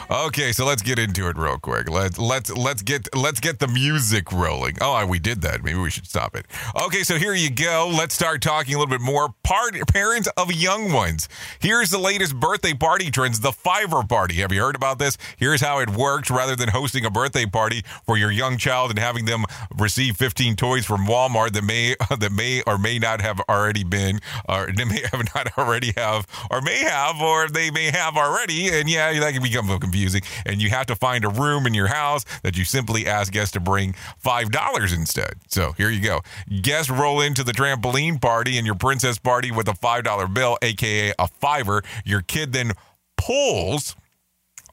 Okay, 0.09 0.51
so 0.51 0.65
let's 0.65 0.83
get 0.83 0.99
into 0.99 1.27
it 1.29 1.35
real 1.35 1.57
quick. 1.57 1.89
Let's 1.89 2.19
let's 2.19 2.55
let's 2.55 2.83
get 2.83 3.07
let's 3.15 3.39
get 3.39 3.57
the 3.57 3.67
music 3.67 4.31
rolling. 4.31 4.77
Oh, 4.79 5.03
we 5.07 5.17
did 5.17 5.41
that. 5.41 5.63
Maybe 5.63 5.79
we 5.79 5.89
should 5.89 6.05
stop 6.05 6.35
it. 6.35 6.45
Okay, 6.79 7.01
so 7.01 7.17
here 7.17 7.33
you 7.33 7.49
go. 7.49 7.91
Let's 7.91 8.13
start 8.13 8.43
talking 8.43 8.75
a 8.75 8.77
little 8.77 8.91
bit 8.91 9.01
more. 9.01 9.33
Part 9.43 9.75
parents 9.87 10.29
of 10.37 10.51
young 10.51 10.91
ones. 10.91 11.27
Here's 11.59 11.89
the 11.89 11.97
latest 11.97 12.39
birthday 12.39 12.75
party 12.75 13.09
trends. 13.09 13.39
The 13.39 13.51
Fiver 13.51 14.03
Party. 14.03 14.35
Have 14.35 14.51
you 14.51 14.61
heard 14.61 14.75
about 14.75 14.99
this? 14.99 15.17
Here's 15.37 15.61
how 15.61 15.79
it 15.79 15.89
works. 15.89 16.29
Rather 16.29 16.55
than 16.55 16.69
hosting 16.69 17.03
a 17.05 17.09
birthday 17.09 17.47
party 17.47 17.83
for 18.05 18.15
your 18.15 18.31
young 18.31 18.57
child 18.57 18.91
and 18.91 18.99
having 18.99 19.25
them 19.25 19.45
receive 19.75 20.17
15 20.17 20.55
toys 20.55 20.85
from 20.85 21.07
Walmart 21.07 21.53
that 21.53 21.63
may 21.63 21.95
that 22.19 22.31
may 22.31 22.61
or 22.67 22.77
may 22.77 22.99
not 22.99 23.21
have 23.21 23.41
already 23.49 23.83
been, 23.83 24.19
or 24.47 24.67
they 24.71 24.85
may 24.85 25.01
have 25.11 25.23
not 25.33 25.57
already 25.57 25.93
have, 25.97 26.27
or 26.51 26.61
may 26.61 26.83
have, 26.83 27.19
or 27.19 27.47
they 27.49 27.71
may 27.71 27.85
have 27.85 28.15
already, 28.17 28.69
and 28.69 28.87
yeah, 28.87 29.11
that 29.19 29.33
can 29.33 29.41
become 29.41 29.67
confusing. 29.95 30.21
And 30.45 30.61
you 30.61 30.69
have 30.69 30.85
to 30.87 30.95
find 30.95 31.23
a 31.23 31.29
room 31.29 31.65
in 31.65 31.73
your 31.73 31.87
house 31.87 32.25
that 32.43 32.57
you 32.57 32.65
simply 32.65 33.07
ask 33.07 33.31
guests 33.31 33.53
to 33.53 33.59
bring 33.59 33.93
five 34.17 34.51
dollars 34.51 34.91
instead. 34.91 35.35
So 35.47 35.71
here 35.73 35.89
you 35.89 36.01
go. 36.01 36.21
Guests 36.61 36.91
roll 36.91 37.21
into 37.21 37.43
the 37.43 37.53
trampoline 37.53 38.21
party 38.21 38.57
and 38.57 38.65
your 38.65 38.75
princess 38.75 39.17
party 39.17 39.51
with 39.51 39.67
a 39.67 39.73
five 39.75 40.03
dollar 40.03 40.27
bill, 40.27 40.57
aka 40.61 41.13
a 41.17 41.27
fiver. 41.27 41.81
Your 42.03 42.21
kid 42.21 42.51
then 42.51 42.73
pulls 43.17 43.95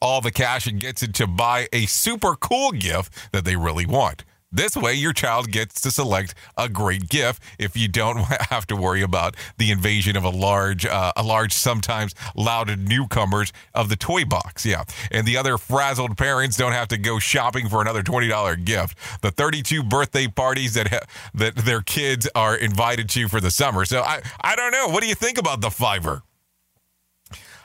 all 0.01 0.20
the 0.20 0.33
cash 0.33 0.66
and 0.66 0.81
gets 0.81 1.03
it 1.03 1.14
to 1.14 1.29
buy 1.29 1.68
a 1.73 1.87
super 1.87 2.35
cool 2.35 2.73
gift 2.73 3.12
that 3.33 3.45
they 3.45 3.55
really 3.55 3.87
want. 3.87 4.25
This 4.53 4.76
way, 4.76 4.92
your 4.92 5.14
child 5.14 5.50
gets 5.50 5.80
to 5.80 5.90
select 5.90 6.34
a 6.59 6.68
great 6.68 7.09
gift 7.09 7.42
if 7.59 7.74
you 7.76 7.88
don't 7.88 8.18
have 8.50 8.66
to 8.66 8.76
worry 8.76 9.00
about 9.00 9.34
the 9.57 9.70
invasion 9.70 10.14
of 10.14 10.24
a 10.24 10.28
large, 10.28 10.84
uh, 10.84 11.12
a 11.16 11.22
large, 11.22 11.53
sometimes 11.53 12.14
loud 12.36 12.78
newcomers 12.78 13.53
of 13.74 13.88
the 13.88 13.96
toy 13.96 14.24
box. 14.26 14.66
Yeah, 14.66 14.84
and 15.11 15.26
the 15.26 15.38
other 15.38 15.57
frazzled 15.57 16.18
parents 16.18 16.57
don't 16.59 16.72
have 16.72 16.88
to 16.88 16.98
go 16.98 17.18
shopping 17.18 17.68
for 17.68 17.80
another 17.80 18.03
twenty 18.03 18.28
dollar 18.28 18.57
gift. 18.57 18.98
The 19.22 19.30
thirty-two 19.30 19.82
birthday 19.84 20.28
parties 20.28 20.74
that 20.74 20.88
ha- 20.88 21.07
that 21.34 21.57
their 21.57 21.80
kids 21.80 22.28
are 22.34 22.55
invited 22.55 23.09
to 23.11 23.28
for 23.28 23.40
the 23.40 23.50
summer. 23.50 23.84
So 23.86 24.03
I, 24.03 24.20
I 24.40 24.55
don't 24.55 24.72
know. 24.72 24.88
What 24.88 25.03
do 25.03 25.09
you 25.09 25.14
think 25.14 25.38
about 25.38 25.62
the 25.62 25.68
Fiverr? 25.68 26.22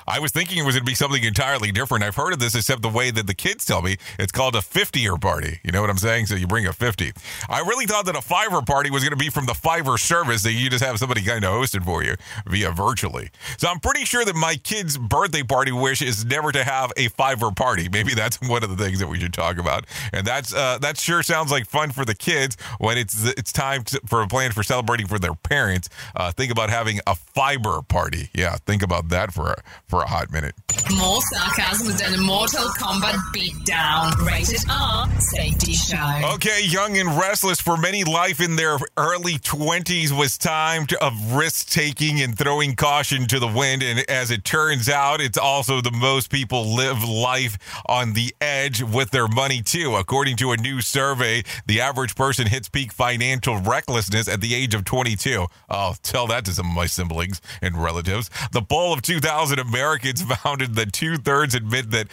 I 0.08 0.20
was 0.20 0.32
thinking 0.32 0.58
it 0.58 0.66
was 0.66 0.76
going 0.76 0.86
to 0.86 0.90
be 0.90 0.96
something 0.96 1.22
entirely 1.22 1.72
different. 1.74 2.06
I've 2.06 2.16
heard 2.16 2.32
of 2.32 2.40
this, 2.40 2.56
except 2.56 2.82
the 2.82 2.90
way 2.90 3.12
that 3.12 3.28
the 3.28 3.34
kids 3.34 3.66
tell 3.66 3.82
me 3.82 3.98
it's 4.18 4.32
called 4.32 4.56
a 4.56 4.62
50 4.62 5.02
year 5.02 5.18
party. 5.18 5.60
You 5.64 5.72
know 5.74 5.82
what 5.82 5.90
I'm 5.90 5.98
saying? 5.98 6.28
So 6.28 6.36
you 6.36 6.48
bring 6.48 6.66
a 6.66 6.72
50. 6.72 7.12
I 7.50 7.60
really 7.60 7.86
thought 7.86 8.06
that 8.06 8.16
a 8.16 8.20
Fiverr 8.20 8.66
party 8.66 8.90
was 8.90 9.04
going 9.04 9.12
to 9.12 9.18
be 9.18 9.30
from 9.30 9.48
the 9.48 9.54
Fiverr 9.54 10.00
service 10.00 10.44
that 10.44 10.54
you 10.54 10.70
just 10.70 10.84
have 10.84 10.98
somebody 10.98 11.24
kind 11.24 11.44
of 11.44 11.52
hosted 11.52 11.84
for 11.84 12.04
you 12.04 12.16
via 12.46 12.72
virtually. 12.72 13.30
So 13.58 13.68
I'm 13.68 13.82
pretty 13.82 14.06
sure 14.06 14.24
that 14.24 14.36
my 14.36 14.56
kid's 14.56 14.98
birthday 14.98 15.44
party 15.44 15.74
wish 15.74 16.02
is 16.02 16.24
never 16.24 16.54
to 16.54 16.64
have 16.64 16.92
a 16.96 17.10
Fiverr 17.10 17.54
party. 17.54 17.90
Maybe 17.90 18.14
that's 18.14 18.40
one 18.48 18.64
of 18.64 18.70
the 18.70 18.82
things 18.82 19.00
that 19.00 19.08
we 19.08 19.20
should 19.20 19.34
talk 19.34 19.58
about. 19.58 19.86
And 20.14 20.26
that's 20.26 20.54
uh, 20.54 20.78
that 20.80 20.98
sure 20.98 21.22
sounds 21.22 21.52
like 21.52 21.66
fun 21.66 21.92
for 21.92 22.06
the 22.06 22.16
kids 22.16 22.56
when 22.80 22.98
it's 22.98 23.26
it's 23.26 23.52
time 23.52 23.84
to, 23.84 24.00
for 24.06 24.22
a 24.22 24.28
plan 24.28 24.54
for 24.54 24.64
celebrating 24.64 25.08
for 25.08 25.20
their 25.20 25.34
parents. 25.34 25.90
Uh, 26.16 26.32
think 26.32 26.50
about 26.50 26.70
having 26.70 27.02
a 27.06 27.16
fiber 27.16 27.82
party. 27.82 28.30
Yeah, 28.34 28.56
think 28.66 28.82
about 28.82 29.10
that 29.10 29.34
for 29.34 29.52
a, 29.52 29.64
for 29.98 30.04
a 30.04 30.08
hot 30.08 30.32
minute. 30.32 30.54
More 30.96 31.20
sarcasm 31.34 31.98
than 31.98 32.20
a 32.20 32.22
Mortal 32.22 32.66
Kombat 32.78 33.16
beatdown. 33.34 34.16
Rated 34.26 34.62
R. 34.70 35.10
Safety 35.20 35.74
Show. 35.74 36.34
Okay, 36.36 36.64
young 36.66 36.98
and 36.98 37.18
restless 37.18 37.60
for 37.60 37.78
many, 37.78 38.04
life 38.04 38.40
in 38.40 38.56
their 38.56 38.78
early 38.96 39.40
20s 39.40 40.18
was 40.18 40.38
time 40.38 40.86
to, 40.88 41.04
of 41.04 41.34
risk 41.34 41.70
taking 41.70 42.22
and 42.22 42.38
throwing 42.38 42.76
caution 42.76 43.26
to 43.28 43.40
the 43.40 43.48
wind. 43.48 43.82
And 43.82 44.08
as 44.10 44.30
it 44.30 44.44
turns 44.44 44.88
out, 44.88 45.20
it's 45.20 45.38
also 45.38 45.82
the 45.82 45.92
most 45.92 46.30
people 46.30 46.76
live 46.76 47.04
life 47.04 47.58
on 47.88 48.14
the 48.14 48.36
edge 48.40 48.84
with 48.84 49.10
their 49.10 49.28
money, 49.28 49.64
too. 49.64 49.96
According 49.96 50.38
to 50.38 50.52
a 50.52 50.58
new 50.58 50.82
survey, 50.82 51.44
the 51.66 51.82
average 51.82 52.16
person 52.16 52.46
hits 52.46 52.70
peak 52.70 52.94
financial 52.94 53.58
recklessness 53.58 54.28
at 54.28 54.42
the 54.42 54.54
age 54.54 54.76
of 54.76 54.86
22. 54.86 55.48
I'll 55.70 55.96
tell 55.96 56.28
that 56.28 56.46
to 56.46 56.52
some 56.52 56.70
of 56.70 56.76
my 56.76 56.86
siblings 56.86 57.42
and 57.62 57.82
relatives. 57.82 58.30
The 58.52 58.62
poll 58.62 58.94
of 58.94 59.02
2,000 59.02 59.58
Americans 59.58 59.87
found 60.44 60.62
that 60.62 60.94
two 60.94 61.18
thirds 61.18 61.56
admit 61.56 61.92
that 61.92 62.08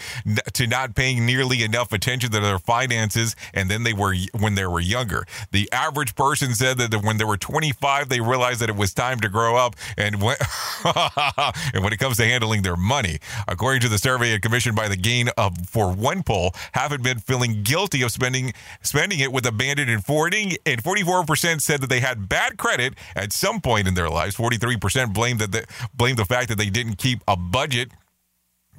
to 0.55 0.67
not 0.67 0.95
paying 0.95 1.27
nearly 1.27 1.63
enough 1.63 1.93
attention 1.93 2.31
to 2.31 2.41
their 2.41 2.59
finances, 2.59 3.35
and 3.53 3.71
then 3.71 3.83
they 3.83 3.93
were 3.93 4.15
when 4.39 4.55
they 4.55 4.67
were 4.67 4.81
younger. 4.81 5.25
The 5.53 5.71
average 5.73 6.15
person 6.15 6.55
said 6.55 6.79
that 6.79 7.03
when 7.03 7.17
they 7.17 7.25
were 7.25 7.37
25, 7.37 8.09
they 8.09 8.21
realized 8.21 8.61
that 8.61 8.69
it 8.69 8.77
was 8.77 8.95
time 8.95 9.21
to 9.21 9.29
grow 9.29 9.57
up, 9.57 9.77
and 9.97 10.23
when, 10.23 10.37
and 10.85 11.83
when 11.83 11.93
it 11.93 11.99
comes 11.99 12.17
to 12.19 12.25
handling 12.25 12.63
their 12.63 12.77
money, 12.77 13.19
according 13.49 13.81
to 13.83 13.89
the 13.89 13.99
survey 13.99 14.39
commissioned 14.39 14.77
by 14.77 14.89
the 14.89 14.97
Gain 14.97 15.29
of 15.37 15.69
for 15.69 15.93
one 15.93 16.23
poll, 16.23 16.55
half 16.73 16.93
admit 16.93 17.21
feeling 17.21 17.63
guilty 17.63 18.03
of 18.03 18.11
spending 18.11 18.53
spending 18.83 19.21
it 19.21 19.33
with 19.33 19.47
abandon 19.47 19.89
and 19.89 20.05
forwarding, 20.05 20.53
and 20.67 20.83
44% 20.83 21.61
said 21.61 21.81
that 21.81 21.91
they 21.91 22.01
had 22.01 22.29
bad 22.29 22.57
credit 22.57 22.95
at 23.17 23.33
some 23.33 23.61
point 23.61 23.89
in 23.89 23.95
their 23.95 24.09
lives. 24.09 24.37
43% 24.37 25.13
blamed 25.13 25.41
that 25.41 25.67
blamed 25.95 26.19
the 26.19 26.25
fact 26.25 26.49
that 26.49 26.59
they 26.59 26.71
didn't 26.71 26.97
keep 26.97 27.21
a 27.27 27.37
budget 27.37 27.64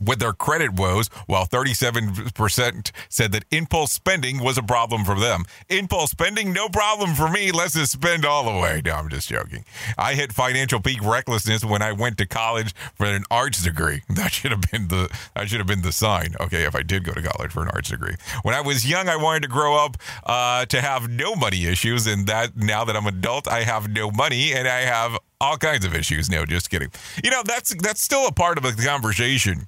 with 0.04 0.20
their 0.20 0.34
credit 0.34 0.74
woes, 0.74 1.08
while 1.26 1.46
37% 1.46 2.92
said 3.10 3.32
that 3.32 3.46
impulse 3.52 3.92
spending 3.92 4.40
was 4.40 4.58
a 4.58 4.64
problem 4.64 5.06
for 5.06 5.20
them. 5.20 5.46
Impulse 5.70 6.12
spending, 6.12 6.54
no 6.54 6.70
problem 6.70 7.14
for 7.16 7.30
me. 7.30 7.52
Let's 7.52 7.74
just 7.74 7.94
spend 7.94 8.26
all 8.26 8.44
the 8.44 8.60
way. 8.60 8.82
No, 8.84 8.94
I'm 8.94 9.10
just 9.10 9.30
joking. 9.30 9.66
I 9.98 10.14
hit 10.16 10.34
financial 10.34 10.80
peak 10.80 11.02
recklessness 11.04 11.64
when 11.64 11.82
I 11.82 11.92
went 11.92 12.18
to 12.20 12.26
college 12.26 12.74
for 12.96 13.06
an 13.06 13.24
arts 13.30 13.64
degree. 13.64 14.02
That 14.16 14.32
should 14.32 14.52
have 14.52 14.62
been 14.72 14.88
the 14.88 15.10
that 15.36 15.50
should 15.50 15.60
have 15.60 15.68
been 15.68 15.82
the 15.82 15.92
sign. 15.92 16.36
Okay, 16.40 16.64
if 16.64 16.74
I 16.74 16.84
did 16.84 17.04
go 17.04 17.12
to 17.12 17.22
college 17.22 17.52
for 17.52 17.62
an 17.62 17.68
arts 17.74 17.90
degree. 17.90 18.16
When 18.44 18.56
I 18.56 18.62
was 18.62 18.90
young, 18.90 19.10
I 19.10 19.18
wanted 19.18 19.42
to 19.44 19.50
grow 19.50 19.76
up 19.76 19.98
uh, 20.26 20.66
to 20.68 20.82
have 20.82 21.10
no 21.10 21.36
money 21.36 21.66
issues, 21.66 22.08
and 22.08 22.26
that 22.28 22.56
now 22.56 22.86
that 22.86 22.96
I'm 22.96 23.06
adult, 23.06 23.48
I 23.48 23.64
have 23.64 23.90
no 23.90 24.10
money 24.10 24.54
and 24.54 24.68
I 24.70 24.82
have 24.82 25.20
all 25.40 25.58
kinds 25.58 25.86
of 25.86 25.96
issues. 25.96 26.30
No, 26.30 26.46
just 26.46 26.70
kidding. 26.70 26.92
You 27.24 27.32
know, 27.32 27.44
that's 27.44 27.76
that's 27.82 28.02
still 28.02 28.28
a 28.28 28.32
part 28.32 28.58
of 28.58 28.64
the 28.64 28.84
conversation 28.84 29.68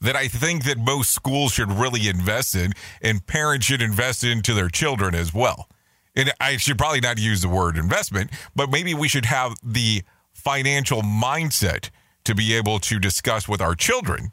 that 0.00 0.16
I 0.16 0.28
think 0.28 0.64
that 0.64 0.78
most 0.78 1.12
schools 1.12 1.52
should 1.52 1.72
really 1.72 2.08
invest 2.08 2.54
in, 2.54 2.72
and 3.00 3.26
parents 3.26 3.66
should 3.66 3.82
invest 3.82 4.24
into 4.24 4.52
their 4.54 4.68
children 4.68 5.14
as 5.14 5.32
well. 5.32 5.68
And 6.14 6.32
I 6.40 6.56
should 6.56 6.78
probably 6.78 7.00
not 7.00 7.18
use 7.18 7.42
the 7.42 7.48
word 7.48 7.76
investment, 7.76 8.30
but 8.54 8.70
maybe 8.70 8.94
we 8.94 9.08
should 9.08 9.26
have 9.26 9.54
the 9.62 10.02
financial 10.32 11.02
mindset 11.02 11.90
to 12.24 12.34
be 12.34 12.54
able 12.54 12.78
to 12.80 12.98
discuss 12.98 13.48
with 13.48 13.60
our 13.60 13.74
children 13.74 14.32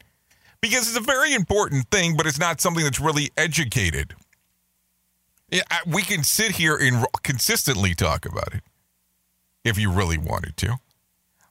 because 0.62 0.88
it's 0.88 0.98
a 0.98 1.02
very 1.02 1.34
important 1.34 1.88
thing, 1.92 2.16
but 2.16 2.26
it's 2.26 2.40
not 2.40 2.62
something 2.62 2.84
that's 2.84 3.00
really 3.00 3.30
educated. 3.38 4.16
We 5.86 6.02
can 6.02 6.24
sit 6.24 6.52
here 6.52 6.76
and 6.76 7.06
consistently 7.22 7.94
talk 7.94 8.26
about 8.26 8.54
it 8.54 8.64
if 9.64 9.78
you 9.78 9.92
really 9.92 10.18
wanted 10.18 10.58
to 10.58 10.78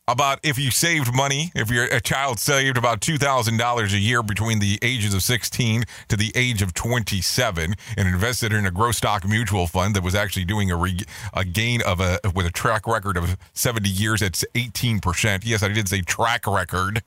about 0.09 0.41
if 0.43 0.59
you 0.59 0.71
saved 0.71 1.15
money, 1.15 1.53
if 1.55 1.71
you're 1.71 1.85
a 1.85 2.01
child 2.01 2.39
saved 2.39 2.77
about 2.77 3.01
$2,000 3.01 3.93
a 3.93 3.99
year 3.99 4.23
between 4.23 4.59
the 4.59 4.79
ages 4.83 5.15
of 5.15 5.23
16 5.23 5.85
to 6.09 6.17
the 6.17 6.33
age 6.35 6.61
of 6.61 6.75
27 6.75 7.75
and 7.97 8.09
invested 8.09 8.53
in 8.53 8.67
a 8.67 8.71
growth 8.71 8.97
stock 8.97 9.27
mutual 9.27 9.67
fund 9.67 9.95
that 9.95 10.03
was 10.03 10.15
actually 10.15 10.45
doing 10.45 10.71
a, 10.71 10.77
re- 10.77 11.05
a 11.35 11.45
gain 11.45 11.81
of 11.83 12.01
a 12.01 12.19
with 12.35 12.47
a 12.47 12.51
track 12.51 12.87
record 12.87 13.17
of 13.17 13.37
70 13.55 13.89
years 13.89 14.23
at 14.23 14.33
18%. 14.33 15.43
Yes, 15.45 15.63
I 15.63 15.69
did 15.69 15.89
say 15.89 16.03
track 16.03 16.47
record. 16.47 17.03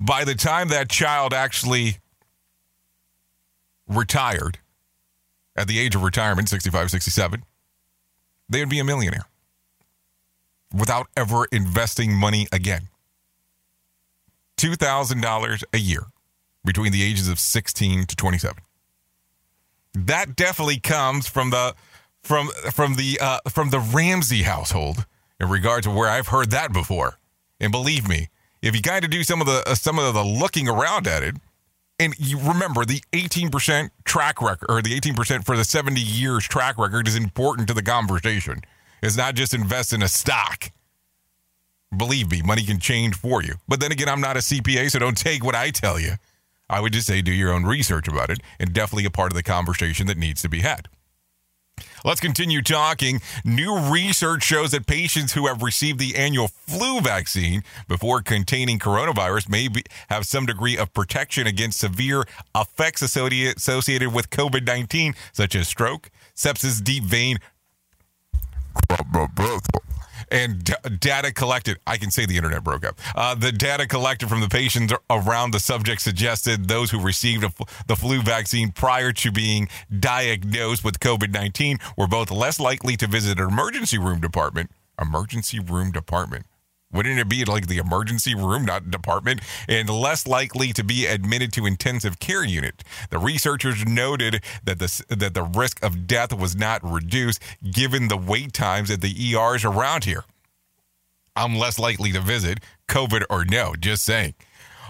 By 0.00 0.24
the 0.24 0.34
time 0.34 0.68
that 0.68 0.88
child 0.88 1.34
actually 1.34 1.96
retired 3.88 4.58
at 5.56 5.66
the 5.66 5.80
age 5.80 5.96
of 5.96 6.02
retirement, 6.02 6.48
65, 6.48 6.90
67, 6.90 7.42
they 8.48 8.60
would 8.60 8.68
be 8.68 8.78
a 8.78 8.84
millionaire 8.84 9.27
without 10.74 11.08
ever 11.16 11.46
investing 11.52 12.12
money 12.14 12.46
again. 12.52 12.88
$2,000 14.58 15.64
a 15.72 15.78
year 15.78 16.06
between 16.64 16.92
the 16.92 17.02
ages 17.02 17.28
of 17.28 17.38
16 17.38 18.06
to 18.06 18.16
27. 18.16 18.62
That 19.94 20.36
definitely 20.36 20.80
comes 20.80 21.28
from 21.28 21.50
the 21.50 21.74
from 22.22 22.48
from 22.72 22.96
the 22.96 23.18
uh, 23.20 23.38
from 23.48 23.70
the 23.70 23.78
Ramsey 23.78 24.42
household 24.42 25.06
in 25.40 25.48
regard 25.48 25.82
to 25.84 25.90
where 25.90 26.08
I've 26.08 26.28
heard 26.28 26.50
that 26.50 26.72
before. 26.72 27.18
And 27.60 27.72
believe 27.72 28.08
me, 28.08 28.28
if 28.60 28.76
you 28.76 28.82
kind 28.82 29.04
of 29.04 29.10
do 29.10 29.22
some 29.22 29.40
of 29.40 29.46
the 29.46 29.62
uh, 29.66 29.74
some 29.74 29.98
of 29.98 30.12
the 30.12 30.22
looking 30.22 30.68
around 30.68 31.06
at 31.06 31.22
it, 31.22 31.36
and 31.98 32.14
you 32.18 32.38
remember 32.38 32.84
the 32.84 33.02
18% 33.12 33.90
track 34.04 34.40
record 34.40 34.66
or 34.68 34.82
the 34.82 34.98
18% 34.98 35.44
for 35.44 35.56
the 35.56 35.64
70 35.64 36.00
years 36.00 36.44
track 36.44 36.78
record 36.78 37.08
is 37.08 37.16
important 37.16 37.66
to 37.68 37.74
the 37.74 37.82
conversation. 37.82 38.60
It's 39.02 39.16
not 39.16 39.34
just 39.34 39.54
invest 39.54 39.92
in 39.92 40.02
a 40.02 40.08
stock. 40.08 40.70
Believe 41.96 42.30
me, 42.30 42.42
money 42.42 42.64
can 42.64 42.78
change 42.78 43.14
for 43.14 43.42
you. 43.42 43.54
But 43.66 43.80
then 43.80 43.92
again, 43.92 44.08
I'm 44.08 44.20
not 44.20 44.36
a 44.36 44.40
CPA, 44.40 44.90
so 44.90 44.98
don't 44.98 45.16
take 45.16 45.42
what 45.42 45.54
I 45.54 45.70
tell 45.70 45.98
you. 45.98 46.14
I 46.68 46.80
would 46.80 46.92
just 46.92 47.06
say 47.06 47.22
do 47.22 47.32
your 47.32 47.52
own 47.52 47.64
research 47.64 48.08
about 48.08 48.30
it 48.30 48.40
and 48.60 48.74
definitely 48.74 49.06
a 49.06 49.10
part 49.10 49.32
of 49.32 49.36
the 49.36 49.42
conversation 49.42 50.06
that 50.08 50.18
needs 50.18 50.42
to 50.42 50.48
be 50.48 50.60
had. 50.60 50.88
Let's 52.04 52.20
continue 52.20 52.62
talking. 52.62 53.20
New 53.44 53.76
research 53.78 54.42
shows 54.42 54.72
that 54.72 54.86
patients 54.86 55.32
who 55.32 55.46
have 55.46 55.62
received 55.62 55.98
the 55.98 56.16
annual 56.16 56.48
flu 56.48 57.00
vaccine 57.00 57.62
before 57.86 58.20
containing 58.20 58.78
coronavirus 58.78 59.48
may 59.48 59.68
be, 59.68 59.82
have 60.08 60.26
some 60.26 60.46
degree 60.46 60.76
of 60.76 60.92
protection 60.92 61.46
against 61.46 61.80
severe 61.80 62.24
effects 62.54 63.02
associated 63.02 64.12
with 64.12 64.30
COVID 64.30 64.66
19, 64.66 65.14
such 65.32 65.54
as 65.54 65.68
stroke, 65.68 66.10
sepsis, 66.34 66.82
deep 66.82 67.04
vein, 67.04 67.38
and 70.30 70.64
d- 70.64 70.74
data 70.98 71.32
collected. 71.32 71.78
I 71.86 71.96
can 71.96 72.10
say 72.10 72.26
the 72.26 72.36
internet 72.36 72.64
broke 72.64 72.84
up. 72.84 72.98
Uh, 73.14 73.34
the 73.34 73.52
data 73.52 73.86
collected 73.86 74.28
from 74.28 74.40
the 74.40 74.48
patients 74.48 74.92
around 75.10 75.52
the 75.52 75.60
subject 75.60 76.00
suggested 76.00 76.68
those 76.68 76.90
who 76.90 77.00
received 77.00 77.44
the 77.86 77.96
flu 77.96 78.22
vaccine 78.22 78.70
prior 78.72 79.12
to 79.12 79.32
being 79.32 79.68
diagnosed 79.98 80.84
with 80.84 81.00
COVID 81.00 81.32
19 81.32 81.78
were 81.96 82.06
both 82.06 82.30
less 82.30 82.60
likely 82.60 82.96
to 82.96 83.06
visit 83.06 83.38
an 83.38 83.48
emergency 83.48 83.98
room 83.98 84.20
department. 84.20 84.70
Emergency 85.00 85.60
room 85.60 85.92
department. 85.92 86.46
Wouldn't 86.90 87.18
it 87.18 87.28
be 87.28 87.44
like 87.44 87.66
the 87.66 87.76
emergency 87.78 88.34
room, 88.34 88.64
not 88.64 88.90
department, 88.90 89.42
and 89.68 89.90
less 89.90 90.26
likely 90.26 90.72
to 90.72 90.82
be 90.82 91.04
admitted 91.06 91.52
to 91.54 91.66
intensive 91.66 92.18
care 92.18 92.44
unit? 92.44 92.82
The 93.10 93.18
researchers 93.18 93.84
noted 93.84 94.42
that 94.64 94.78
the 94.78 95.04
that 95.10 95.34
the 95.34 95.42
risk 95.42 95.82
of 95.84 96.06
death 96.06 96.32
was 96.32 96.56
not 96.56 96.80
reduced 96.82 97.42
given 97.70 98.08
the 98.08 98.16
wait 98.16 98.54
times 98.54 98.90
at 98.90 99.02
the 99.02 99.34
ERs 99.34 99.64
around 99.64 100.04
here. 100.04 100.24
I'm 101.36 101.56
less 101.56 101.78
likely 101.78 102.10
to 102.12 102.20
visit, 102.20 102.58
COVID 102.88 103.24
or 103.28 103.44
no, 103.44 103.74
just 103.78 104.02
saying. 104.04 104.34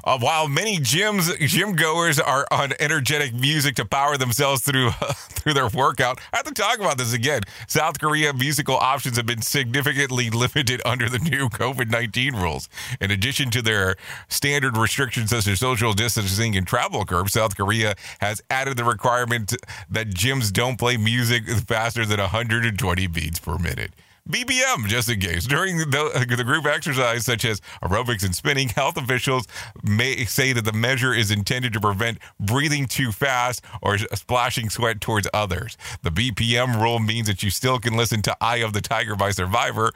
Uh, 0.05 0.18
while 0.18 0.49
many 0.49 0.78
gyms 0.78 1.36
gym 1.38 1.74
goers 1.74 2.18
are 2.18 2.46
on 2.51 2.72
energetic 2.80 3.34
music 3.34 3.74
to 3.76 3.84
power 3.84 4.16
themselves 4.16 4.62
through 4.62 4.90
through 5.28 5.55
their 5.55 5.68
workout, 5.68 6.20
I 6.32 6.38
have 6.38 6.46
to 6.46 6.55
talk 6.55 6.78
about 6.78 6.99
this 6.99 7.12
again. 7.12 7.42
South 7.66 7.99
Korea 7.99 8.32
musical 8.32 8.76
options 8.76 9.16
have 9.16 9.26
been 9.26 9.42
significantly 9.42 10.30
limited 10.38 10.82
under 10.84 11.09
the 11.09 11.18
new 11.18 11.49
COVID 11.49 11.90
nineteen 11.90 12.34
rules. 12.34 12.68
In 13.01 13.11
addition 13.11 13.51
to 13.51 13.62
their 13.62 13.96
standard 14.28 14.76
restrictions 14.76 15.30
such 15.30 15.46
as 15.46 15.61
social 15.61 15.92
distancing 15.92 16.57
and 16.57 16.66
travel 16.66 17.05
curbs, 17.05 17.32
South 17.32 17.57
Korea 17.57 17.94
has 18.20 18.42
added 18.51 18.76
the 18.76 18.84
requirement 18.84 19.55
that 19.90 20.09
gyms 20.09 20.53
don't 20.53 20.78
play 20.78 20.96
music 20.96 21.49
faster 21.49 22.05
than 22.05 22.20
120 22.20 23.07
beats 23.09 23.38
per 23.38 23.59
minute. 23.59 23.92
BPM, 24.31 24.87
just 24.87 25.09
in 25.09 25.20
case. 25.20 25.47
During 25.47 25.79
the, 25.79 26.26
the 26.37 26.45
group 26.45 26.66
exercise, 26.66 27.24
such 27.24 27.45
as 27.45 27.61
aerobics 27.83 28.24
and 28.24 28.35
spinning, 28.35 28.68
health 28.68 28.97
officials 28.97 29.47
may 29.83 30.24
say 30.24 30.53
that 30.53 30.64
the 30.64 30.72
measure 30.72 31.14
is 31.14 31.31
intended 31.31 31.72
to 31.72 31.81
prevent 31.81 32.18
breathing 32.39 32.87
too 32.87 33.11
fast 33.11 33.64
or 33.81 33.97
splashing 33.99 34.68
sweat 34.68 35.01
towards 35.01 35.29
others. 35.33 35.79
The 36.03 36.11
BPM 36.11 36.81
rule 36.81 36.99
means 36.99 37.26
that 37.26 37.43
you 37.43 37.51
still 37.51 37.79
can 37.79 37.97
listen 37.97 38.20
to 38.22 38.37
Eye 38.41 38.59
of 38.59 38.74
the 38.74 38.83
Tiger 38.83 39.16
by 39.16 39.31
Survivor 39.31 39.93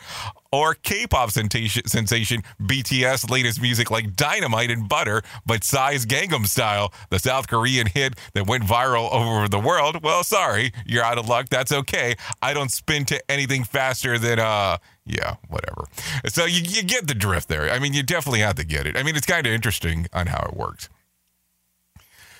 or 0.52 0.74
K-pop 0.74 1.30
sensation, 1.30 2.42
BTS 2.60 3.30
latest 3.30 3.60
music 3.62 3.90
like 3.90 4.14
Dynamite 4.14 4.70
and 4.70 4.88
Butter, 4.88 5.22
but 5.46 5.64
Psy's 5.64 6.04
Gangnam 6.04 6.46
Style, 6.46 6.92
the 7.10 7.18
South 7.18 7.48
Korean 7.48 7.86
hit 7.86 8.18
that 8.34 8.46
went 8.46 8.64
viral 8.64 9.10
over 9.12 9.48
the 9.48 9.58
world. 9.58 10.02
Well, 10.02 10.22
sorry, 10.22 10.72
you're 10.84 11.04
out 11.04 11.18
of 11.18 11.28
luck. 11.28 11.48
That's 11.48 11.72
okay. 11.72 12.16
I 12.42 12.52
don't 12.52 12.70
spin 12.70 13.06
to 13.06 13.30
anything 13.30 13.64
faster 13.64 14.18
than 14.18 14.38
uh 14.38 14.78
yeah, 15.04 15.36
whatever. 15.48 15.86
So 16.28 16.44
you, 16.44 16.62
you 16.62 16.84
get 16.84 17.08
the 17.08 17.14
drift 17.14 17.48
there. 17.48 17.68
I 17.70 17.80
mean, 17.80 17.92
you 17.92 18.04
definitely 18.04 18.40
have 18.40 18.54
to 18.56 18.64
get 18.64 18.86
it. 18.86 18.96
I 18.96 19.02
mean, 19.02 19.16
it's 19.16 19.26
kind 19.26 19.46
of 19.46 19.52
interesting 19.52 20.06
on 20.12 20.28
how 20.28 20.46
it 20.48 20.56
works. 20.56 20.88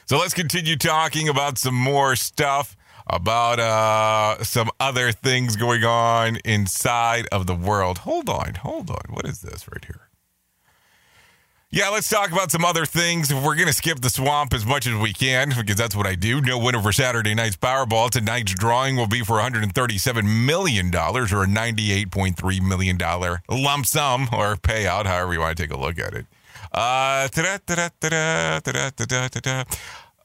So 0.07 0.19
let's 0.19 0.35
continue 0.35 0.77
talking 0.77 1.29
about 1.29 1.59
some 1.59 1.75
more 1.75 2.15
stuff 2.17 2.77
about 3.07 3.59
uh, 3.59 4.43
some 4.45 4.71
other 4.81 5.13
things 5.13 5.57
going 5.57 5.85
on 5.85 6.37
inside 6.45 7.27
of 7.33 7.47
the 7.47 7.55
world. 7.55 7.99
Hold 7.99 8.29
on, 8.29 8.55
hold 8.55 8.91
on. 8.91 9.03
What 9.11 9.27
is 9.27 9.41
this 9.41 9.67
right 9.69 9.85
here? 9.85 10.09
Yeah, 11.75 11.89
let's 11.89 12.07
talk 12.07 12.31
about 12.31 12.51
some 12.51 12.67
other 12.67 12.85
things. 12.85 13.33
We're 13.33 13.55
going 13.55 13.67
to 13.67 13.73
skip 13.73 14.03
the 14.03 14.11
swamp 14.11 14.53
as 14.53 14.67
much 14.67 14.87
as 14.87 14.95
we 14.95 15.15
can 15.15 15.55
because 15.57 15.77
that's 15.77 15.97
what 15.97 16.07
I 16.07 16.15
do. 16.15 16.43
No 16.43 16.59
winner 16.59 16.83
for 16.83 16.93
Saturday 16.93 17.35
night's 17.35 17.57
Powerball. 17.57 18.11
Tonight's 18.11 18.53
drawing 18.53 18.97
will 18.97 19.07
be 19.07 19.23
for 19.23 19.39
$137 19.39 20.47
million 20.47 20.95
or 20.95 21.23
a 21.23 21.47
$98.3 21.47 22.61
million 22.61 22.99
lump 23.49 23.87
sum 23.87 24.29
or 24.35 24.57
payout, 24.57 25.07
however 25.07 25.33
you 25.33 25.41
want 25.41 25.57
to 25.57 25.63
take 25.63 25.73
a 25.73 25.81
look 25.81 25.99
at 25.99 26.13
it. 26.13 26.27
Uh, 26.73 27.29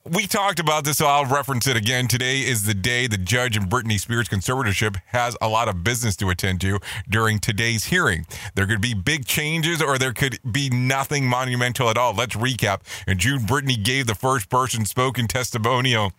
we 0.10 0.28
talked 0.28 0.60
about 0.60 0.84
this, 0.84 0.98
so 0.98 1.06
I'll 1.06 1.26
reference 1.26 1.68
it 1.68 1.76
again. 1.76 2.08
Today 2.08 2.40
is 2.40 2.64
the 2.64 2.74
day 2.74 3.08
the 3.08 3.18
judge 3.18 3.58
in 3.58 3.64
Britney 3.64 4.00
Spears' 4.00 4.30
conservatorship 4.30 4.98
has 5.08 5.36
a 5.42 5.48
lot 5.48 5.68
of 5.68 5.84
business 5.84 6.16
to 6.18 6.30
attend 6.30 6.62
to 6.62 6.80
during 7.10 7.40
today's 7.40 7.86
hearing. 7.86 8.26
There 8.56 8.66
could 8.66 8.82
be 8.82 8.94
big 8.94 9.26
changes 9.26 9.82
or 9.82 9.98
there 9.98 10.14
could 10.14 10.40
be 10.50 10.70
nothing 10.70 11.26
monumental 11.26 11.90
at 11.90 11.98
all. 11.98 12.14
Let's 12.14 12.36
recap. 12.36 12.82
In 13.08 13.18
June, 13.18 13.40
Britney 13.40 13.82
gave 13.82 14.08
the 14.08 14.16
first 14.16 14.50
person 14.50 14.86
spoken 14.86 15.28
testimonial 15.28 16.14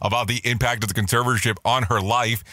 about 0.00 0.28
the 0.28 0.40
impact 0.44 0.84
of 0.84 0.92
the 0.92 1.00
conservatorship 1.00 1.56
on 1.64 1.84
her 1.84 2.00
life 2.00 2.44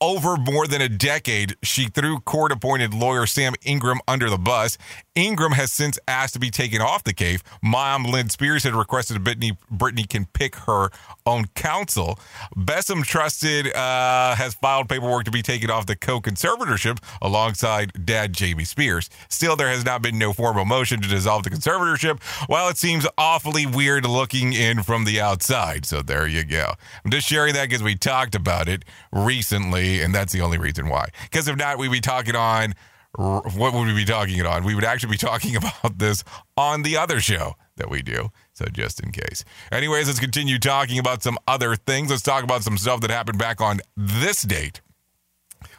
over 0.00 0.36
more 0.36 0.66
than 0.66 0.80
a 0.80 0.88
decade, 0.88 1.56
she 1.62 1.86
threw 1.86 2.20
court 2.20 2.52
appointed 2.52 2.94
lawyer 2.94 3.26
Sam 3.26 3.54
Ingham 3.62 4.00
under 4.08 4.30
the 4.30 4.38
bus. 4.38 4.78
Ingram 5.14 5.52
has 5.52 5.72
since 5.72 5.98
asked 6.08 6.34
to 6.34 6.40
be 6.40 6.50
taken 6.50 6.80
off 6.80 7.04
the 7.04 7.12
case. 7.12 7.40
Mom 7.62 8.04
Lynne 8.04 8.28
Spears 8.28 8.64
had 8.64 8.74
requested 8.74 9.22
Britney, 9.22 9.56
Britney 9.70 10.08
can 10.08 10.26
pick 10.26 10.56
her 10.56 10.90
own 11.26 11.46
counsel. 11.54 12.18
Bessemer 12.56 13.04
Trust 13.04 13.44
uh, 13.44 14.34
has 14.34 14.54
filed 14.54 14.88
paperwork 14.88 15.24
to 15.24 15.30
be 15.30 15.42
taken 15.42 15.70
off 15.70 15.86
the 15.86 15.96
co 15.96 16.20
conservatorship 16.20 16.98
alongside 17.20 17.92
dad 18.04 18.32
Jamie 18.32 18.64
Spears. 18.64 19.10
Still, 19.28 19.56
there 19.56 19.68
has 19.68 19.84
not 19.84 20.02
been 20.02 20.18
no 20.18 20.32
formal 20.32 20.64
motion 20.64 21.00
to 21.00 21.08
dissolve 21.08 21.42
the 21.42 21.50
conservatorship, 21.50 22.22
while 22.46 22.68
it 22.68 22.76
seems 22.76 23.06
awfully 23.18 23.66
weird 23.66 24.06
looking 24.06 24.52
in 24.52 24.82
from 24.82 25.04
the 25.04 25.20
outside. 25.20 25.84
So 25.86 26.02
there 26.02 26.26
you 26.26 26.44
go. 26.44 26.72
I'm 27.04 27.10
just 27.10 27.28
sharing 27.28 27.54
that 27.54 27.68
because 27.68 27.82
we 27.82 27.94
talked 27.94 28.34
about 28.34 28.68
it 28.68 28.84
recently, 29.12 29.89
and 29.98 30.14
that's 30.14 30.32
the 30.32 30.42
only 30.42 30.58
reason 30.58 30.88
why. 30.88 31.08
Because 31.24 31.48
if 31.48 31.56
not, 31.56 31.78
we'd 31.78 31.90
be 31.90 32.00
talking 32.00 32.36
on 32.36 32.74
what 33.16 33.74
would 33.74 33.86
we 33.88 33.94
be 33.94 34.04
talking 34.04 34.38
it 34.38 34.46
on? 34.46 34.64
We 34.64 34.74
would 34.74 34.84
actually 34.84 35.10
be 35.10 35.18
talking 35.18 35.56
about 35.56 35.98
this 35.98 36.22
on 36.56 36.82
the 36.82 36.96
other 36.96 37.20
show 37.20 37.54
that 37.76 37.90
we 37.90 38.02
do. 38.02 38.30
So 38.52 38.66
just 38.66 39.00
in 39.00 39.10
case. 39.10 39.44
Anyways, 39.72 40.06
let's 40.06 40.20
continue 40.20 40.58
talking 40.58 40.98
about 40.98 41.22
some 41.22 41.38
other 41.48 41.76
things. 41.76 42.10
Let's 42.10 42.22
talk 42.22 42.44
about 42.44 42.62
some 42.62 42.78
stuff 42.78 43.00
that 43.00 43.10
happened 43.10 43.38
back 43.38 43.60
on 43.60 43.80
this 43.96 44.42
date. 44.42 44.80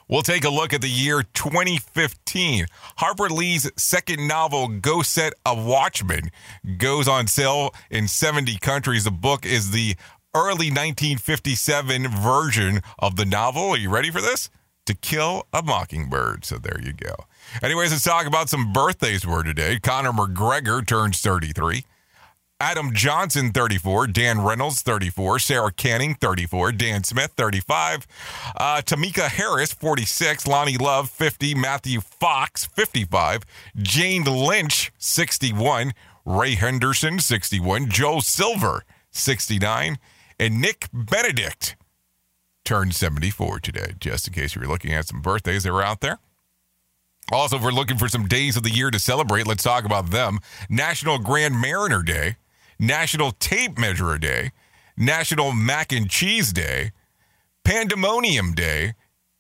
We'll 0.07 0.23
take 0.23 0.43
a 0.43 0.49
look 0.49 0.73
at 0.73 0.81
the 0.81 0.89
year 0.89 1.23
2015. 1.23 2.65
Harper 2.97 3.29
Lee's 3.29 3.71
second 3.77 4.27
novel, 4.27 4.67
Go 4.67 5.03
Set 5.03 5.31
a 5.45 5.55
Watchman, 5.55 6.31
goes 6.77 7.07
on 7.07 7.27
sale 7.27 7.73
in 7.89 8.09
70 8.09 8.57
countries. 8.57 9.05
The 9.05 9.11
book 9.11 9.45
is 9.45 9.71
the 9.71 9.95
early 10.33 10.69
1957 10.69 12.07
version 12.07 12.81
of 12.99 13.15
the 13.15 13.25
novel. 13.25 13.71
Are 13.71 13.77
you 13.77 13.89
ready 13.89 14.09
for 14.09 14.21
this? 14.21 14.49
To 14.85 14.93
Kill 14.95 15.45
a 15.53 15.61
Mockingbird. 15.61 16.45
So 16.45 16.57
there 16.57 16.79
you 16.81 16.93
go. 16.93 17.15
Anyways, 17.61 17.91
let's 17.91 18.03
talk 18.03 18.25
about 18.25 18.49
some 18.49 18.73
birthdays 18.73 19.25
were 19.25 19.43
today. 19.43 19.79
Conor 19.79 20.11
McGregor 20.11 20.85
turns 20.85 21.19
33. 21.19 21.85
Adam 22.61 22.93
Johnson, 22.93 23.51
34. 23.51 24.07
Dan 24.07 24.41
Reynolds, 24.41 24.83
34. 24.83 25.39
Sara 25.39 25.71
Canning, 25.71 26.13
34. 26.13 26.71
Dan 26.73 27.03
Smith, 27.03 27.31
35. 27.35 28.05
Uh, 28.55 28.81
Tamika 28.85 29.27
Harris, 29.27 29.73
46. 29.73 30.43
Loni 30.45 30.79
Love, 30.79 31.09
50. 31.09 31.55
Matthew 31.55 32.01
Fox, 32.01 32.65
55. 32.65 33.41
Jane 33.77 34.23
Lynch, 34.23 34.91
61. 34.99 35.93
Ray 36.23 36.53
Henderson, 36.53 37.19
61. 37.19 37.89
Joel 37.89 38.21
Silver, 38.21 38.83
69. 39.09 39.97
And 40.41 40.59
Nick 40.59 40.87
Benedict 40.91 41.75
turned 42.65 42.95
74 42.95 43.59
today, 43.59 43.93
just 43.99 44.27
in 44.27 44.33
case 44.33 44.55
you 44.55 44.61
were 44.61 44.67
looking 44.67 44.91
at 44.91 45.05
some 45.05 45.21
birthdays 45.21 45.61
that 45.63 45.71
were 45.71 45.83
out 45.83 46.01
there. 46.01 46.17
Also, 47.31 47.57
if 47.57 47.63
we're 47.63 47.69
looking 47.69 47.99
for 47.99 48.07
some 48.07 48.27
days 48.27 48.57
of 48.57 48.63
the 48.63 48.71
year 48.71 48.89
to 48.89 48.97
celebrate, 48.97 49.45
let's 49.45 49.61
talk 49.61 49.85
about 49.85 50.09
them. 50.09 50.39
National 50.67 51.19
Grand 51.19 51.53
Marnier 51.53 52.01
Day, 52.01 52.37
National 52.79 53.33
Tape 53.33 53.77
Measure 53.77 54.17
Day, 54.17 54.49
National 54.97 55.51
Mac 55.51 55.91
and 55.91 56.09
Cheese 56.09 56.51
Day, 56.51 56.89
Pandemonium 57.63 58.53
Day, 58.55 58.95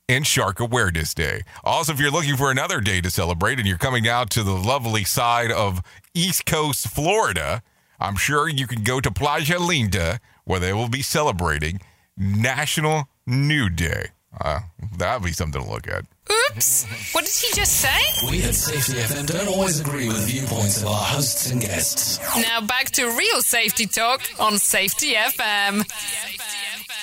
and 0.07 0.27
Shark 0.27 0.59
Awareness 0.59 1.15
Day. 1.15 1.41
Also, 1.63 1.93
if 1.93 1.99
you're 1.99 2.11
looking 2.11 2.37
for 2.37 2.51
another 2.51 2.79
day 2.79 3.01
to 3.01 3.09
celebrate 3.09 3.57
and 3.57 3.67
you're 3.67 3.79
coming 3.79 4.07
out 4.07 4.29
to 4.29 4.43
the 4.43 4.51
lovely 4.51 5.03
side 5.03 5.51
of 5.51 5.81
East 6.13 6.45
Coast 6.45 6.87
Florida, 6.89 7.63
I'm 7.99 8.17
sure 8.17 8.47
you 8.47 8.67
can 8.67 8.83
go 8.83 8.99
to 8.99 9.09
Playa 9.09 9.57
Linda 9.59 10.19
where 10.51 10.59
they 10.59 10.73
will 10.73 10.89
be 10.89 11.01
celebrating 11.01 11.79
National 12.17 13.07
Nude 13.25 13.77
Day. 13.77 14.07
Uh, 14.39 14.59
that'd 14.97 15.23
be 15.23 15.31
something 15.31 15.63
to 15.63 15.69
look 15.69 15.87
at. 15.87 16.03
Oops! 16.29 17.13
What 17.13 17.23
did 17.23 17.33
he 17.33 17.53
just 17.55 17.77
say? 17.77 18.29
We 18.29 18.43
at 18.43 18.53
Safety 18.53 18.99
FM 18.99 19.27
don't 19.27 19.47
always 19.47 19.79
agree 19.79 20.09
with 20.09 20.27
viewpoints 20.27 20.81
of 20.81 20.87
our 20.89 21.03
hosts 21.03 21.51
and 21.51 21.61
guests. 21.61 22.19
Now 22.35 22.59
back 22.59 22.91
to 22.91 23.05
real 23.05 23.41
safety 23.41 23.85
talk 23.85 24.21
on 24.39 24.57
Safety 24.57 25.13
FM. 25.13 25.85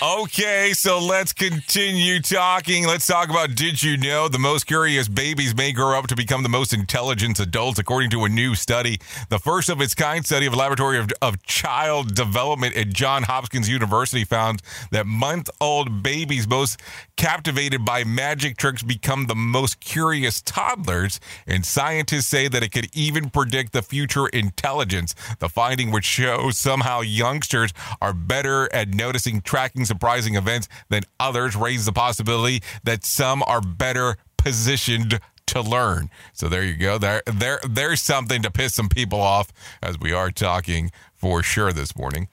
Okay, 0.01 0.75
so 0.75 1.01
let's 1.01 1.33
continue 1.33 2.21
talking. 2.21 2.87
Let's 2.87 3.05
talk 3.05 3.31
about 3.31 3.57
Did 3.57 3.83
You 3.83 3.97
Know? 3.97 4.29
The 4.29 4.39
most 4.39 4.69
curious 4.69 5.09
babies 5.09 5.57
may 5.57 5.73
grow 5.73 5.99
up 5.99 6.07
to 6.07 6.15
become 6.15 6.45
the 6.45 6.49
most 6.49 6.73
intelligent 6.73 7.41
adults, 7.41 7.81
according 7.81 8.11
to 8.11 8.25
a 8.25 8.29
new 8.29 8.55
study. 8.55 9.01
The 9.29 9.41
first 9.41 9.69
of 9.69 9.81
its 9.81 9.97
kind 9.97 10.25
study 10.25 10.47
of 10.47 10.55
Laboratory 10.55 11.01
of, 11.01 11.11
of 11.21 11.43
Child 11.43 12.15
Development 12.15 12.77
at 12.77 12.91
Johns 12.91 13.27
Hopkins 13.27 13.69
University 13.69 14.23
found 14.23 14.63
that 14.93 15.05
month 15.05 15.51
old 15.61 16.01
babies 16.01 16.47
most 16.47 16.79
captivated 17.19 17.85
by 17.85 18.05
magic 18.05 18.57
tricks 18.57 18.83
become 18.83 19.27
the 19.27 19.35
most 19.35 19.81
curious 19.81 20.41
toddlers, 20.41 21.21
and 21.47 21.67
scientists 21.67 22.29
say 22.29 22.47
that 22.49 22.63
it 22.63 22.71
could 22.71 22.89
even 22.97 23.29
predict 23.29 23.73
the 23.73 23.83
future 23.83 24.29
intelligence. 24.29 25.15
The 25.41 25.49
finding 25.49 25.91
which 25.91 26.05
shows 26.05 26.57
somehow 26.57 27.01
youngsters 27.01 27.75
are 28.01 28.15
better 28.15 28.73
at 28.73 28.95
noticing, 28.95 29.43
tracking 29.43 29.85
surprising 29.85 30.37
events 30.37 30.69
than 30.89 31.03
others 31.19 31.57
raise 31.57 31.85
the 31.85 31.93
possibility 31.93 32.63
that 32.85 33.05
some 33.05 33.43
are 33.43 33.61
better 33.61 34.17
positioned 34.37 35.19
to 35.47 35.61
learn. 35.61 36.11
So 36.33 36.49
there 36.49 36.63
you 36.63 36.77
go. 36.77 36.99
There, 36.99 37.23
there, 37.27 37.59
there's 37.69 38.01
something 38.01 38.43
to 38.43 38.51
piss 38.51 38.75
some 38.75 38.89
people 38.89 39.21
off 39.21 39.53
as 39.83 39.99
we 39.99 40.13
are 40.13 40.31
talking 40.31 40.93
for 41.15 41.43
sure 41.43 41.73
this 41.73 41.97
morning. 41.97 42.29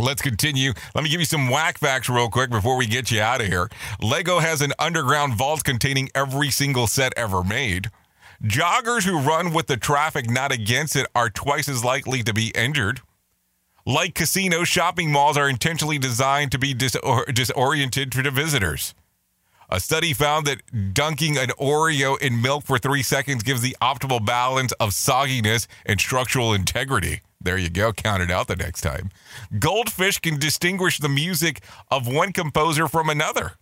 Let's 0.00 0.22
continue. 0.22 0.74
Let 0.94 1.02
me 1.02 1.10
give 1.10 1.18
you 1.18 1.26
some 1.26 1.48
whack 1.48 1.76
facts 1.76 2.08
real 2.08 2.28
quick 2.28 2.50
before 2.50 2.76
we 2.76 2.86
get 2.86 3.10
you 3.10 3.20
out 3.20 3.40
of 3.40 3.48
here. 3.48 3.68
Lego 4.00 4.38
has 4.38 4.62
an 4.62 4.72
underground 4.78 5.34
vault 5.34 5.64
containing 5.64 6.08
every 6.14 6.50
single 6.50 6.86
set 6.86 7.12
ever 7.16 7.42
made. 7.42 7.90
Joggers 8.40 9.02
who 9.04 9.18
run 9.18 9.52
with 9.52 9.66
the 9.66 9.76
traffic 9.76 10.30
not 10.30 10.52
against 10.52 10.94
it 10.94 11.08
are 11.16 11.28
twice 11.28 11.68
as 11.68 11.84
likely 11.84 12.22
to 12.22 12.32
be 12.32 12.52
injured. 12.54 13.00
Like 13.84 14.14
casinos, 14.14 14.68
shopping 14.68 15.10
malls 15.10 15.36
are 15.36 15.48
intentionally 15.48 15.98
designed 15.98 16.52
to 16.52 16.58
be 16.58 16.74
disor- 16.74 17.34
disoriented 17.34 18.12
to 18.12 18.22
the 18.22 18.30
visitors. 18.30 18.94
A 19.68 19.80
study 19.80 20.12
found 20.12 20.46
that 20.46 20.94
dunking 20.94 21.36
an 21.36 21.48
Oreo 21.58 22.16
in 22.22 22.40
milk 22.40 22.64
for 22.64 22.78
three 22.78 23.02
seconds 23.02 23.42
gives 23.42 23.62
the 23.62 23.76
optimal 23.82 24.24
balance 24.24 24.70
of 24.72 24.90
sogginess 24.90 25.66
and 25.84 25.98
structural 25.98 26.54
integrity. 26.54 27.22
There 27.40 27.56
you 27.56 27.70
go. 27.70 27.92
Count 27.92 28.22
it 28.22 28.30
out 28.30 28.48
the 28.48 28.56
next 28.56 28.80
time. 28.80 29.10
Goldfish 29.58 30.18
can 30.18 30.38
distinguish 30.38 30.98
the 30.98 31.08
music 31.08 31.62
of 31.90 32.06
one 32.06 32.32
composer 32.32 32.88
from 32.88 33.08
another. 33.08 33.52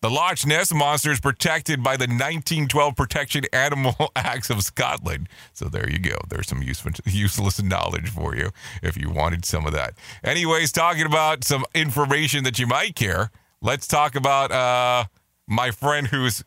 The 0.00 0.10
Loch 0.10 0.44
Ness 0.44 0.74
Monster 0.74 1.12
is 1.12 1.20
protected 1.20 1.80
by 1.80 1.96
the 1.96 2.06
1912 2.06 2.96
Protection 2.96 3.44
Animal 3.52 3.94
Acts 4.16 4.50
of 4.50 4.62
Scotland. 4.62 5.28
So 5.52 5.66
there 5.66 5.88
you 5.88 6.00
go. 6.00 6.16
There's 6.28 6.48
some 6.48 6.60
useful, 6.60 6.90
useless 7.06 7.62
knowledge 7.62 8.08
for 8.08 8.34
you 8.34 8.50
if 8.82 8.96
you 8.96 9.10
wanted 9.10 9.44
some 9.44 9.64
of 9.64 9.72
that. 9.74 9.94
Anyways, 10.24 10.72
talking 10.72 11.06
about 11.06 11.44
some 11.44 11.64
information 11.72 12.42
that 12.42 12.58
you 12.58 12.66
might 12.66 12.96
care, 12.96 13.30
let's 13.60 13.86
talk 13.86 14.16
about 14.16 14.50
uh, 14.50 15.04
my 15.46 15.70
friend 15.70 16.08
who's 16.08 16.42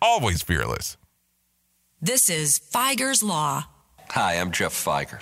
always 0.00 0.42
fearless. 0.42 0.96
This 2.00 2.30
is 2.30 2.58
Fieger's 2.58 3.22
Law. 3.22 3.64
Hi, 4.10 4.34
I'm 4.34 4.52
Jeff 4.52 4.72
Fieger. 4.72 5.20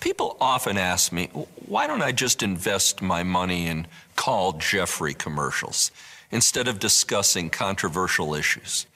People 0.00 0.36
often 0.40 0.76
ask 0.76 1.12
me, 1.12 1.26
why 1.66 1.86
don't 1.86 2.02
I 2.02 2.12
just 2.12 2.42
invest 2.42 3.02
my 3.02 3.22
money 3.22 3.66
in 3.66 3.86
call 4.14 4.52
Jeffrey 4.52 5.14
commercials 5.14 5.90
instead 6.30 6.68
of 6.68 6.78
discussing 6.78 7.50
controversial 7.50 8.34
issues? 8.34 8.86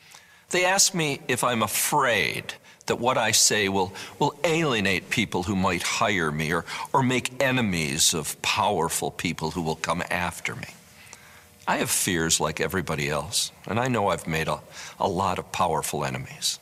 They 0.51 0.65
ask 0.65 0.95
me 0.95 1.21
if 1.29 1.43
I'm 1.45 1.63
afraid 1.63 2.55
that 2.87 2.97
what 2.97 3.17
I 3.17 3.31
say 3.31 3.69
will, 3.69 3.93
will 4.19 4.35
alienate 4.43 5.11
people 5.11 5.45
who 5.45 5.55
might 5.55 5.83
hire 5.83 6.33
me 6.33 6.53
or, 6.53 6.65
or 6.93 7.03
make 7.03 7.41
enemies 7.41 8.15
of 8.15 8.41
powerful 8.43 9.11
people 9.11 9.53
who 9.53 9.63
will 9.63 9.77
come 9.77 10.03
after 10.11 10.57
me. 10.57 10.67
I 11.69 11.77
have 11.77 11.91
fears 11.91 12.41
like 12.41 12.61
everybody 12.61 13.09
else, 13.09 13.53
and 13.67 13.79
I 13.79 13.87
know 13.87 14.09
I've 14.09 14.27
made 14.27 14.49
a, 14.49 14.61
a 14.99 15.09
lot 15.09 15.39
of 15.39 15.53
powerful 15.53 16.05
enemies. 16.05 16.59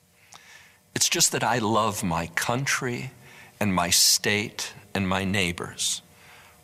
It's 0.94 1.08
just 1.08 1.32
that 1.32 1.42
I 1.42 1.58
love 1.58 2.04
my 2.04 2.26
country 2.28 3.12
and 3.60 3.74
my 3.74 3.90
state 3.90 4.72
and 4.94 5.08
my 5.08 5.24
neighbors 5.24 6.02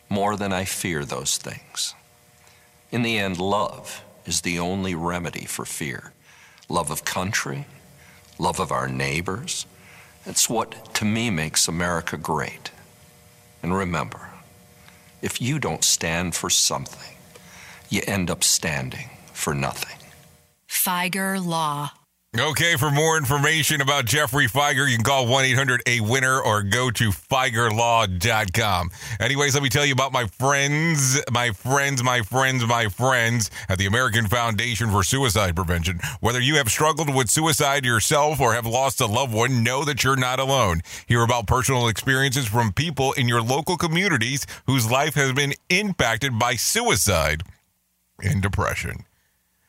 more 0.09 0.35
than 0.35 0.53
I 0.53 0.65
fear 0.65 1.03
those 1.03 1.37
things. 1.37 1.93
In 2.91 3.01
the 3.01 3.17
end, 3.17 3.39
love 3.39 4.03
is 4.25 4.41
the 4.41 4.59
only 4.59 4.95
remedy 4.95 5.45
for 5.45 5.65
fear 5.65 6.13
love 6.67 6.89
of 6.89 7.05
country, 7.05 7.65
love 8.39 8.59
of 8.59 8.71
our 8.71 8.87
neighbors. 8.87 9.67
It's 10.25 10.49
what, 10.49 10.95
to 10.95 11.05
me, 11.05 11.29
makes 11.29 11.67
America 11.67 12.17
great. 12.17 12.71
And 13.61 13.75
remember, 13.75 14.29
if 15.21 15.39
you 15.39 15.59
don't 15.59 15.83
stand 15.83 16.33
for 16.33 16.49
something, 16.49 17.17
you 17.89 18.01
end 18.07 18.31
up 18.31 18.43
standing 18.43 19.09
for 19.31 19.53
nothing. 19.53 19.97
Fieger 20.67 21.43
Law. 21.43 21.91
Okay, 22.37 22.75
for 22.75 22.91
more 22.91 23.15
information 23.17 23.79
about 23.79 24.03
Jeffrey 24.03 24.47
Fieger, 24.47 24.89
you 24.89 24.97
can 24.97 25.05
call 25.05 25.25
1 25.25 25.45
800 25.45 25.81
A 25.85 26.01
Winner 26.01 26.41
or 26.41 26.63
go 26.63 26.91
to 26.91 27.09
FiegerLaw.com. 27.11 28.91
Anyways, 29.21 29.53
let 29.53 29.63
me 29.63 29.69
tell 29.69 29.85
you 29.85 29.93
about 29.93 30.11
my 30.11 30.25
friends, 30.27 31.21
my 31.31 31.51
friends, 31.51 32.03
my 32.03 32.21
friends, 32.23 32.65
my 32.65 32.89
friends 32.89 33.49
at 33.69 33.77
the 33.77 33.85
American 33.85 34.27
Foundation 34.27 34.91
for 34.91 35.01
Suicide 35.01 35.55
Prevention. 35.55 36.01
Whether 36.19 36.41
you 36.41 36.57
have 36.57 36.67
struggled 36.67 37.13
with 37.13 37.29
suicide 37.29 37.85
yourself 37.85 38.41
or 38.41 38.53
have 38.53 38.65
lost 38.65 38.99
a 38.99 39.05
loved 39.05 39.33
one, 39.33 39.63
know 39.63 39.85
that 39.85 40.03
you're 40.03 40.17
not 40.17 40.37
alone. 40.37 40.81
Hear 41.07 41.21
about 41.21 41.47
personal 41.47 41.87
experiences 41.87 42.47
from 42.47 42.73
people 42.73 43.13
in 43.13 43.29
your 43.29 43.41
local 43.41 43.77
communities 43.77 44.45
whose 44.67 44.91
life 44.91 45.15
has 45.15 45.31
been 45.31 45.53
impacted 45.69 46.37
by 46.37 46.55
suicide 46.55 47.43
and 48.21 48.41
depression. 48.41 49.05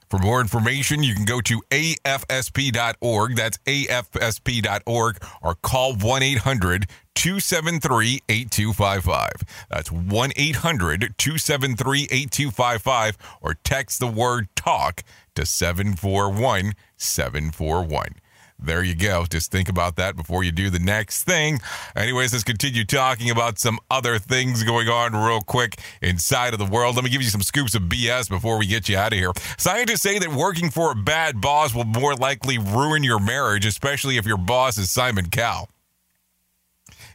For 0.09 0.19
more 0.19 0.41
information, 0.41 1.03
you 1.03 1.15
can 1.15 1.25
go 1.25 1.41
to 1.41 1.63
afsp.org. 1.71 3.37
That's 3.37 3.59
afsp.org 3.59 5.25
or 5.43 5.55
call 5.57 5.95
1 5.95 6.23
800 6.23 6.87
273 7.15 8.23
8255. 8.29 9.33
That's 9.69 9.91
1 9.91 10.33
800 10.37 11.15
273 11.19 12.03
8255 12.11 13.19
or 13.41 13.55
text 13.65 13.99
the 13.99 14.07
word 14.07 14.49
talk 14.55 15.03
to 15.35 15.45
741 15.45 16.75
741 16.97 18.15
there 18.59 18.83
you 18.83 18.95
go. 18.95 19.27
Just 19.29 19.51
think 19.51 19.69
about 19.69 19.97
that 19.97 20.17
before 20.17 20.43
you 20.43 20.51
do 20.51 20.71
the 20.71 20.79
next 20.79 21.25
thing. 21.25 21.61
Anyways, 21.95 22.33
let's 22.33 22.45
continue 22.45 22.85
talking 22.85 23.31
about 23.31 23.59
some 23.59 23.79
other 23.91 24.19
things 24.19 24.63
going 24.63 24.89
on 24.89 25.13
real 25.13 25.41
quick 25.41 25.79
inside 26.01 26.53
of 26.53 26.59
the 26.59 26.65
world. 26.65 26.97
Let 26.97 27.05
me 27.05 27.11
give 27.11 27.23
you 27.23 27.29
some 27.29 27.43
scoops 27.43 27.75
of 27.75 27.83
BS 27.83 28.29
before 28.29 28.59
we 28.59 28.67
get 28.67 28.89
you 28.89 28.97
out 28.97 29.13
of 29.13 29.19
here. 29.19 29.33
Scientists 29.59 30.03
say 30.03 30.19
that 30.19 30.33
working 30.33 30.71
for 30.71 30.93
a 30.93 30.95
bad 30.95 31.41
boss 31.41 31.75
will 31.75 31.85
more 31.85 32.15
likely 32.15 32.57
ruin 32.59 33.03
your 33.03 33.21
marriage, 33.21 33.67
especially 33.67 34.17
if 34.17 34.27
your 34.27 34.39
boss 34.39 34.79
is 34.79 34.91
Simon 34.91 35.29
Cowell. 35.29 35.69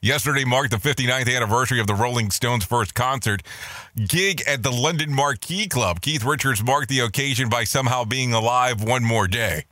Yesterday 0.03 0.45
marked 0.45 0.71
the 0.71 0.77
59th 0.77 1.35
anniversary 1.35 1.79
of 1.79 1.85
the 1.85 1.93
Rolling 1.93 2.31
Stones' 2.31 2.65
first 2.65 2.95
concert 2.95 3.43
gig 4.07 4.41
at 4.47 4.63
the 4.63 4.71
London 4.71 5.13
Marquee 5.13 5.67
Club. 5.67 6.01
Keith 6.01 6.23
Richards 6.23 6.63
marked 6.63 6.89
the 6.89 7.01
occasion 7.01 7.49
by 7.49 7.65
somehow 7.65 8.03
being 8.03 8.33
alive 8.33 8.83
one 8.83 9.03
more 9.03 9.27
day. 9.27 9.65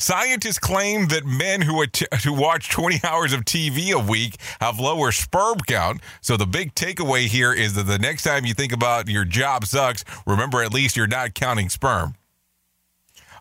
Scientists 0.00 0.60
claim 0.60 1.08
that 1.08 1.26
men 1.26 1.60
who, 1.62 1.82
att- 1.82 2.22
who 2.24 2.32
watch 2.32 2.70
20 2.70 3.00
hours 3.02 3.32
of 3.32 3.44
TV 3.44 3.90
a 3.90 3.98
week 3.98 4.36
have 4.60 4.78
lower 4.78 5.10
sperm 5.10 5.58
count. 5.66 6.00
So 6.20 6.36
the 6.36 6.46
big 6.46 6.72
takeaway 6.76 7.26
here 7.26 7.52
is 7.52 7.74
that 7.74 7.82
the 7.82 7.98
next 7.98 8.22
time 8.22 8.46
you 8.46 8.54
think 8.54 8.72
about 8.72 9.08
your 9.08 9.24
job 9.24 9.66
sucks, 9.66 10.04
remember 10.24 10.62
at 10.62 10.72
least 10.72 10.96
you're 10.96 11.08
not 11.08 11.34
counting 11.34 11.68
sperm. 11.68 12.14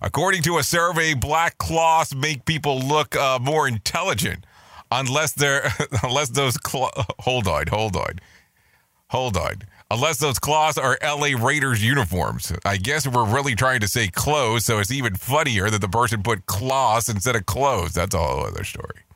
According 0.01 0.41
to 0.43 0.57
a 0.57 0.63
survey, 0.63 1.13
black 1.13 1.59
cloths 1.59 2.15
make 2.15 2.45
people 2.45 2.79
look 2.79 3.15
uh, 3.15 3.37
more 3.39 3.67
intelligent, 3.67 4.43
unless 4.91 5.33
they're 5.33 5.71
unless 6.03 6.29
those 6.29 6.57
cl- 6.65 6.91
hold 7.19 7.47
on, 7.47 7.67
hold 7.67 7.95
on, 7.95 8.19
hold 9.09 9.37
on 9.37 9.61
unless 9.89 10.17
those 10.17 10.39
cloths 10.39 10.77
are 10.77 10.97
LA 11.03 11.29
Raiders 11.38 11.83
uniforms. 11.83 12.51
I 12.65 12.77
guess 12.77 13.07
we're 13.07 13.25
really 13.25 13.55
trying 13.55 13.79
to 13.81 13.88
say 13.88 14.07
clothes, 14.07 14.65
so 14.65 14.79
it's 14.79 14.91
even 14.91 15.15
funnier 15.15 15.69
that 15.69 15.81
the 15.81 15.89
person 15.89 16.23
put 16.23 16.45
cloths 16.45 17.09
instead 17.09 17.35
of 17.35 17.45
clothes. 17.45 17.93
That's 17.93 18.15
a 18.15 18.19
whole 18.19 18.45
other 18.45 18.63
story. 18.63 19.06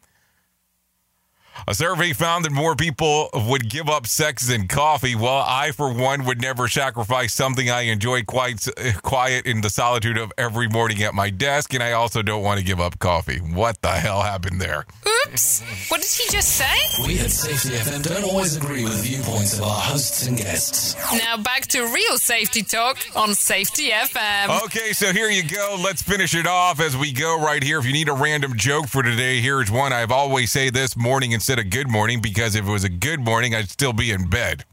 A 1.67 1.75
survey 1.75 2.13
found 2.13 2.45
that 2.45 2.51
more 2.51 2.75
people 2.75 3.29
would 3.33 3.69
give 3.69 3.89
up 3.89 4.07
sex 4.07 4.47
than 4.47 4.67
coffee. 4.67 5.15
Well, 5.15 5.43
I, 5.45 5.71
for 5.71 5.93
one, 5.93 6.25
would 6.25 6.41
never 6.41 6.67
sacrifice 6.67 7.33
something 7.33 7.69
I 7.69 7.81
enjoy 7.81 8.23
quite 8.23 8.67
eh, 8.77 8.93
quiet 9.01 9.45
in 9.45 9.61
the 9.61 9.69
solitude 9.69 10.17
of 10.17 10.31
every 10.37 10.67
morning 10.67 11.03
at 11.03 11.13
my 11.13 11.29
desk, 11.29 11.73
and 11.73 11.83
I 11.83 11.91
also 11.91 12.21
don't 12.21 12.43
want 12.43 12.59
to 12.59 12.65
give 12.65 12.79
up 12.79 12.99
coffee. 12.99 13.37
What 13.37 13.81
the 13.81 13.89
hell 13.89 14.21
happened 14.21 14.59
there? 14.59 14.85
Oops. 15.27 15.61
What 15.89 16.01
did 16.01 16.09
he 16.09 16.29
just 16.31 16.55
say? 16.55 17.05
We 17.05 17.19
at 17.19 17.31
Safety 17.31 17.69
FM 17.77 18.03
don't 18.03 18.23
always 18.23 18.57
agree 18.57 18.83
with 18.83 18.97
the 18.97 19.09
viewpoints 19.09 19.57
of 19.57 19.63
our 19.63 19.79
hosts 19.79 20.25
and 20.27 20.37
guests. 20.37 20.95
Now 21.13 21.37
back 21.37 21.67
to 21.67 21.83
real 21.85 22.17
safety 22.17 22.63
talk 22.63 22.97
on 23.15 23.35
Safety 23.35 23.89
FM. 23.89 24.63
Okay, 24.65 24.93
so 24.93 25.13
here 25.13 25.29
you 25.29 25.43
go. 25.43 25.77
Let's 25.81 26.01
finish 26.01 26.33
it 26.33 26.47
off 26.47 26.79
as 26.79 26.97
we 26.97 27.11
go 27.11 27.39
right 27.39 27.61
here. 27.61 27.79
If 27.79 27.85
you 27.85 27.93
need 27.93 28.09
a 28.09 28.13
random 28.13 28.55
joke 28.57 28.87
for 28.87 29.03
today, 29.03 29.39
here's 29.41 29.69
one. 29.69 29.93
I've 29.93 30.11
always 30.11 30.51
say 30.51 30.69
this 30.69 30.97
morning 30.97 31.31
instead 31.51 31.65
of 31.65 31.69
good 31.69 31.89
morning 31.89 32.21
because 32.21 32.55
if 32.55 32.65
it 32.65 32.71
was 32.71 32.85
a 32.85 32.89
good 32.89 33.19
morning, 33.19 33.53
I'd 33.53 33.69
still 33.69 33.91
be 33.91 34.09
in 34.09 34.29
bed. 34.29 34.63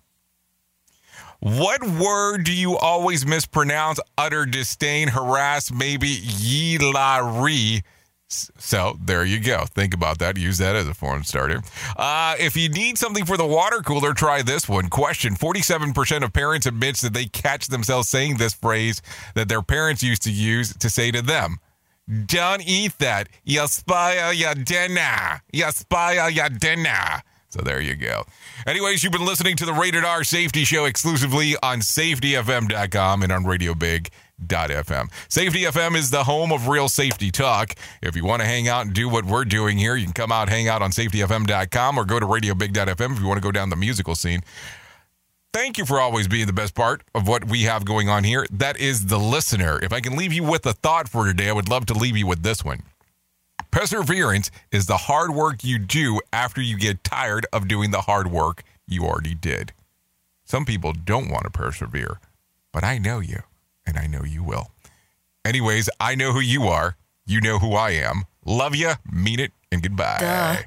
What 1.40 1.82
word 1.82 2.44
do 2.44 2.52
you 2.52 2.76
always 2.76 3.26
mispronounce, 3.26 3.98
utter 4.16 4.46
disdain, 4.46 5.08
harass, 5.08 5.72
maybe 5.72 6.06
ye 6.06 6.78
la 6.78 7.42
re? 7.42 7.82
So 8.28 8.96
there 9.02 9.24
you 9.24 9.40
go. 9.40 9.64
Think 9.74 9.92
about 9.92 10.20
that. 10.20 10.36
Use 10.36 10.58
that 10.58 10.76
as 10.76 10.86
a 10.86 10.94
forum 10.94 11.24
starter. 11.24 11.62
Uh, 11.96 12.36
if 12.38 12.56
you 12.56 12.68
need 12.68 12.96
something 12.96 13.24
for 13.24 13.36
the 13.36 13.46
water 13.46 13.80
cooler, 13.80 14.14
try 14.14 14.42
this 14.42 14.68
one. 14.68 14.88
Question 14.88 15.34
47% 15.34 16.22
of 16.22 16.32
parents 16.32 16.64
admits 16.64 17.00
that 17.00 17.12
they 17.12 17.26
catch 17.26 17.66
themselves 17.66 18.08
saying 18.08 18.36
this 18.36 18.54
phrase 18.54 19.02
that 19.34 19.48
their 19.48 19.62
parents 19.62 20.04
used 20.04 20.22
to 20.22 20.30
use 20.30 20.72
to 20.76 20.88
say 20.88 21.10
to 21.10 21.22
them. 21.22 21.58
Don't 22.26 22.66
eat 22.66 22.98
that. 22.98 23.28
You 23.44 23.66
spoil 23.66 24.32
your 24.32 24.54
dinner. 24.54 25.42
You 25.52 25.70
spoil 25.72 26.30
your 26.30 26.48
dinner. 26.48 27.22
So 27.50 27.62
there 27.62 27.80
you 27.80 27.96
go. 27.96 28.24
Anyways, 28.66 29.02
you've 29.02 29.12
been 29.12 29.24
listening 29.24 29.56
to 29.56 29.66
the 29.66 29.72
Rated 29.72 30.04
R 30.04 30.24
Safety 30.24 30.64
Show 30.64 30.84
exclusively 30.84 31.54
on 31.62 31.80
safetyfm.com 31.80 33.22
and 33.22 33.32
on 33.32 33.44
Radio 33.44 33.74
Big. 33.74 34.10
FM. 34.46 35.10
Safety 35.28 35.62
FM 35.62 35.96
is 35.96 36.10
the 36.10 36.24
home 36.24 36.52
of 36.52 36.68
real 36.68 36.88
safety 36.88 37.30
talk. 37.30 37.74
If 38.00 38.14
you 38.14 38.24
want 38.24 38.40
to 38.40 38.46
hang 38.46 38.68
out 38.68 38.86
and 38.86 38.94
do 38.94 39.08
what 39.08 39.24
we're 39.24 39.44
doing 39.44 39.78
here, 39.78 39.96
you 39.96 40.04
can 40.04 40.12
come 40.12 40.30
out, 40.30 40.48
hang 40.48 40.68
out 40.68 40.80
on 40.80 40.92
safetyfm.com 40.92 41.98
or 41.98 42.04
go 42.04 42.20
to 42.20 42.26
radiobig.fm 42.26 43.12
if 43.12 43.20
you 43.20 43.26
want 43.26 43.38
to 43.38 43.42
go 43.42 43.50
down 43.50 43.70
the 43.70 43.76
musical 43.76 44.14
scene. 44.14 44.42
Thank 45.52 45.78
you 45.78 45.86
for 45.86 45.98
always 45.98 46.28
being 46.28 46.46
the 46.46 46.52
best 46.52 46.74
part 46.74 47.02
of 47.14 47.26
what 47.26 47.46
we 47.46 47.62
have 47.62 47.84
going 47.84 48.08
on 48.08 48.22
here. 48.22 48.46
That 48.50 48.78
is 48.78 49.06
the 49.06 49.18
listener. 49.18 49.82
If 49.82 49.92
I 49.92 50.00
can 50.00 50.16
leave 50.16 50.32
you 50.32 50.44
with 50.44 50.66
a 50.66 50.74
thought 50.74 51.08
for 51.08 51.24
today, 51.26 51.48
I 51.48 51.52
would 51.52 51.68
love 51.68 51.86
to 51.86 51.94
leave 51.94 52.16
you 52.16 52.26
with 52.26 52.42
this 52.42 52.64
one. 52.64 52.82
Perseverance 53.70 54.50
is 54.70 54.86
the 54.86 54.96
hard 54.96 55.30
work 55.30 55.64
you 55.64 55.78
do 55.78 56.20
after 56.32 56.60
you 56.60 56.78
get 56.78 57.02
tired 57.02 57.46
of 57.52 57.66
doing 57.66 57.90
the 57.90 58.02
hard 58.02 58.30
work 58.30 58.62
you 58.86 59.04
already 59.04 59.34
did. 59.34 59.72
Some 60.44 60.64
people 60.64 60.92
don't 60.92 61.30
want 61.30 61.44
to 61.44 61.50
persevere, 61.50 62.20
but 62.72 62.84
I 62.84 62.98
know 62.98 63.20
you, 63.20 63.42
and 63.86 63.98
I 63.98 64.06
know 64.06 64.24
you 64.24 64.42
will. 64.42 64.70
Anyways, 65.44 65.88
I 65.98 66.14
know 66.14 66.32
who 66.32 66.40
you 66.40 66.64
are. 66.64 66.96
You 67.26 67.40
know 67.40 67.58
who 67.58 67.74
I 67.74 67.90
am. 67.90 68.24
Love 68.44 68.74
you, 68.74 68.92
mean 69.10 69.40
it, 69.40 69.52
and 69.70 69.82
goodbye. 69.82 70.66